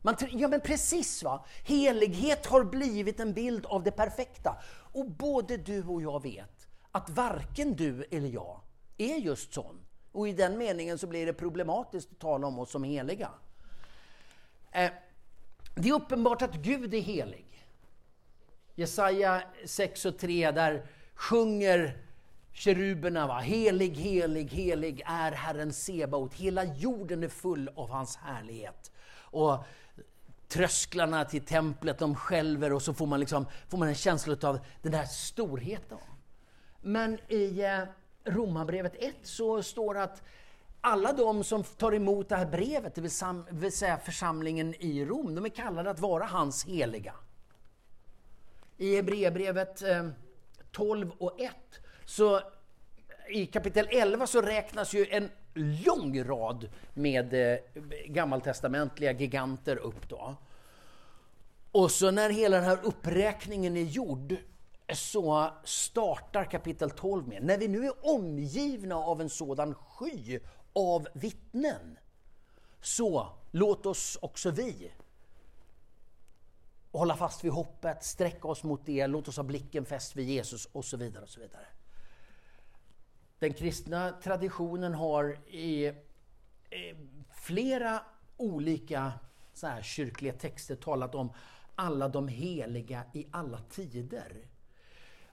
Man, 0.01 0.15
ja 0.32 0.47
men 0.47 0.61
precis 0.61 1.24
va! 1.24 1.45
Helighet 1.63 2.45
har 2.45 2.63
blivit 2.63 3.20
en 3.20 3.34
bild 3.34 3.65
av 3.65 3.84
det 3.84 3.91
perfekta. 3.91 4.61
Och 4.93 5.05
både 5.05 5.57
du 5.57 5.84
och 5.84 6.01
jag 6.01 6.24
vet 6.24 6.67
att 6.91 7.09
varken 7.09 7.76
du 7.76 8.03
eller 8.11 8.30
jag 8.30 8.59
är 8.97 9.15
just 9.15 9.53
sån. 9.53 9.86
Och 10.12 10.28
i 10.28 10.34
den 10.34 10.57
meningen 10.57 10.97
så 10.97 11.07
blir 11.07 11.26
det 11.26 11.34
problematiskt 11.34 12.12
att 12.12 12.20
tala 12.20 12.47
om 12.47 12.60
oss 12.60 12.72
som 12.72 12.84
heliga. 12.84 13.32
Eh, 14.72 14.91
det 15.76 15.89
är 15.89 15.93
uppenbart 15.93 16.41
att 16.41 16.55
Gud 16.55 16.93
är 16.93 17.01
helig. 17.01 17.45
Jesaja 18.76 19.43
6 19.66 20.05
och 20.05 20.18
3, 20.18 20.51
där 20.51 20.86
sjunger 21.14 21.97
keruberna, 22.51 23.28
va? 23.28 23.39
helig, 23.39 23.97
helig, 23.97 24.51
helig 24.51 25.01
är 25.05 25.32
Herren 25.32 25.74
Sebaot. 25.74 26.34
Hela 26.34 26.64
jorden 26.64 27.24
är 27.24 27.28
full 27.28 27.70
av 27.76 27.89
hans 27.89 28.16
härlighet. 28.16 28.91
Och 29.12 29.64
trösklarna 30.47 31.26
till 31.26 31.45
templet, 31.45 31.99
de 31.99 32.16
skälver 32.16 32.74
och 32.74 32.82
så 32.82 32.93
får 32.93 33.05
man, 33.05 33.20
liksom, 33.20 33.45
får 33.68 33.78
man 33.78 33.88
en 33.88 33.95
känsla 33.95 34.38
av 34.43 34.60
den 34.82 34.91
där 34.91 35.05
storheten. 35.05 35.97
Men 36.82 37.20
i 37.28 37.62
eh, 37.64 37.84
Romarbrevet 38.24 38.95
1 38.95 39.15
så 39.24 39.63
står 39.63 39.93
det 39.93 40.03
att 40.03 40.24
alla 40.82 41.13
de 41.13 41.43
som 41.43 41.63
tar 41.63 41.93
emot 41.93 42.30
det 42.30 42.36
här 42.36 42.45
brevet, 42.45 42.95
det 42.95 43.01
vill 43.49 43.72
säga 43.72 43.97
församlingen 43.97 44.76
i 44.80 45.05
Rom, 45.05 45.36
de 45.36 45.45
är 45.45 45.49
kallade 45.49 45.89
att 45.89 45.99
vara 45.99 46.26
hans 46.26 46.65
heliga. 46.65 47.13
I 48.78 48.95
Hebreerbrevet 48.95 49.82
eh, 49.82 50.07
12 50.72 51.11
och 51.17 51.41
1 51.41 51.51
så 52.05 52.41
i 53.30 53.45
kapitel 53.45 53.88
11 53.91 54.28
så 54.28 54.41
räknas 54.41 54.93
ju 54.93 55.05
en 55.09 55.30
lång 55.53 56.24
rad 56.24 56.70
med 56.93 57.34
eh, 57.34 57.59
gammaltestamentliga 58.05 59.11
giganter 59.11 59.76
upp 59.76 60.09
då. 60.09 60.36
Och 61.72 61.91
så 61.91 62.11
när 62.11 62.30
hela 62.30 62.57
den 62.57 62.65
här 62.65 62.80
uppräkningen 62.84 63.78
är 63.78 63.82
gjord 63.82 64.36
så 64.94 65.54
startar 65.64 66.46
kapitel 66.46 66.90
12 66.90 67.28
med, 67.28 67.44
när 67.44 67.58
vi 67.58 67.68
nu 67.68 67.86
är 67.86 68.06
omgivna 68.16 68.96
av 68.96 69.22
en 69.22 69.30
sådan 69.30 69.76
sky 69.76 70.40
av 70.74 71.08
vittnen, 71.14 71.98
så 72.82 73.30
låt 73.52 73.86
oss 73.86 74.18
också 74.22 74.52
vi 74.52 74.92
hålla 76.92 77.16
fast 77.16 77.44
vid 77.44 77.52
hoppet, 77.52 78.04
sträcka 78.04 78.48
oss 78.48 78.64
mot 78.64 78.86
det, 78.86 79.08
låt 79.08 79.28
oss 79.28 79.38
ha 79.38 79.44
blicken 79.44 79.86
fäst 79.86 80.16
vid 80.16 80.30
Jesus 80.30 80.66
och 80.66 80.86
så 80.86 80.98
vidare. 80.98 81.24
och 81.24 81.30
så 81.30 81.40
vidare. 81.40 81.66
Den 83.40 83.54
kristna 83.54 84.12
traditionen 84.12 84.94
har 84.94 85.50
i 85.50 85.94
flera 87.34 88.02
olika 88.38 89.14
så 89.54 89.68
här, 89.68 89.82
kyrkliga 89.82 90.34
texter 90.34 90.76
talat 90.76 91.16
om 91.16 91.34
alla 91.76 92.10
de 92.10 92.28
heliga 92.28 93.04
i 93.14 93.28
alla 93.32 93.62
tider. 93.62 94.48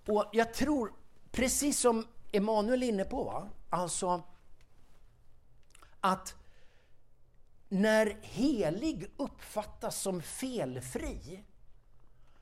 Och 0.07 0.25
jag 0.33 0.55
tror, 0.55 0.93
precis 1.31 1.81
som 1.81 2.07
Emanuel 2.33 2.83
är 2.83 2.87
inne 2.87 3.05
på, 3.05 3.25
va? 3.25 3.49
alltså 3.71 4.23
att 6.01 6.35
när 7.69 8.19
helig 8.23 9.11
uppfattas 9.17 10.01
som 10.01 10.23
felfri 10.23 11.45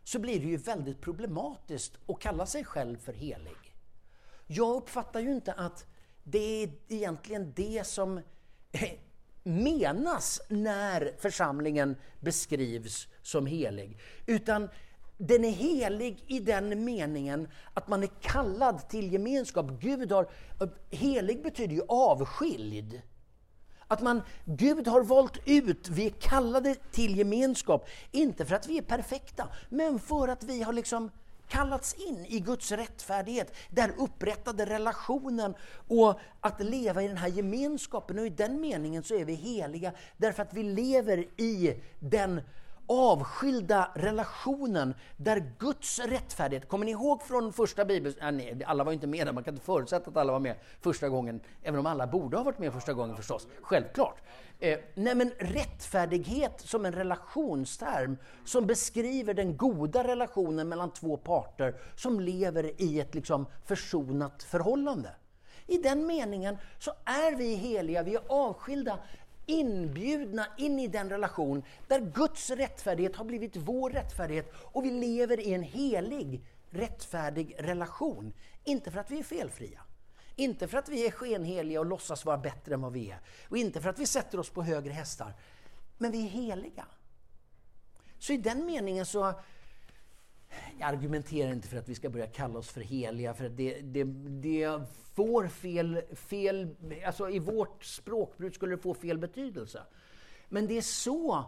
så 0.04 0.18
blir 0.18 0.40
det 0.40 0.46
ju 0.46 0.56
väldigt 0.56 1.00
problematiskt 1.00 1.98
att 2.06 2.20
kalla 2.20 2.46
sig 2.46 2.64
själv 2.64 2.96
för 2.96 3.12
helig. 3.12 3.74
Jag 4.46 4.76
uppfattar 4.76 5.20
ju 5.20 5.30
inte 5.32 5.52
att 5.52 5.86
det 6.22 6.62
är 6.62 6.72
egentligen 6.88 7.52
det 7.56 7.86
som 7.86 8.20
menas 9.42 10.40
när 10.48 11.14
församlingen 11.18 11.96
beskrivs 12.20 13.08
som 13.22 13.46
helig. 13.46 13.98
Utan 14.26 14.68
den 15.18 15.44
är 15.44 15.50
helig 15.50 16.24
i 16.26 16.40
den 16.40 16.84
meningen 16.84 17.48
att 17.74 17.88
man 17.88 18.02
är 18.02 18.10
kallad 18.20 18.88
till 18.88 19.12
gemenskap. 19.12 19.66
Gud 19.80 20.12
har, 20.12 20.28
helig 20.90 21.42
betyder 21.42 21.74
ju 21.74 21.82
avskild. 21.88 23.02
Att 23.86 24.02
man, 24.02 24.22
Gud 24.44 24.88
har 24.88 25.02
valt 25.02 25.38
ut, 25.44 25.88
vi 25.88 26.06
är 26.06 26.10
kallade 26.10 26.74
till 26.74 27.16
gemenskap, 27.16 27.88
inte 28.12 28.46
för 28.46 28.54
att 28.54 28.68
vi 28.68 28.78
är 28.78 28.82
perfekta, 28.82 29.48
men 29.68 29.98
för 29.98 30.28
att 30.28 30.44
vi 30.44 30.62
har 30.62 30.72
liksom 30.72 31.10
kallats 31.48 31.94
in 31.94 32.26
i 32.28 32.40
Guds 32.40 32.72
rättfärdighet, 32.72 33.54
den 33.70 33.90
upprättade 33.94 34.66
relationen 34.66 35.54
och 35.88 36.20
att 36.40 36.60
leva 36.60 37.02
i 37.02 37.08
den 37.08 37.16
här 37.16 37.28
gemenskapen. 37.28 38.18
Och 38.18 38.26
i 38.26 38.30
den 38.30 38.60
meningen 38.60 39.02
så 39.02 39.14
är 39.14 39.24
vi 39.24 39.34
heliga 39.34 39.92
därför 40.16 40.42
att 40.42 40.54
vi 40.54 40.62
lever 40.62 41.40
i 41.40 41.80
den 42.00 42.40
avskilda 42.86 43.90
relationen 43.94 44.94
där 45.16 45.52
Guds 45.58 45.98
rättfärdighet, 45.98 46.68
kommer 46.68 46.84
ni 46.84 46.90
ihåg 46.90 47.22
från 47.22 47.52
första 47.52 47.84
bibeln, 47.84 48.14
ja, 48.20 48.30
nej, 48.30 48.64
alla 48.66 48.84
var 48.84 48.92
inte 48.92 49.06
med 49.06 49.26
där, 49.26 49.32
man 49.32 49.44
kan 49.44 49.54
inte 49.54 49.66
förutsätta 49.66 50.10
att 50.10 50.16
alla 50.16 50.32
var 50.32 50.40
med 50.40 50.56
första 50.80 51.08
gången, 51.08 51.40
även 51.62 51.80
om 51.80 51.86
alla 51.86 52.06
borde 52.06 52.36
ha 52.36 52.44
varit 52.44 52.58
med 52.58 52.72
första 52.72 52.92
gången 52.92 53.16
förstås, 53.16 53.46
självklart. 53.62 54.22
Eh, 54.58 54.78
nej 54.94 55.14
men 55.14 55.30
rättfärdighet 55.38 56.60
som 56.60 56.84
en 56.84 56.92
relationsterm 56.92 58.16
som 58.44 58.66
beskriver 58.66 59.34
den 59.34 59.56
goda 59.56 60.04
relationen 60.04 60.68
mellan 60.68 60.90
två 60.90 61.16
parter 61.16 61.74
som 61.96 62.20
lever 62.20 62.82
i 62.82 63.00
ett 63.00 63.14
liksom 63.14 63.46
försonat 63.64 64.42
förhållande. 64.42 65.10
I 65.66 65.78
den 65.78 66.06
meningen 66.06 66.58
så 66.78 66.90
är 67.04 67.36
vi 67.36 67.54
heliga, 67.54 68.02
vi 68.02 68.14
är 68.14 68.22
avskilda, 68.28 68.98
inbjudna 69.46 70.46
in 70.56 70.78
i 70.78 70.88
den 70.88 71.10
relation 71.10 71.62
där 71.88 72.00
Guds 72.00 72.50
rättfärdighet 72.50 73.16
har 73.16 73.24
blivit 73.24 73.56
vår 73.56 73.90
rättfärdighet 73.90 74.52
och 74.56 74.84
vi 74.84 74.90
lever 74.90 75.40
i 75.40 75.54
en 75.54 75.62
helig, 75.62 76.44
rättfärdig 76.70 77.56
relation. 77.58 78.32
Inte 78.64 78.90
för 78.90 79.00
att 79.00 79.10
vi 79.10 79.18
är 79.18 79.22
felfria, 79.22 79.80
inte 80.36 80.68
för 80.68 80.78
att 80.78 80.88
vi 80.88 81.06
är 81.06 81.10
skenheliga 81.10 81.80
och 81.80 81.86
låtsas 81.86 82.24
vara 82.24 82.38
bättre 82.38 82.74
än 82.74 82.80
vad 82.80 82.92
vi 82.92 83.10
är. 83.10 83.20
Och 83.48 83.56
inte 83.56 83.80
för 83.80 83.90
att 83.90 83.98
vi 83.98 84.06
sätter 84.06 84.40
oss 84.40 84.50
på 84.50 84.62
högre 84.62 84.92
hästar. 84.92 85.34
Men 85.98 86.10
vi 86.10 86.24
är 86.24 86.28
heliga. 86.28 86.86
Så 88.18 88.32
i 88.32 88.36
den 88.36 88.66
meningen 88.66 89.06
så... 89.06 89.34
Jag 90.78 90.88
argumenterar 90.88 91.52
inte 91.52 91.68
för 91.68 91.76
att 91.76 91.88
vi 91.88 91.94
ska 91.94 92.08
börja 92.08 92.26
kalla 92.26 92.58
oss 92.58 92.70
för 92.70 92.80
heliga, 92.80 93.34
för 93.34 93.44
att 93.44 93.56
det, 93.56 93.80
det, 93.80 94.04
det 94.28 94.80
får 95.14 95.48
fel, 95.48 96.02
fel... 96.14 96.76
Alltså 97.06 97.30
i 97.30 97.38
vårt 97.38 97.84
språkbruk 97.84 98.54
skulle 98.54 98.76
det 98.76 98.82
få 98.82 98.94
fel 98.94 99.18
betydelse. 99.18 99.82
Men 100.48 100.66
det 100.66 100.78
är 100.78 100.82
så 100.82 101.44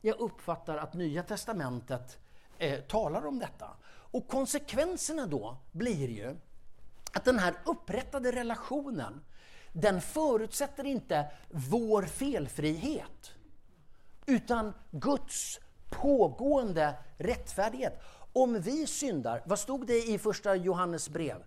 jag 0.00 0.20
uppfattar 0.20 0.76
att 0.76 0.94
Nya 0.94 1.22
Testamentet 1.22 2.18
eh, 2.58 2.80
talar 2.80 3.26
om 3.26 3.38
detta. 3.38 3.70
Och 3.86 4.28
konsekvenserna 4.28 5.26
då 5.26 5.56
blir 5.72 6.08
ju 6.08 6.36
att 7.12 7.24
den 7.24 7.38
här 7.38 7.54
upprättade 7.64 8.32
relationen, 8.32 9.24
den 9.72 10.00
förutsätter 10.00 10.86
inte 10.86 11.30
vår 11.48 12.02
felfrihet, 12.02 13.32
utan 14.26 14.74
Guds 14.90 15.60
pågående 15.90 16.94
rättfärdighet. 17.16 18.02
Om 18.38 18.60
vi 18.60 18.86
syndar, 18.86 19.42
vad 19.46 19.58
stod 19.58 19.86
det 19.86 20.08
i 20.08 20.18
första 20.18 20.56
Johannes 20.56 21.08
brev? 21.08 21.44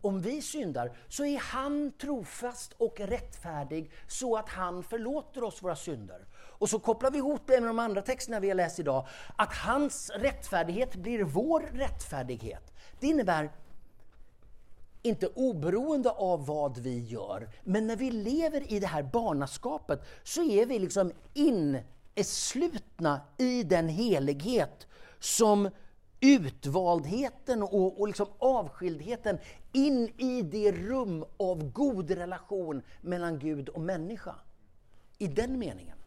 Om 0.00 0.20
vi 0.20 0.42
syndar 0.42 0.96
så 1.08 1.24
är 1.24 1.38
han 1.38 1.92
trofast 1.92 2.72
och 2.72 3.00
rättfärdig 3.00 3.90
så 4.08 4.36
att 4.36 4.48
han 4.48 4.82
förlåter 4.82 5.44
oss 5.44 5.62
våra 5.62 5.76
synder. 5.76 6.26
Och 6.36 6.70
så 6.70 6.78
kopplar 6.78 7.10
vi 7.10 7.18
ihop 7.18 7.40
det 7.46 7.60
med 7.60 7.68
de 7.68 7.78
andra 7.78 8.02
texterna 8.02 8.40
vi 8.40 8.48
har 8.48 8.54
läst 8.54 8.78
idag, 8.78 9.06
att 9.36 9.54
hans 9.54 10.10
rättfärdighet 10.10 10.96
blir 10.96 11.22
vår 11.22 11.60
rättfärdighet. 11.60 12.72
Det 13.00 13.06
innebär 13.06 13.52
inte 15.02 15.26
oberoende 15.26 16.10
av 16.10 16.46
vad 16.46 16.78
vi 16.78 16.98
gör. 16.98 17.50
Men 17.62 17.86
när 17.86 17.96
vi 17.96 18.10
lever 18.10 18.72
i 18.72 18.80
det 18.80 18.86
här 18.86 19.02
barnaskapet 19.02 20.02
så 20.22 20.42
är 20.42 20.66
vi 20.66 20.78
liksom 20.78 21.12
inslutna 22.14 23.20
i 23.38 23.62
den 23.62 23.88
helighet 23.88 24.86
som 25.18 25.70
utvaldheten 26.20 27.62
och, 27.62 28.00
och 28.00 28.06
liksom 28.06 28.26
avskildheten 28.38 29.38
in 29.72 30.12
i 30.18 30.42
det 30.42 30.72
rum 30.72 31.24
av 31.36 31.72
god 31.72 32.10
relation 32.10 32.82
mellan 33.00 33.38
Gud 33.38 33.68
och 33.68 33.80
människa. 33.80 34.34
I 35.18 35.26
den 35.26 35.58
meningen. 35.58 35.98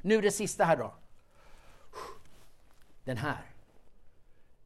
Nu 0.00 0.20
det 0.20 0.30
sista 0.30 0.64
här 0.64 0.76
då. 0.76 0.94
Den 3.04 3.16
här. 3.16 3.44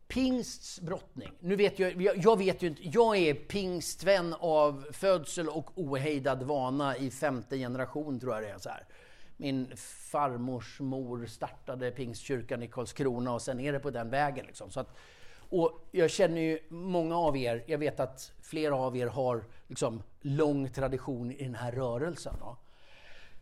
Pingsts 0.09 0.81
brottning. 0.81 1.33
Nu 1.41 1.57
vet 1.57 1.79
jag, 1.79 2.03
jag 2.03 2.39
vet 2.39 2.63
ju 2.63 2.67
inte, 2.67 2.89
jag 2.89 3.17
är 3.17 3.35
pingstvän 3.35 4.35
av 4.41 4.87
födsel 4.93 5.49
och 5.49 5.79
ohejdad 5.79 6.43
vana 6.43 6.97
i 6.97 7.11
femte 7.11 7.59
generation 7.59 8.21
tror 8.21 8.35
jag 8.35 8.43
det 8.43 8.49
är. 8.49 8.59
Så 8.59 8.69
här. 8.69 8.87
Min 9.37 9.77
farmors 9.77 10.81
mor 10.81 11.27
startade 11.27 11.91
pingstkyrkan 11.91 12.63
i 12.63 12.69
Karlskrona 12.69 13.33
och 13.33 13.43
sen 13.43 13.61
är 13.61 13.73
det 13.73 13.79
på 13.79 13.91
den 13.91 14.11
vägen. 14.11 14.47
Liksom. 14.47 14.71
Så 14.71 14.81
att, 14.81 14.97
och 15.51 15.89
jag 15.91 16.11
känner 16.11 16.41
ju 16.41 16.59
många 16.69 17.19
av 17.19 17.37
er, 17.37 17.65
jag 17.67 17.79
vet 17.79 18.01
att 18.01 18.33
flera 18.43 18.77
av 18.77 18.97
er 18.97 19.07
har 19.07 19.45
liksom 19.69 20.03
lång 20.21 20.71
tradition 20.71 21.31
i 21.31 21.45
den 21.45 21.55
här 21.55 21.73
rörelsen. 21.73 22.35
Då. 22.41 22.57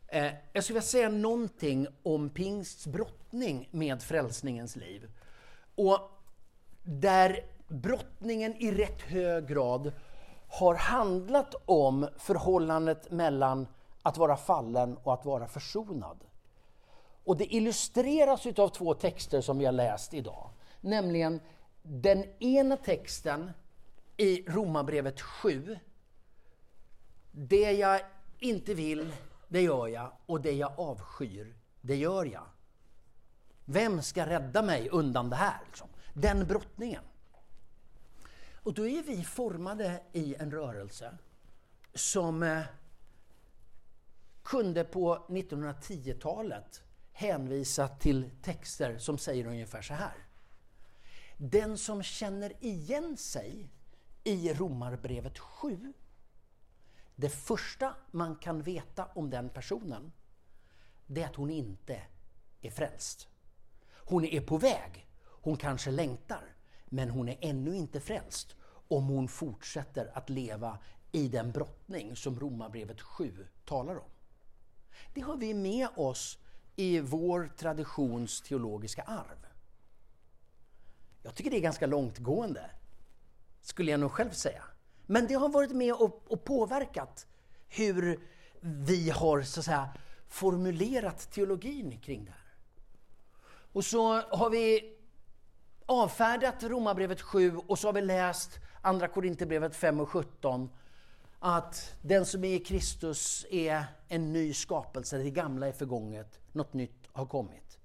Eh, 0.09 0.33
jag 0.53 0.65
skulle 0.65 0.75
vilja 0.75 0.87
säga 0.87 1.09
någonting 1.09 1.87
om 2.03 2.31
pingsts 2.31 2.87
brottning 2.87 3.69
med 3.71 4.03
frälsningens 4.03 4.77
liv. 4.77 5.11
Och 5.75 6.11
där 6.83 7.41
brottningen 7.69 8.57
i 8.57 8.73
rätt 8.73 9.03
hög 9.03 9.49
grad 9.49 9.93
har 10.49 10.75
handlat 10.75 11.55
om 11.65 12.09
förhållandet 12.19 13.11
mellan 13.11 13.67
att 14.03 14.17
vara 14.17 14.37
fallen 14.37 14.97
och 14.97 15.15
att 15.15 15.25
vara 15.25 15.49
försonad. 15.49 16.25
Och 17.25 17.37
det 17.37 17.55
illustreras 17.55 18.47
av 18.47 18.69
två 18.69 18.95
texter 18.95 19.41
som 19.41 19.59
vi 19.59 19.65
har 19.65 19.73
läst 19.73 20.15
idag. 20.15 20.51
Nämligen 20.81 21.41
den 21.83 22.25
ena 22.43 22.77
texten 22.77 23.51
i 24.17 24.45
Romarbrevet 24.49 25.21
7. 25.21 25.79
Det 27.31 27.73
jag 27.73 28.01
inte 28.39 28.75
vill, 28.75 29.13
det 29.49 29.63
gör 29.63 29.89
jag 29.89 30.13
och 30.27 30.41
det 30.41 30.53
jag 30.53 30.73
avskyr, 30.77 31.57
det 31.81 31.97
gör 31.97 32.25
jag. 32.25 32.47
Vem 33.65 34.03
ska 34.03 34.27
rädda 34.27 34.63
mig 34.63 34.89
undan 34.89 35.31
det 35.31 35.37
här? 35.37 35.61
Liksom? 35.67 35.89
Den 36.15 36.47
brottningen. 36.47 37.03
Och 38.63 38.75
då 38.75 38.89
är 38.89 39.03
vi 39.03 39.25
formade 39.25 40.03
i 40.13 40.35
en 40.39 40.51
rörelse 40.51 41.19
som 41.95 42.43
eh, 42.43 42.63
kunde 44.43 44.85
på 44.85 45.27
1910-talet 45.29 46.83
hänvisa 47.13 47.89
till 47.89 48.31
texter 48.43 48.99
som 48.99 49.19
säger 49.19 49.47
ungefär 49.47 49.83
så 49.83 49.95
här. 49.95 50.27
Den 51.37 51.79
som 51.79 52.03
känner 52.03 52.65
igen 52.65 53.17
sig 53.17 53.69
i 54.25 54.55
Romarbrevet 54.55 55.39
7 55.39 55.93
det 57.17 57.29
första 57.29 57.95
man 58.11 58.37
kan 58.37 58.63
veta 58.63 59.05
om 59.15 59.31
den 59.31 59.49
personen, 59.51 60.13
det 61.07 61.23
är 61.23 61.27
att 61.27 61.37
hon 61.37 61.51
inte 61.51 62.03
är 62.61 62.71
frälst. 62.71 63.29
Hon 63.91 64.25
är 64.25 64.41
på 64.41 64.59
väg, 64.59 65.07
hon 65.25 65.57
kanske 65.57 65.91
längtar, 65.91 66.57
men 66.85 67.11
hon 67.11 67.29
är 67.29 67.39
ännu 67.41 67.77
inte 67.77 68.01
frälst 68.01 68.57
om 68.89 69.07
hon 69.07 69.29
fortsätter 69.29 70.11
att 70.15 70.31
leva 70.31 70.79
i 71.13 71.29
den 71.29 71.53
brottning 71.53 72.17
som 72.17 72.41
Romarbrevet 72.41 73.01
7 73.01 73.47
talar 73.65 73.97
om. 73.97 74.11
Det 75.15 75.21
har 75.21 75.37
vi 75.37 75.55
med 75.55 75.89
oss 75.97 76.39
i 76.77 77.01
vår 77.01 77.53
traditions 77.57 78.41
teologiska 78.41 79.03
arv. 79.03 79.47
Jag 81.23 81.35
tycker 81.35 81.51
det 81.51 81.57
är 81.57 81.61
ganska 81.61 81.87
långtgående, 81.87 82.71
skulle 83.61 83.91
jag 83.91 84.01
nog 84.01 84.13
själv 84.13 84.31
säga. 84.31 84.65
Men 85.07 85.27
det 85.27 85.35
har 85.35 85.49
varit 85.49 85.73
med 85.73 85.95
och, 85.95 86.23
och 86.27 86.45
påverkat 86.45 87.27
hur 87.69 88.21
vi 88.61 89.11
har 89.11 89.43
så 89.43 89.61
att 89.61 89.65
säga, 89.65 89.89
formulerat 90.29 91.31
teologin 91.33 92.01
kring 92.01 92.25
det 92.25 92.31
här. 92.31 92.55
Och 93.73 93.85
så 93.85 94.21
har 94.21 94.51
vi 94.51 94.97
avfärdat 95.87 96.63
Romarbrevet 96.63 97.21
7 97.21 97.57
och 97.57 97.79
så 97.79 97.89
har 97.89 97.93
vi 97.93 98.01
läst 98.01 98.59
Andra 98.83 99.09
Korinthierbrevet 99.09 99.77
5 99.77 100.01
och 100.01 100.09
17 100.09 100.71
att 101.45 101.95
den 102.03 102.27
som 102.27 102.45
är 102.45 102.55
i 102.55 102.59
Kristus 102.59 103.47
är 103.51 103.85
en 104.09 104.33
ny 104.33 104.55
skapelse, 104.55 105.19
det 105.19 105.31
gamla 105.31 105.69
är 105.69 105.73
förgånget, 105.73 106.41
något 106.53 106.73
nytt 106.73 107.09
har 107.13 107.27
kommit. 107.27 107.79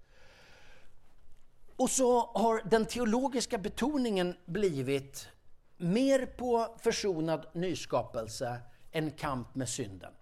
Och 1.75 1.89
så 1.89 2.19
har 2.19 2.69
den 2.69 2.85
teologiska 2.85 3.57
betoningen 3.57 4.35
blivit 4.45 5.29
mer 5.77 6.25
på 6.25 6.75
försonad 6.79 7.45
nyskapelse 7.53 8.61
än 8.91 9.11
kamp 9.11 9.55
med 9.55 9.69
synden. 9.69 10.13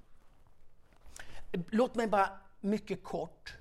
Låt 1.69 1.95
mig 1.95 2.07
bara 2.07 2.29
mycket 2.59 3.03
kort 3.03 3.53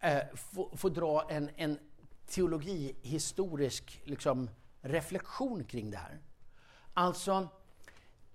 eh, 0.00 0.22
få, 0.34 0.76
få, 0.76 0.88
dra 0.88 1.26
en, 1.30 1.50
en 1.56 1.78
teologihistorisk 2.26 4.02
liksom, 4.04 4.50
reflektion 4.80 5.64
kring 5.64 5.90
det 5.90 5.98
här. 5.98 6.18
Alltså, 6.94 7.48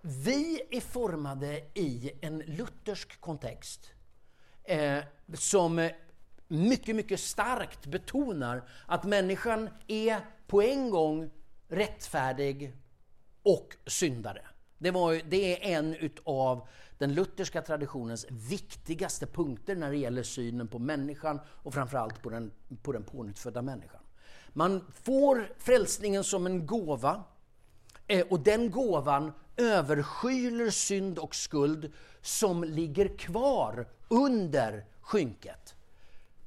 vi 0.07 0.61
är 0.69 0.81
formade 0.81 1.61
i 1.73 2.11
en 2.21 2.39
luthersk 2.39 3.21
kontext 3.21 3.91
eh, 4.63 4.99
som 5.33 5.89
mycket, 6.47 6.95
mycket 6.95 7.19
starkt 7.19 7.85
betonar 7.85 8.69
att 8.85 9.03
människan 9.03 9.69
är 9.87 10.19
på 10.47 10.61
en 10.61 10.89
gång 10.89 11.29
rättfärdig 11.67 12.73
och 13.43 13.75
syndare. 13.85 14.41
Det, 14.77 14.91
var, 14.91 15.21
det 15.29 15.65
är 15.65 15.77
en 15.77 16.09
av 16.23 16.67
den 16.97 17.13
lutherska 17.13 17.61
traditionens 17.61 18.25
viktigaste 18.29 19.27
punkter 19.27 19.75
när 19.75 19.91
det 19.91 19.97
gäller 19.97 20.23
synen 20.23 20.67
på 20.67 20.79
människan 20.79 21.39
och 21.47 21.73
framförallt 21.73 22.21
på 22.21 22.29
den, 22.29 22.51
på 22.81 22.91
den 22.91 23.03
pånyttfödda 23.03 23.61
människan. 23.61 24.01
Man 24.49 24.85
får 25.03 25.53
frälsningen 25.57 26.23
som 26.23 26.45
en 26.45 26.65
gåva 26.65 27.23
eh, 28.07 28.27
och 28.29 28.39
den 28.39 28.71
gåvan 28.71 29.31
överskyler 29.57 30.69
synd 30.69 31.19
och 31.19 31.35
skuld 31.35 31.91
som 32.21 32.63
ligger 32.63 33.17
kvar 33.17 33.87
under 34.07 34.85
skynket 35.01 35.75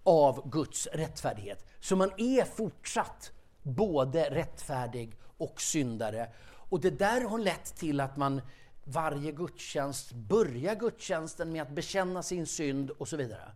av 0.02 0.50
Guds 0.50 0.86
rättfärdighet. 0.86 1.66
Så 1.80 1.96
man 1.96 2.10
är 2.16 2.44
fortsatt 2.44 3.32
både 3.62 4.30
rättfärdig 4.30 5.16
och 5.36 5.60
syndare. 5.60 6.30
Och 6.46 6.80
det 6.80 6.90
där 6.90 7.20
har 7.20 7.38
lett 7.38 7.76
till 7.76 8.00
att 8.00 8.16
man 8.16 8.40
varje 8.84 9.32
gudstjänst 9.32 10.12
börjar 10.12 10.74
gudstjänsten 10.74 11.52
med 11.52 11.62
att 11.62 11.70
bekänna 11.70 12.22
sin 12.22 12.46
synd 12.46 12.90
och 12.90 13.08
så 13.08 13.16
vidare. 13.16 13.52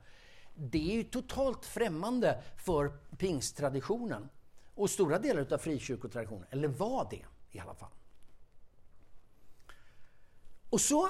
Det 0.55 0.91
är 0.91 0.95
ju 0.95 1.05
totalt 1.05 1.65
främmande 1.65 2.43
för 2.57 2.89
pingsttraditionen 3.19 4.29
och 4.75 4.91
stora 4.91 5.19
delar 5.19 5.53
av 5.53 5.59
frikyrkotraditionen, 5.59 6.45
eller 6.51 6.69
var 6.69 7.09
det 7.11 7.25
i 7.51 7.61
alla 7.61 7.75
fall. 7.75 7.91
Och 10.73 10.81
så 10.81 11.09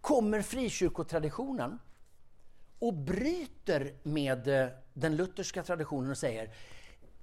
kommer 0.00 0.42
frikyrkotraditionen 0.42 1.78
och 2.78 2.94
bryter 2.94 3.94
med 4.02 4.48
eh, 4.48 4.68
den 4.94 5.16
lutherska 5.16 5.62
traditionen 5.62 6.10
och 6.10 6.18
säger 6.18 6.54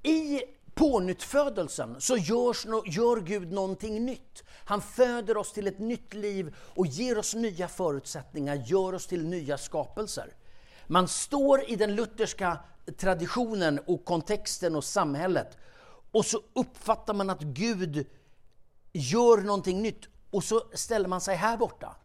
i 0.03 0.41
pånyttfödelsen 0.73 2.01
så 2.01 2.17
görs, 2.17 2.65
gör 2.85 3.21
Gud 3.21 3.51
någonting 3.51 4.05
nytt. 4.05 4.43
Han 4.65 4.81
föder 4.81 5.37
oss 5.37 5.53
till 5.53 5.67
ett 5.67 5.79
nytt 5.79 6.13
liv 6.13 6.55
och 6.57 6.87
ger 6.87 7.17
oss 7.17 7.35
nya 7.35 7.67
förutsättningar, 7.67 8.55
gör 8.55 8.93
oss 8.93 9.07
till 9.07 9.25
nya 9.25 9.57
skapelser. 9.57 10.33
Man 10.87 11.07
står 11.07 11.69
i 11.69 11.75
den 11.75 11.95
lutherska 11.95 12.59
traditionen 12.97 13.79
och 13.87 14.05
kontexten 14.05 14.75
och 14.75 14.83
samhället 14.83 15.57
och 16.11 16.25
så 16.25 16.41
uppfattar 16.53 17.13
man 17.13 17.29
att 17.29 17.41
Gud 17.41 18.05
gör 18.93 19.37
någonting 19.37 19.81
nytt 19.81 20.07
och 20.31 20.43
så 20.43 20.61
ställer 20.73 21.07
man 21.07 21.21
sig 21.21 21.35
här 21.35 21.57
borta. 21.57 21.95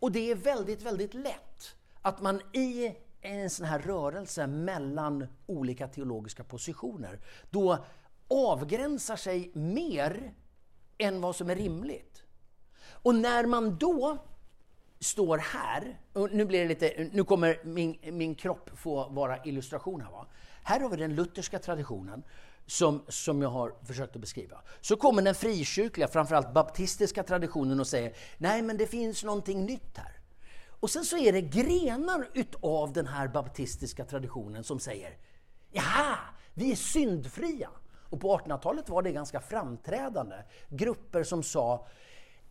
Och 0.00 0.12
det 0.12 0.30
är 0.30 0.34
väldigt, 0.34 0.82
väldigt 0.82 1.14
lätt 1.14 1.74
att 2.02 2.20
man 2.20 2.40
i 2.52 2.94
en 3.20 3.50
sån 3.50 3.66
här 3.66 3.78
rörelse 3.78 4.46
mellan 4.46 5.26
olika 5.46 5.88
teologiska 5.88 6.44
positioner 6.44 7.20
då 7.50 7.78
avgränsar 8.28 9.16
sig 9.16 9.50
mer 9.54 10.34
än 10.98 11.20
vad 11.20 11.36
som 11.36 11.50
är 11.50 11.56
rimligt. 11.56 12.22
Och 12.84 13.14
när 13.14 13.46
man 13.46 13.78
då 13.78 14.18
står 15.00 15.38
här, 15.38 16.00
och 16.12 16.32
nu, 16.32 16.44
blir 16.44 16.62
det 16.62 16.68
lite, 16.68 17.10
nu 17.12 17.24
kommer 17.24 17.60
min, 17.64 17.98
min 18.02 18.34
kropp 18.34 18.70
få 18.74 19.08
vara 19.08 19.44
illustration 19.44 20.00
här. 20.00 20.10
Va? 20.10 20.26
Här 20.62 20.80
har 20.80 20.88
vi 20.88 20.96
den 20.96 21.14
lutherska 21.14 21.58
traditionen 21.58 22.22
som, 22.66 23.02
som 23.08 23.42
jag 23.42 23.48
har 23.48 23.74
försökt 23.84 24.16
att 24.16 24.20
beskriva. 24.20 24.62
Så 24.80 24.96
kommer 24.96 25.22
den 25.22 25.34
frikyrkliga, 25.34 26.08
framförallt 26.08 26.54
baptistiska 26.54 27.22
traditionen 27.22 27.80
och 27.80 27.86
säger 27.86 28.16
nej 28.38 28.62
men 28.62 28.76
det 28.76 28.86
finns 28.86 29.24
någonting 29.24 29.66
nytt 29.66 29.96
här. 29.96 30.20
Och 30.68 30.90
sen 30.90 31.04
så 31.04 31.18
är 31.18 31.32
det 31.32 31.40
grenar 31.40 32.28
utav 32.34 32.92
den 32.92 33.06
här 33.06 33.28
baptistiska 33.28 34.04
traditionen 34.04 34.64
som 34.64 34.80
säger 34.80 35.16
Jaha, 35.70 36.18
vi 36.54 36.72
är 36.72 36.76
syndfria. 36.76 37.70
Och 38.10 38.20
på 38.20 38.38
1800-talet 38.38 38.88
var 38.88 39.02
det 39.02 39.12
ganska 39.12 39.40
framträdande. 39.40 40.36
Grupper 40.68 41.24
som 41.24 41.42
sa 41.42 41.86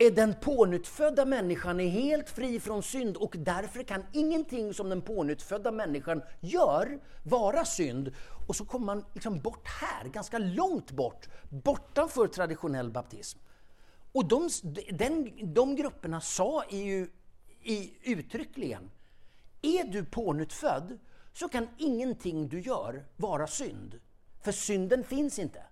den 0.09 0.33
pånyttfödda 0.41 1.25
människan 1.25 1.79
är 1.79 1.89
helt 1.89 2.29
fri 2.29 2.59
från 2.59 2.83
synd 2.83 3.17
och 3.17 3.35
därför 3.37 3.83
kan 3.83 4.03
ingenting 4.13 4.73
som 4.73 4.89
den 4.89 5.01
pånyttfödda 5.01 5.71
människan 5.71 6.21
gör 6.39 6.99
vara 7.23 7.65
synd. 7.65 8.11
Och 8.51 8.55
så 8.55 8.65
kommer 8.65 8.85
man 8.85 9.05
liksom 9.13 9.39
bort 9.39 9.67
här, 9.67 10.05
ganska 10.05 10.37
långt 10.37 10.91
bort, 10.91 11.29
bortanför 11.49 12.27
traditionell 12.27 12.91
baptism. 12.91 13.39
Och 14.11 14.25
de, 14.25 14.49
den, 14.91 15.31
de 15.53 15.75
grupperna 15.75 16.21
sa 16.21 16.63
ju 16.69 17.09
i, 17.61 17.93
uttryckligen, 18.03 18.91
är 19.61 19.83
du 19.83 20.05
pånyttfödd 20.05 20.99
så 21.33 21.49
kan 21.49 21.67
ingenting 21.77 22.47
du 22.47 22.61
gör 22.61 23.05
vara 23.17 23.47
synd. 23.47 23.99
För 24.41 24.51
synden 24.51 25.03
finns 25.03 25.39
inte. 25.39 25.63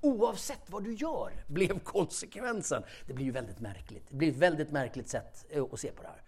Oavsett 0.00 0.70
vad 0.70 0.84
du 0.84 0.94
gör, 0.94 1.44
blev 1.46 1.78
konsekvensen. 1.78 2.82
Det 3.06 3.12
blir 3.12 3.26
ju 3.26 3.32
väldigt 3.32 3.60
märkligt. 3.60 4.06
Det 4.08 4.16
blir 4.16 4.30
ett 4.30 4.36
väldigt 4.36 4.70
märkligt 4.70 5.08
sätt 5.08 5.46
eh, 5.50 5.64
att 5.72 5.80
se 5.80 5.90
på 5.90 6.02
det 6.02 6.08
här. 6.08 6.22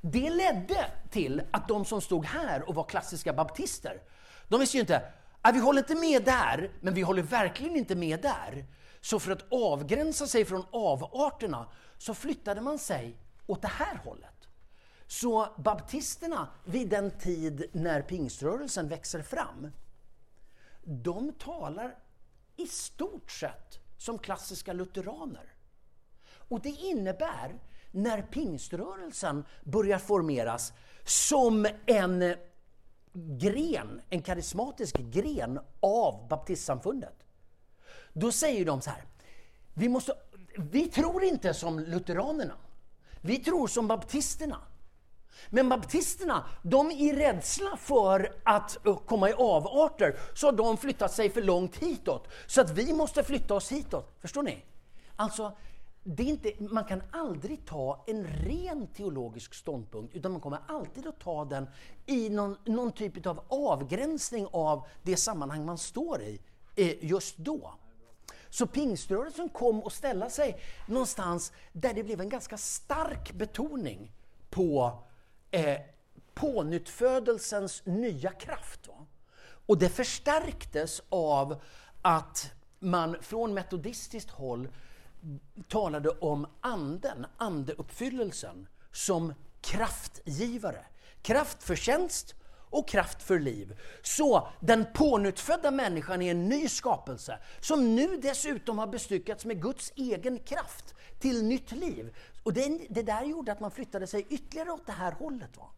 Det 0.00 0.30
ledde 0.30 0.90
till 1.10 1.42
att 1.50 1.68
de 1.68 1.84
som 1.84 2.00
stod 2.00 2.24
här 2.24 2.68
och 2.68 2.74
var 2.74 2.84
klassiska 2.84 3.32
baptister, 3.32 4.02
de 4.48 4.60
visste 4.60 4.76
ju 4.76 4.80
inte, 4.80 5.02
att 5.42 5.54
vi 5.54 5.58
håller 5.58 5.78
inte 5.78 5.94
med 5.94 6.24
där, 6.24 6.70
men 6.80 6.94
vi 6.94 7.02
håller 7.02 7.22
verkligen 7.22 7.76
inte 7.76 7.94
med 7.94 8.22
där. 8.22 8.66
Så 9.00 9.20
för 9.20 9.32
att 9.32 9.52
avgränsa 9.52 10.26
sig 10.26 10.44
från 10.44 10.64
avarterna 10.70 11.68
så 11.98 12.14
flyttade 12.14 12.60
man 12.60 12.78
sig 12.78 13.16
åt 13.46 13.62
det 13.62 13.68
här 13.68 13.96
hållet. 14.04 14.48
Så 15.06 15.48
baptisterna 15.56 16.48
vid 16.64 16.88
den 16.88 17.10
tid 17.10 17.64
när 17.72 18.02
pingströrelsen 18.02 18.88
växer 18.88 19.22
fram, 19.22 19.70
de 20.84 21.32
talar 21.32 21.96
i 22.56 22.66
stort 22.66 23.30
sett 23.30 23.78
som 23.98 24.18
klassiska 24.18 24.72
lutheraner. 24.72 25.52
Och 26.48 26.60
det 26.60 26.68
innebär, 26.68 27.58
när 27.90 28.22
pingströrelsen 28.22 29.44
börjar 29.64 29.98
formeras 29.98 30.72
som 31.04 31.66
en 31.86 32.36
gren, 33.26 34.00
en 34.10 34.22
karismatisk 34.22 34.96
gren 34.98 35.60
av 35.80 36.28
baptistsamfundet, 36.28 37.14
då 38.12 38.32
säger 38.32 38.64
de 38.64 38.80
så 38.80 38.90
här, 38.90 39.04
vi, 39.74 39.88
måste, 39.88 40.12
vi 40.56 40.88
tror 40.88 41.24
inte 41.24 41.54
som 41.54 41.78
lutheranerna, 41.80 42.54
vi 43.20 43.36
tror 43.36 43.66
som 43.66 43.88
baptisterna. 43.88 44.60
Men 45.50 45.68
baptisterna, 45.68 46.44
de 46.62 46.90
i 46.90 47.12
rädsla 47.12 47.76
för 47.76 48.32
att 48.42 48.86
eh, 48.86 48.96
komma 48.96 49.30
i 49.30 49.32
avarter, 49.32 50.18
så 50.34 50.46
har 50.46 50.52
de 50.52 50.76
flyttat 50.76 51.12
sig 51.12 51.30
för 51.30 51.42
långt 51.42 51.76
hitåt. 51.76 52.28
Så 52.46 52.60
att 52.60 52.70
vi 52.70 52.92
måste 52.92 53.24
flytta 53.24 53.54
oss 53.54 53.72
hitåt. 53.72 54.16
Förstår 54.20 54.42
ni? 54.42 54.64
Alltså, 55.16 55.52
det 56.10 56.22
är 56.22 56.26
inte, 56.26 56.52
man 56.58 56.84
kan 56.84 57.02
aldrig 57.10 57.64
ta 57.66 58.04
en 58.06 58.26
ren 58.26 58.86
teologisk 58.86 59.54
ståndpunkt, 59.54 60.14
utan 60.14 60.32
man 60.32 60.40
kommer 60.40 60.58
alltid 60.68 61.06
att 61.06 61.20
ta 61.20 61.44
den 61.44 61.66
i 62.06 62.28
någon, 62.28 62.56
någon 62.64 62.92
typ 62.92 63.26
av 63.26 63.40
avgränsning 63.48 64.46
av 64.50 64.86
det 65.02 65.16
sammanhang 65.16 65.64
man 65.64 65.78
står 65.78 66.22
i 66.22 66.40
eh, 66.76 67.04
just 67.04 67.36
då. 67.36 67.74
Så 68.50 68.66
pingströrelsen 68.66 69.48
kom 69.48 69.82
att 69.86 69.92
ställa 69.92 70.30
sig 70.30 70.60
någonstans 70.86 71.52
där 71.72 71.94
det 71.94 72.02
blev 72.02 72.20
en 72.20 72.28
ganska 72.28 72.56
stark 72.56 73.32
betoning 73.32 74.12
på 74.50 75.02
eh, 75.50 75.80
pånyttfödelsens 76.34 77.82
nya 77.86 78.30
kraft. 78.30 78.88
Va? 78.88 79.06
Och 79.66 79.78
det 79.78 79.88
förstärktes 79.88 81.02
av 81.08 81.62
att 82.02 82.52
man 82.78 83.16
från 83.22 83.54
metodistiskt 83.54 84.30
håll 84.30 84.68
talade 85.68 86.08
om 86.08 86.46
anden, 86.60 87.26
andeuppfyllelsen, 87.36 88.68
som 88.92 89.34
kraftgivare. 89.60 90.84
Kraft 91.22 91.62
för 91.62 91.76
tjänst 91.76 92.34
och 92.70 92.88
kraft 92.88 93.22
för 93.22 93.38
liv. 93.38 93.80
Så 94.02 94.48
den 94.60 94.86
pånyttfödda 94.94 95.70
människan 95.70 96.22
är 96.22 96.30
en 96.30 96.48
ny 96.48 96.68
skapelse 96.68 97.38
som 97.60 97.94
nu 97.94 98.16
dessutom 98.16 98.78
har 98.78 98.86
bestyckats 98.86 99.44
med 99.44 99.62
Guds 99.62 99.92
egen 99.96 100.38
kraft 100.38 100.94
till 101.18 101.44
nytt 101.44 101.72
liv. 101.72 102.16
Och 102.42 102.52
det, 102.52 102.86
det 102.90 103.02
där 103.02 103.24
gjorde 103.24 103.52
att 103.52 103.60
man 103.60 103.70
flyttade 103.70 104.06
sig 104.06 104.26
ytterligare 104.30 104.70
åt 104.70 104.86
det 104.86 104.92
här 104.92 105.12
hållet. 105.12 105.56
Va? 105.56 105.70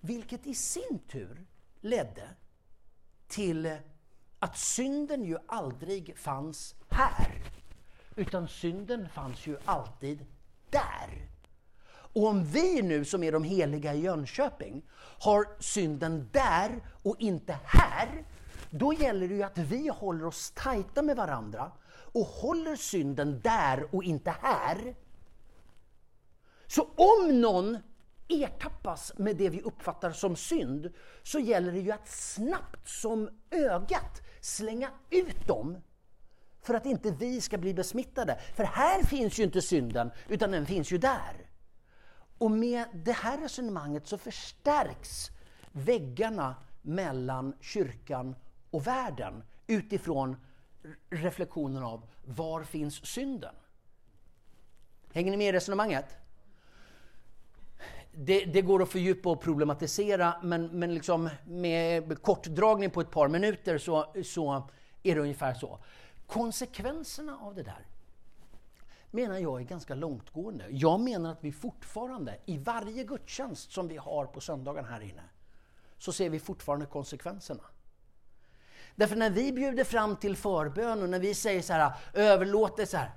Vilket 0.00 0.46
i 0.46 0.54
sin 0.54 0.98
tur 1.10 1.46
ledde 1.80 2.28
till 3.28 3.76
att 4.38 4.58
synden 4.58 5.24
ju 5.24 5.38
aldrig 5.48 6.18
fanns 6.18 6.74
här. 6.88 7.42
Utan 8.16 8.48
synden 8.48 9.08
fanns 9.08 9.46
ju 9.46 9.56
alltid 9.64 10.26
där. 10.70 11.28
Och 11.88 12.26
om 12.26 12.44
vi 12.44 12.82
nu 12.82 13.04
som 13.04 13.22
är 13.22 13.32
de 13.32 13.44
heliga 13.44 13.94
i 13.94 14.00
Jönköping 14.00 14.82
har 15.18 15.48
synden 15.58 16.28
där 16.32 16.80
och 17.02 17.16
inte 17.18 17.58
här, 17.64 18.24
då 18.70 18.92
gäller 18.92 19.28
det 19.28 19.34
ju 19.34 19.42
att 19.42 19.58
vi 19.58 19.88
håller 19.88 20.24
oss 20.24 20.50
tajta 20.50 21.02
med 21.02 21.16
varandra 21.16 21.72
och 21.88 22.26
håller 22.26 22.76
synden 22.76 23.40
där 23.40 23.94
och 23.94 24.04
inte 24.04 24.30
här. 24.30 24.94
Så 26.66 26.82
om 26.82 27.40
någon 27.40 27.78
ertappas 28.28 29.12
med 29.16 29.36
det 29.36 29.48
vi 29.48 29.60
uppfattar 29.60 30.10
som 30.10 30.36
synd, 30.36 30.92
så 31.22 31.38
gäller 31.38 31.72
det 31.72 31.80
ju 31.80 31.90
att 31.90 32.08
snabbt 32.08 32.88
som 32.88 33.30
ögat 33.50 34.22
slänga 34.40 34.90
ut 35.10 35.46
dem 35.46 35.78
för 36.66 36.74
att 36.74 36.86
inte 36.86 37.10
vi 37.10 37.40
ska 37.40 37.58
bli 37.58 37.74
besmittade. 37.74 38.38
För 38.54 38.64
här 38.64 39.02
finns 39.02 39.38
ju 39.38 39.42
inte 39.42 39.62
synden, 39.62 40.10
utan 40.28 40.50
den 40.50 40.66
finns 40.66 40.90
ju 40.90 40.98
där. 40.98 41.50
Och 42.38 42.50
med 42.50 42.84
det 42.94 43.12
här 43.12 43.38
resonemanget 43.38 44.06
så 44.06 44.18
förstärks 44.18 45.30
väggarna 45.72 46.54
mellan 46.82 47.54
kyrkan 47.60 48.36
och 48.70 48.86
världen 48.86 49.42
utifrån 49.66 50.36
reflektionen 51.10 51.82
av 51.82 52.06
var 52.24 52.62
finns 52.62 53.06
synden? 53.06 53.54
Hänger 55.12 55.30
ni 55.30 55.36
med 55.36 55.48
i 55.48 55.52
resonemanget? 55.52 56.16
Det, 58.12 58.44
det, 58.44 58.62
går 58.62 58.82
att 58.82 58.88
fördjupa 58.88 59.30
och 59.30 59.40
problematisera, 59.40 60.34
men, 60.42 60.66
men 60.66 60.94
liksom 60.94 61.30
med 61.46 62.22
kortdragning 62.22 62.90
på 62.90 63.00
ett 63.00 63.10
par 63.10 63.28
minuter 63.28 63.78
så, 63.78 64.14
så 64.24 64.68
är 65.02 65.14
det 65.14 65.20
ungefär 65.20 65.54
så. 65.54 65.78
Konsekvenserna 66.26 67.38
av 67.38 67.54
det 67.54 67.62
där 67.62 67.86
menar 69.10 69.38
jag 69.38 69.60
är 69.60 69.64
ganska 69.64 69.94
långtgående. 69.94 70.66
Jag 70.70 71.00
menar 71.00 71.32
att 71.32 71.44
vi 71.44 71.52
fortfarande, 71.52 72.38
i 72.46 72.58
varje 72.58 73.04
gudstjänst 73.04 73.72
som 73.72 73.88
vi 73.88 73.96
har 73.96 74.26
på 74.26 74.40
söndagen 74.40 74.84
här 74.84 75.00
inne, 75.00 75.22
så 75.98 76.12
ser 76.12 76.30
vi 76.30 76.40
fortfarande 76.40 76.86
konsekvenserna. 76.86 77.64
Därför 78.94 79.16
när 79.16 79.30
vi 79.30 79.52
bjuder 79.52 79.84
fram 79.84 80.16
till 80.16 80.36
förbön 80.36 81.02
och 81.02 81.08
när 81.08 81.18
vi 81.18 81.34
säger 81.34 81.62
så 81.62 81.72
här, 81.72 81.92
överlåtelse 82.14 82.96
här. 82.96 83.10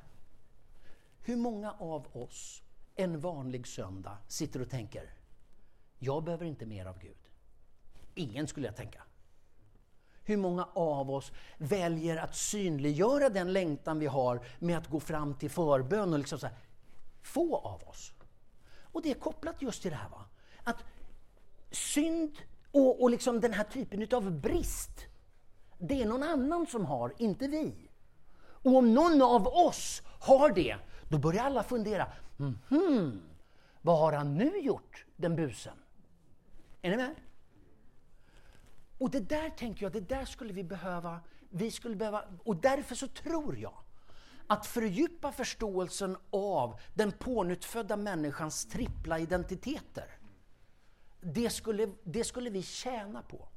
Hur 1.19 1.35
många 1.35 1.71
av 1.71 2.07
oss 2.17 2.63
en 2.95 3.19
vanlig 3.19 3.67
söndag 3.67 4.17
sitter 4.27 4.61
och 4.61 4.69
tänker, 4.69 5.13
jag 5.99 6.23
behöver 6.23 6.45
inte 6.45 6.65
mer 6.65 6.85
av 6.85 6.99
Gud. 6.99 7.17
Ingen 8.15 8.47
skulle 8.47 8.65
jag 8.65 8.75
tänka. 8.75 9.03
Hur 10.29 10.37
många 10.37 10.67
av 10.73 11.11
oss 11.11 11.31
väljer 11.57 12.17
att 12.17 12.35
synliggöra 12.35 13.29
den 13.29 13.53
längtan 13.53 13.99
vi 13.99 14.05
har 14.05 14.45
med 14.59 14.77
att 14.77 14.87
gå 14.87 14.99
fram 14.99 15.33
till 15.33 15.49
förbön 15.49 16.13
och 16.13 16.19
liksom 16.19 16.39
så 16.39 16.47
här, 16.47 16.55
få 17.21 17.57
av 17.57 17.83
oss. 17.87 18.13
Och 18.81 19.01
det 19.01 19.11
är 19.11 19.15
kopplat 19.15 19.61
just 19.61 19.81
till 19.81 19.91
det 19.91 19.97
här. 19.97 20.09
Va? 20.09 20.25
Att 20.63 20.83
synd 21.71 22.37
och, 22.71 23.01
och 23.01 23.09
liksom 23.09 23.39
den 23.39 23.53
här 23.53 23.63
typen 23.63 24.07
av 24.11 24.31
brist, 24.31 25.05
det 25.77 26.01
är 26.01 26.05
någon 26.05 26.23
annan 26.23 26.67
som 26.67 26.85
har, 26.85 27.13
inte 27.17 27.47
vi. 27.47 27.89
Och 28.39 28.75
om 28.75 28.93
någon 28.93 29.21
av 29.21 29.47
oss 29.47 30.01
har 30.19 30.49
det, 30.49 30.75
då 31.09 31.17
börjar 31.17 31.43
alla 31.43 31.63
fundera, 31.63 32.07
mm 32.39 32.57
-hmm, 32.69 33.19
vad 33.81 33.99
har 33.99 34.13
han 34.13 34.35
nu 34.35 34.59
gjort, 34.59 35.05
den 35.15 35.35
busen? 35.35 35.77
Är 36.81 36.89
ni 36.89 36.97
med? 36.97 37.15
Och 38.99 39.09
det 39.09 39.19
där 39.19 39.49
tänker 39.49 39.85
jag, 39.85 39.91
det 39.91 40.09
där 40.09 40.25
skulle 40.25 40.53
vi 40.53 40.63
behöva, 40.63 41.19
vi 41.49 41.71
skulle 41.71 41.95
behöva, 41.95 42.23
och 42.43 42.55
därför 42.55 42.95
så 42.95 43.07
tror 43.07 43.57
jag 43.57 43.73
att 44.47 44.65
fördjupa 44.65 45.31
förståelsen 45.31 46.17
av 46.31 46.79
den 46.93 47.11
pånyttfödda 47.11 47.97
människans 47.97 48.65
trippla 48.65 49.19
identiteter. 49.19 50.17
Det 51.21 51.49
skulle, 51.49 51.89
det 52.03 52.23
skulle 52.23 52.49
vi 52.49 52.63
tjäna 52.63 53.21
på. 53.21 53.47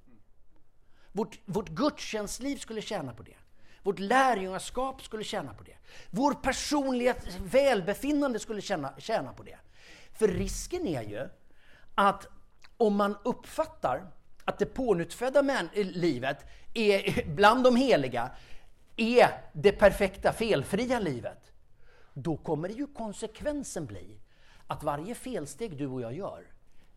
Vårt, 1.13 1.39
vårt 1.45 1.69
gudstjänstliv 1.69 2.57
skulle 2.57 2.83
tjäna 2.83 3.15
på 3.15 3.23
det. 3.23 3.37
Vårt 3.83 3.99
lärjungaskap 3.99 5.03
skulle 5.03 5.25
tjäna 5.25 5.55
på 5.55 5.65
det. 5.65 5.77
Vår 6.11 6.35
personliga 6.35 7.15
välbefinnande 7.45 8.39
skulle 8.39 8.61
tjäna, 8.61 8.95
tjäna 8.99 9.33
på 9.33 9.43
det. 9.43 9.59
För 10.13 10.29
risken 10.29 10.87
är 10.87 11.03
ju 11.03 11.29
att 11.95 12.27
om 12.77 12.97
man 12.97 13.17
uppfattar 13.25 14.13
att 14.45 14.59
det 14.59 14.67
pånyttfödda 14.67 15.43
män, 15.43 15.69
livet 15.75 16.47
är, 16.75 17.25
bland 17.35 17.65
de 17.65 17.77
heliga 17.77 18.31
är 18.97 19.29
det 19.53 19.73
perfekta, 19.73 20.33
felfria 20.33 20.99
livet, 20.99 21.53
då 22.15 22.37
kommer 22.37 22.69
ju 22.69 22.87
konsekvensen 22.87 23.87
bli 23.87 24.21
att 24.67 24.83
varje 24.83 25.15
felsteg 25.15 25.77
du 25.77 25.87
och 25.87 26.01
jag 26.01 26.15
gör, 26.15 26.47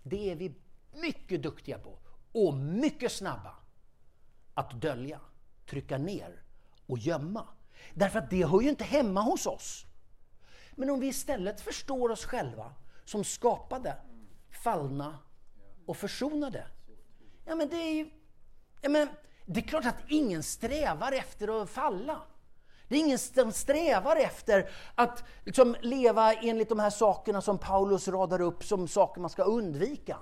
det 0.04 0.32
är 0.32 0.36
vi 0.36 0.54
mycket 0.94 1.44
duktiga 1.44 1.78
på 1.78 1.98
och 2.32 2.54
mycket 2.54 3.12
snabba 3.12 3.56
att 4.54 4.82
dölja, 4.82 5.20
trycka 5.66 5.98
ner 5.98 6.44
och 6.88 6.98
gömma. 6.98 7.48
Därför 7.94 8.20
att 8.20 8.30
det 8.30 8.46
hör 8.46 8.62
ju 8.62 8.70
inte 8.70 8.84
hemma 8.84 9.22
hos 9.22 9.46
oss. 9.46 9.86
Men 10.76 10.90
om 10.90 11.00
vi 11.00 11.08
istället 11.08 11.62
förstår 11.62 12.12
oss 12.12 12.26
själva 12.26 12.74
som 13.06 13.24
skapade, 13.24 13.98
fallna 14.64 15.20
och 15.86 15.98
försonade. 15.98 16.68
Ja, 17.46 17.56
men 17.56 17.70
det 17.70 17.76
är 17.76 17.94
ju... 17.94 18.10
Ja, 18.82 18.90
men 18.90 19.10
det 19.46 19.60
är 19.60 19.68
klart 19.68 19.86
att 19.86 20.04
ingen 20.08 20.44
strävar 20.44 21.12
efter 21.12 21.62
att 21.62 21.70
falla. 21.70 22.22
Det 22.88 22.96
är 22.96 23.00
ingen 23.00 23.20
som 23.20 23.52
strävar 23.52 24.16
efter 24.16 24.70
att 24.96 25.24
liksom 25.46 25.76
leva 25.82 26.34
enligt 26.34 26.70
de 26.70 26.80
här 26.80 26.90
sakerna 26.90 27.42
som 27.42 27.58
Paulus 27.58 28.08
radar 28.08 28.42
upp 28.42 28.64
som 28.64 28.88
saker 28.88 29.22
man 29.22 29.30
ska 29.30 29.44
undvika. 29.44 30.18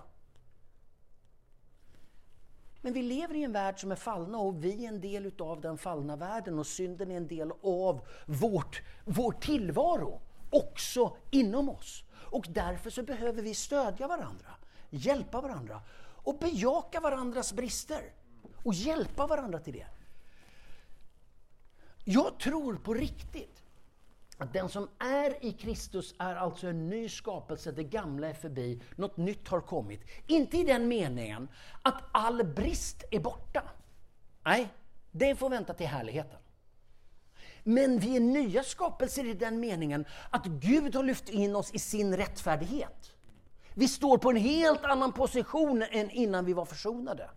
Men 2.81 2.93
vi 2.93 3.01
lever 3.01 3.35
i 3.35 3.43
en 3.43 3.51
värld 3.51 3.79
som 3.79 3.91
är 3.91 3.95
fallna 3.95 4.37
och 4.37 4.63
vi 4.63 4.85
är 4.85 4.89
en 4.89 5.01
del 5.01 5.31
av 5.39 5.61
den 5.61 5.77
fallna 5.77 6.15
världen 6.15 6.59
och 6.59 6.67
synden 6.67 7.11
är 7.11 7.17
en 7.17 7.27
del 7.27 7.51
av 7.63 8.07
vårt, 8.25 8.81
vår 9.05 9.31
tillvaro, 9.31 10.21
också 10.49 11.15
inom 11.31 11.69
oss. 11.69 12.03
Och 12.13 12.45
därför 12.49 12.89
så 12.89 13.03
behöver 13.03 13.41
vi 13.41 13.53
stödja 13.53 14.07
varandra, 14.07 14.49
hjälpa 14.89 15.41
varandra 15.41 15.81
och 16.23 16.37
bejaka 16.39 16.99
varandras 16.99 17.53
brister 17.53 18.13
och 18.63 18.73
hjälpa 18.73 19.27
varandra 19.27 19.59
till 19.59 19.73
det. 19.73 19.87
Jag 22.03 22.39
tror 22.39 22.75
på 22.75 22.93
riktigt 22.93 23.63
att 24.37 24.53
den 24.53 24.69
som 24.69 24.89
är 24.99 25.45
i 25.45 25.51
Kristus 25.51 26.15
är 26.19 26.35
alltså 26.35 26.67
en 26.67 26.89
ny 26.89 27.09
skapelse, 27.09 27.71
det 27.71 27.83
gamla 27.83 28.27
är 28.27 28.33
förbi, 28.33 28.81
något 28.95 29.17
nytt 29.17 29.47
har 29.47 29.61
kommit. 29.61 30.01
Inte 30.27 30.57
i 30.57 30.63
den 30.63 30.87
meningen 30.87 31.47
att 31.81 32.03
all 32.11 32.43
brist 32.43 33.03
är 33.11 33.19
borta. 33.19 33.63
Nej, 34.45 34.67
det 35.11 35.35
får 35.35 35.49
vänta 35.49 35.73
till 35.73 35.87
härligheten. 35.87 36.39
Men 37.63 37.99
vi 37.99 38.15
är 38.15 38.19
nya 38.19 38.63
skapelser 38.63 39.25
i 39.25 39.33
den 39.33 39.59
meningen 39.59 40.05
att 40.29 40.45
Gud 40.45 40.95
har 40.95 41.03
lyft 41.03 41.29
in 41.29 41.55
oss 41.55 41.73
i 41.73 41.79
sin 41.79 42.17
rättfärdighet. 42.17 43.12
Vi 43.73 43.87
står 43.87 44.17
på 44.17 44.29
en 44.29 44.35
helt 44.35 44.83
annan 44.83 45.13
position 45.13 45.83
än 45.91 46.09
innan 46.09 46.45
vi 46.45 46.53
var 46.53 46.65
försonade. 46.65 47.29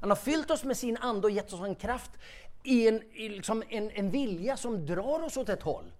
Han 0.00 0.10
har 0.10 0.16
fyllt 0.16 0.50
oss 0.50 0.64
med 0.64 0.76
sin 0.76 0.96
ande 0.96 1.26
och 1.26 1.30
gett 1.30 1.52
oss 1.52 1.60
en 1.60 1.74
kraft 1.74 2.10
i 2.62 2.88
en, 2.88 3.02
i 3.02 3.28
liksom 3.28 3.62
en, 3.68 3.90
en 3.90 4.10
vilja 4.10 4.56
som 4.56 4.86
drar 4.86 5.22
oss 5.22 5.36
åt 5.36 5.48
ett 5.48 5.62
håll. 5.62 5.92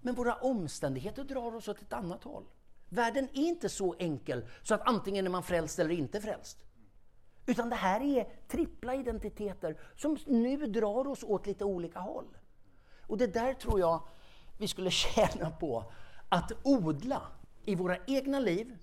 Men 0.00 0.14
våra 0.14 0.34
omständigheter 0.34 1.24
drar 1.24 1.54
oss 1.54 1.68
åt 1.68 1.82
ett 1.82 1.92
annat 1.92 2.24
håll. 2.24 2.44
Världen 2.88 3.28
är 3.32 3.42
inte 3.42 3.68
så 3.68 3.94
enkel 3.98 4.44
så 4.62 4.74
att 4.74 4.88
antingen 4.88 5.26
är 5.26 5.30
man 5.30 5.42
frälst 5.42 5.78
eller 5.78 5.90
inte 5.90 6.20
frälst. 6.20 6.58
Utan 7.46 7.70
det 7.70 7.76
här 7.76 8.00
är 8.00 8.28
trippla 8.48 8.94
identiteter 8.94 9.78
som 9.96 10.18
nu 10.26 10.56
drar 10.56 11.06
oss 11.06 11.22
åt 11.22 11.46
lite 11.46 11.64
olika 11.64 11.98
håll. 11.98 12.36
Och 13.06 13.18
det 13.18 13.26
där 13.26 13.54
tror 13.54 13.80
jag 13.80 14.00
vi 14.58 14.68
skulle 14.68 14.90
tjäna 14.90 15.50
på 15.50 15.92
att 16.28 16.52
odla 16.62 17.22
i 17.64 17.74
våra 17.74 17.96
egna 18.06 18.40
liv 18.40 18.76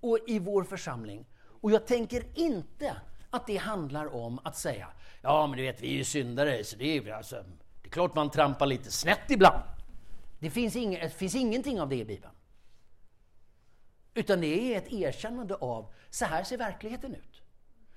och 0.00 0.18
i 0.26 0.38
vår 0.38 0.64
församling. 0.64 1.26
Och 1.60 1.70
jag 1.70 1.86
tänker 1.86 2.24
inte 2.34 2.96
att 3.30 3.46
det 3.46 3.56
handlar 3.56 4.14
om 4.14 4.40
att 4.44 4.56
säga 4.56 4.88
ja 5.22 5.46
men 5.46 5.58
du 5.58 5.62
vet 5.62 5.80
vi 5.80 5.88
är 5.88 5.96
ju 5.96 6.04
syndare 6.04 6.64
så 6.64 6.76
det 6.76 6.96
är, 6.96 7.12
alltså, 7.12 7.44
det 7.82 7.88
är 7.88 7.90
klart 7.90 8.14
man 8.14 8.30
trampar 8.30 8.66
lite 8.66 8.90
snett 8.90 9.30
ibland. 9.30 9.62
Det 10.38 10.50
finns, 10.50 10.76
ing, 10.76 10.90
det 10.90 11.10
finns 11.10 11.34
ingenting 11.34 11.80
av 11.80 11.88
det 11.88 11.96
i 11.96 12.04
Bibeln. 12.04 12.32
Utan 14.14 14.40
det 14.40 14.74
är 14.74 14.78
ett 14.78 14.92
erkännande 14.92 15.54
av 15.54 15.92
så 16.10 16.24
här 16.24 16.44
ser 16.44 16.58
verkligheten 16.58 17.14
ut. 17.14 17.42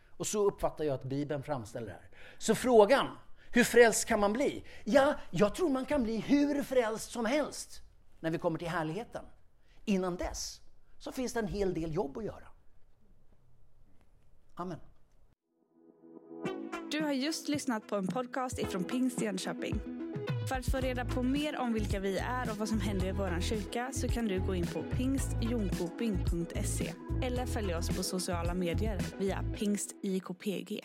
Och 0.10 0.28
så 0.28 0.48
uppfattar 0.48 0.84
jag 0.84 0.94
att 0.94 1.04
Bibeln 1.04 1.44
framställer 1.44 1.88
det 1.88 1.94
här. 1.94 2.10
Så 2.38 2.56
frågan, 2.56 3.08
hur 3.52 3.64
frälst 3.64 4.06
kan 4.06 4.20
man 4.20 4.34
bli? 4.34 4.64
Ja, 4.84 5.14
jag 5.32 5.56
tror 5.56 5.70
man 5.70 5.86
kan 5.86 6.04
bli 6.04 6.18
hur 6.18 6.64
frälst 6.64 7.12
som 7.12 7.26
helst 7.26 7.82
när 8.20 8.32
vi 8.32 8.38
kommer 8.38 8.60
till 8.60 8.68
härligheten. 8.68 9.26
Innan 9.86 10.16
dess 10.16 10.62
så 11.00 11.12
finns 11.12 11.34
det 11.34 11.40
en 11.40 11.48
hel 11.48 11.74
del 11.74 11.96
jobb 11.96 12.18
att 12.18 12.26
göra. 12.26 12.48
Amen. 14.56 14.80
Du 16.92 17.02
har 17.02 17.12
just 17.12 17.48
lyssnat 17.48 17.88
på 17.88 17.96
en 17.96 18.08
podcast 18.08 18.60
ifrån 18.60 18.84
Pingst 18.84 19.22
Jönköping. 19.22 19.82
För 20.50 20.56
att 20.56 20.66
få 20.66 20.78
reda 20.78 21.06
på 21.06 21.24
mer 21.24 21.58
om 21.58 21.74
vilka 21.74 22.00
vi 22.00 22.18
är 22.18 22.52
och 22.52 22.58
vad 22.58 22.70
som 22.70 22.82
händer 22.82 23.08
i 23.08 23.12
vår 23.12 23.42
kyrka 23.42 23.90
så 23.94 24.08
kan 24.08 24.26
du 24.26 24.40
gå 24.40 24.56
in 24.56 24.68
på 24.68 24.84
pingstjonkoping.se 24.84 26.94
eller 27.24 27.46
följa 27.46 27.78
oss 27.78 27.98
på 27.98 28.04
sociala 28.04 28.54
medier 28.54 29.02
via 29.20 29.44
pingstjkpg. 29.58 30.84